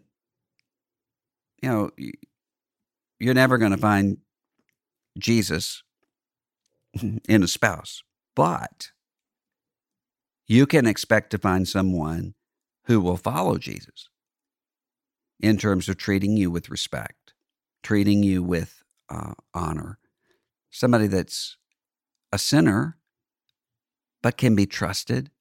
you 1.62 1.70
know, 1.70 1.92
you're 3.20 3.34
never 3.34 3.58
going 3.58 3.72
to 3.72 3.78
find 3.78 4.18
Jesus 5.18 5.84
in 7.28 7.43
a 7.43 7.47
spouse, 7.47 8.03
but 8.36 8.91
you 10.47 10.66
can 10.66 10.88
expect 10.88 11.30
to 11.32 11.38
find 11.38 11.68
someone 11.68 12.34
who 12.86 12.99
will 12.99 13.18
follow 13.18 13.57
Jesus 13.57 14.10
in 15.39 15.57
terms 15.57 15.88
of 15.88 15.97
treating 15.97 16.36
you 16.36 16.51
with 16.51 16.70
respect, 16.70 17.34
treating 17.84 18.24
you 18.24 18.43
with 18.43 18.84
uh, 19.10 19.34
honor. 19.53 19.99
Somebody 20.70 21.07
that's 21.07 21.57
a 22.32 22.38
sinner, 22.38 22.97
but 24.22 24.38
can 24.38 24.55
be 24.55 24.66
trusted, 24.66 25.32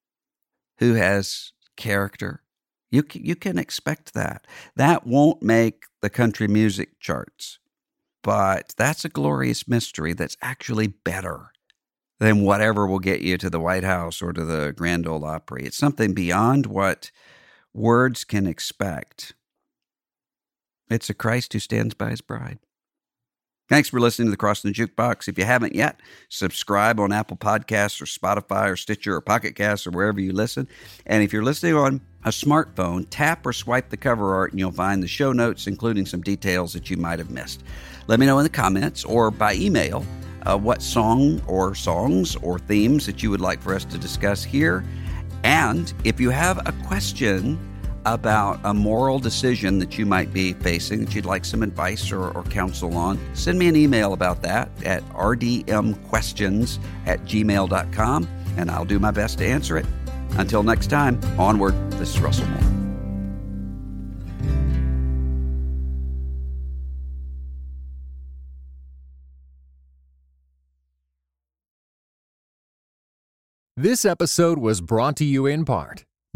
who 0.78 0.94
has 0.94 1.52
character. 1.76 2.42
You 2.90 3.04
you 3.12 3.36
can 3.36 3.58
expect 3.58 4.14
that. 4.14 4.46
That 4.76 5.06
won't 5.06 5.42
make 5.42 5.84
the 6.00 6.10
country 6.10 6.48
music 6.48 7.00
charts, 7.00 7.58
but 8.28 8.74
that's 8.76 9.06
a 9.06 9.08
glorious 9.08 9.66
mystery 9.66 10.12
that's 10.12 10.36
actually 10.42 10.86
better 10.86 11.50
than 12.20 12.42
whatever 12.42 12.86
will 12.86 12.98
get 12.98 13.22
you 13.22 13.38
to 13.38 13.48
the 13.48 13.58
White 13.58 13.84
House 13.84 14.20
or 14.20 14.34
to 14.34 14.44
the 14.44 14.74
Grand 14.76 15.06
Ole 15.06 15.24
Opry. 15.24 15.64
It's 15.64 15.78
something 15.78 16.12
beyond 16.12 16.66
what 16.66 17.10
words 17.72 18.24
can 18.24 18.46
expect. 18.46 19.32
It's 20.90 21.08
a 21.08 21.14
Christ 21.14 21.54
who 21.54 21.58
stands 21.58 21.94
by 21.94 22.10
his 22.10 22.20
bride. 22.20 22.58
Thanks 23.68 23.90
for 23.90 24.00
listening 24.00 24.28
to 24.28 24.30
the 24.30 24.38
Cross 24.38 24.64
and 24.64 24.74
the 24.74 24.86
Jukebox. 24.86 25.28
If 25.28 25.36
you 25.36 25.44
haven't 25.44 25.74
yet, 25.74 26.00
subscribe 26.30 26.98
on 26.98 27.12
Apple 27.12 27.36
Podcasts 27.36 28.00
or 28.00 28.06
Spotify 28.06 28.70
or 28.70 28.76
Stitcher 28.76 29.14
or 29.14 29.20
Pocket 29.20 29.56
Casts 29.56 29.86
or 29.86 29.90
wherever 29.90 30.18
you 30.18 30.32
listen. 30.32 30.66
And 31.04 31.22
if 31.22 31.34
you're 31.34 31.42
listening 31.42 31.74
on 31.74 32.00
a 32.24 32.30
smartphone, 32.30 33.06
tap 33.10 33.44
or 33.44 33.52
swipe 33.52 33.90
the 33.90 33.98
cover 33.98 34.34
art 34.34 34.52
and 34.52 34.58
you'll 34.58 34.72
find 34.72 35.02
the 35.02 35.08
show 35.08 35.32
notes, 35.32 35.66
including 35.66 36.06
some 36.06 36.22
details 36.22 36.72
that 36.72 36.88
you 36.88 36.96
might 36.96 37.18
have 37.18 37.30
missed. 37.30 37.62
Let 38.06 38.18
me 38.18 38.24
know 38.24 38.38
in 38.38 38.44
the 38.44 38.48
comments 38.48 39.04
or 39.04 39.30
by 39.30 39.52
email 39.52 40.02
uh, 40.46 40.56
what 40.56 40.80
song 40.80 41.42
or 41.46 41.74
songs 41.74 42.36
or 42.36 42.58
themes 42.58 43.04
that 43.04 43.22
you 43.22 43.30
would 43.30 43.42
like 43.42 43.60
for 43.60 43.74
us 43.74 43.84
to 43.84 43.98
discuss 43.98 44.42
here. 44.42 44.82
And 45.44 45.92
if 46.04 46.18
you 46.18 46.30
have 46.30 46.66
a 46.66 46.72
question, 46.86 47.58
about 48.14 48.61
a 48.64 48.72
moral 48.72 49.18
decision 49.18 49.78
that 49.78 49.98
you 49.98 50.06
might 50.06 50.32
be 50.32 50.52
facing 50.54 51.04
that 51.04 51.14
you'd 51.14 51.26
like 51.26 51.44
some 51.44 51.62
advice 51.62 52.11
or, 52.12 52.30
or 52.30 52.42
counsel 52.44 52.96
on, 52.96 53.18
send 53.34 53.59
me 53.59 53.68
an 53.68 53.76
email 53.76 54.12
about 54.12 54.42
that 54.42 54.70
at 54.84 55.02
rdmquestions 55.11 56.78
at 57.06 57.20
gmail.com 57.24 58.28
and 58.56 58.70
I'll 58.70 58.84
do 58.84 58.98
my 58.98 59.11
best 59.11 59.38
to 59.38 59.46
answer 59.46 59.76
it. 59.78 59.86
Until 60.32 60.62
next 60.62 60.88
time, 60.88 61.20
onward. 61.38 61.74
This 61.92 62.14
is 62.14 62.20
Russell 62.20 62.46
Moore. 62.46 62.78
This 73.76 74.04
episode 74.04 74.59
was 74.59 74.80
brought 74.80 75.14
to 75.18 75.24
you 75.24 75.46
in 75.46 75.64
part 75.64 76.04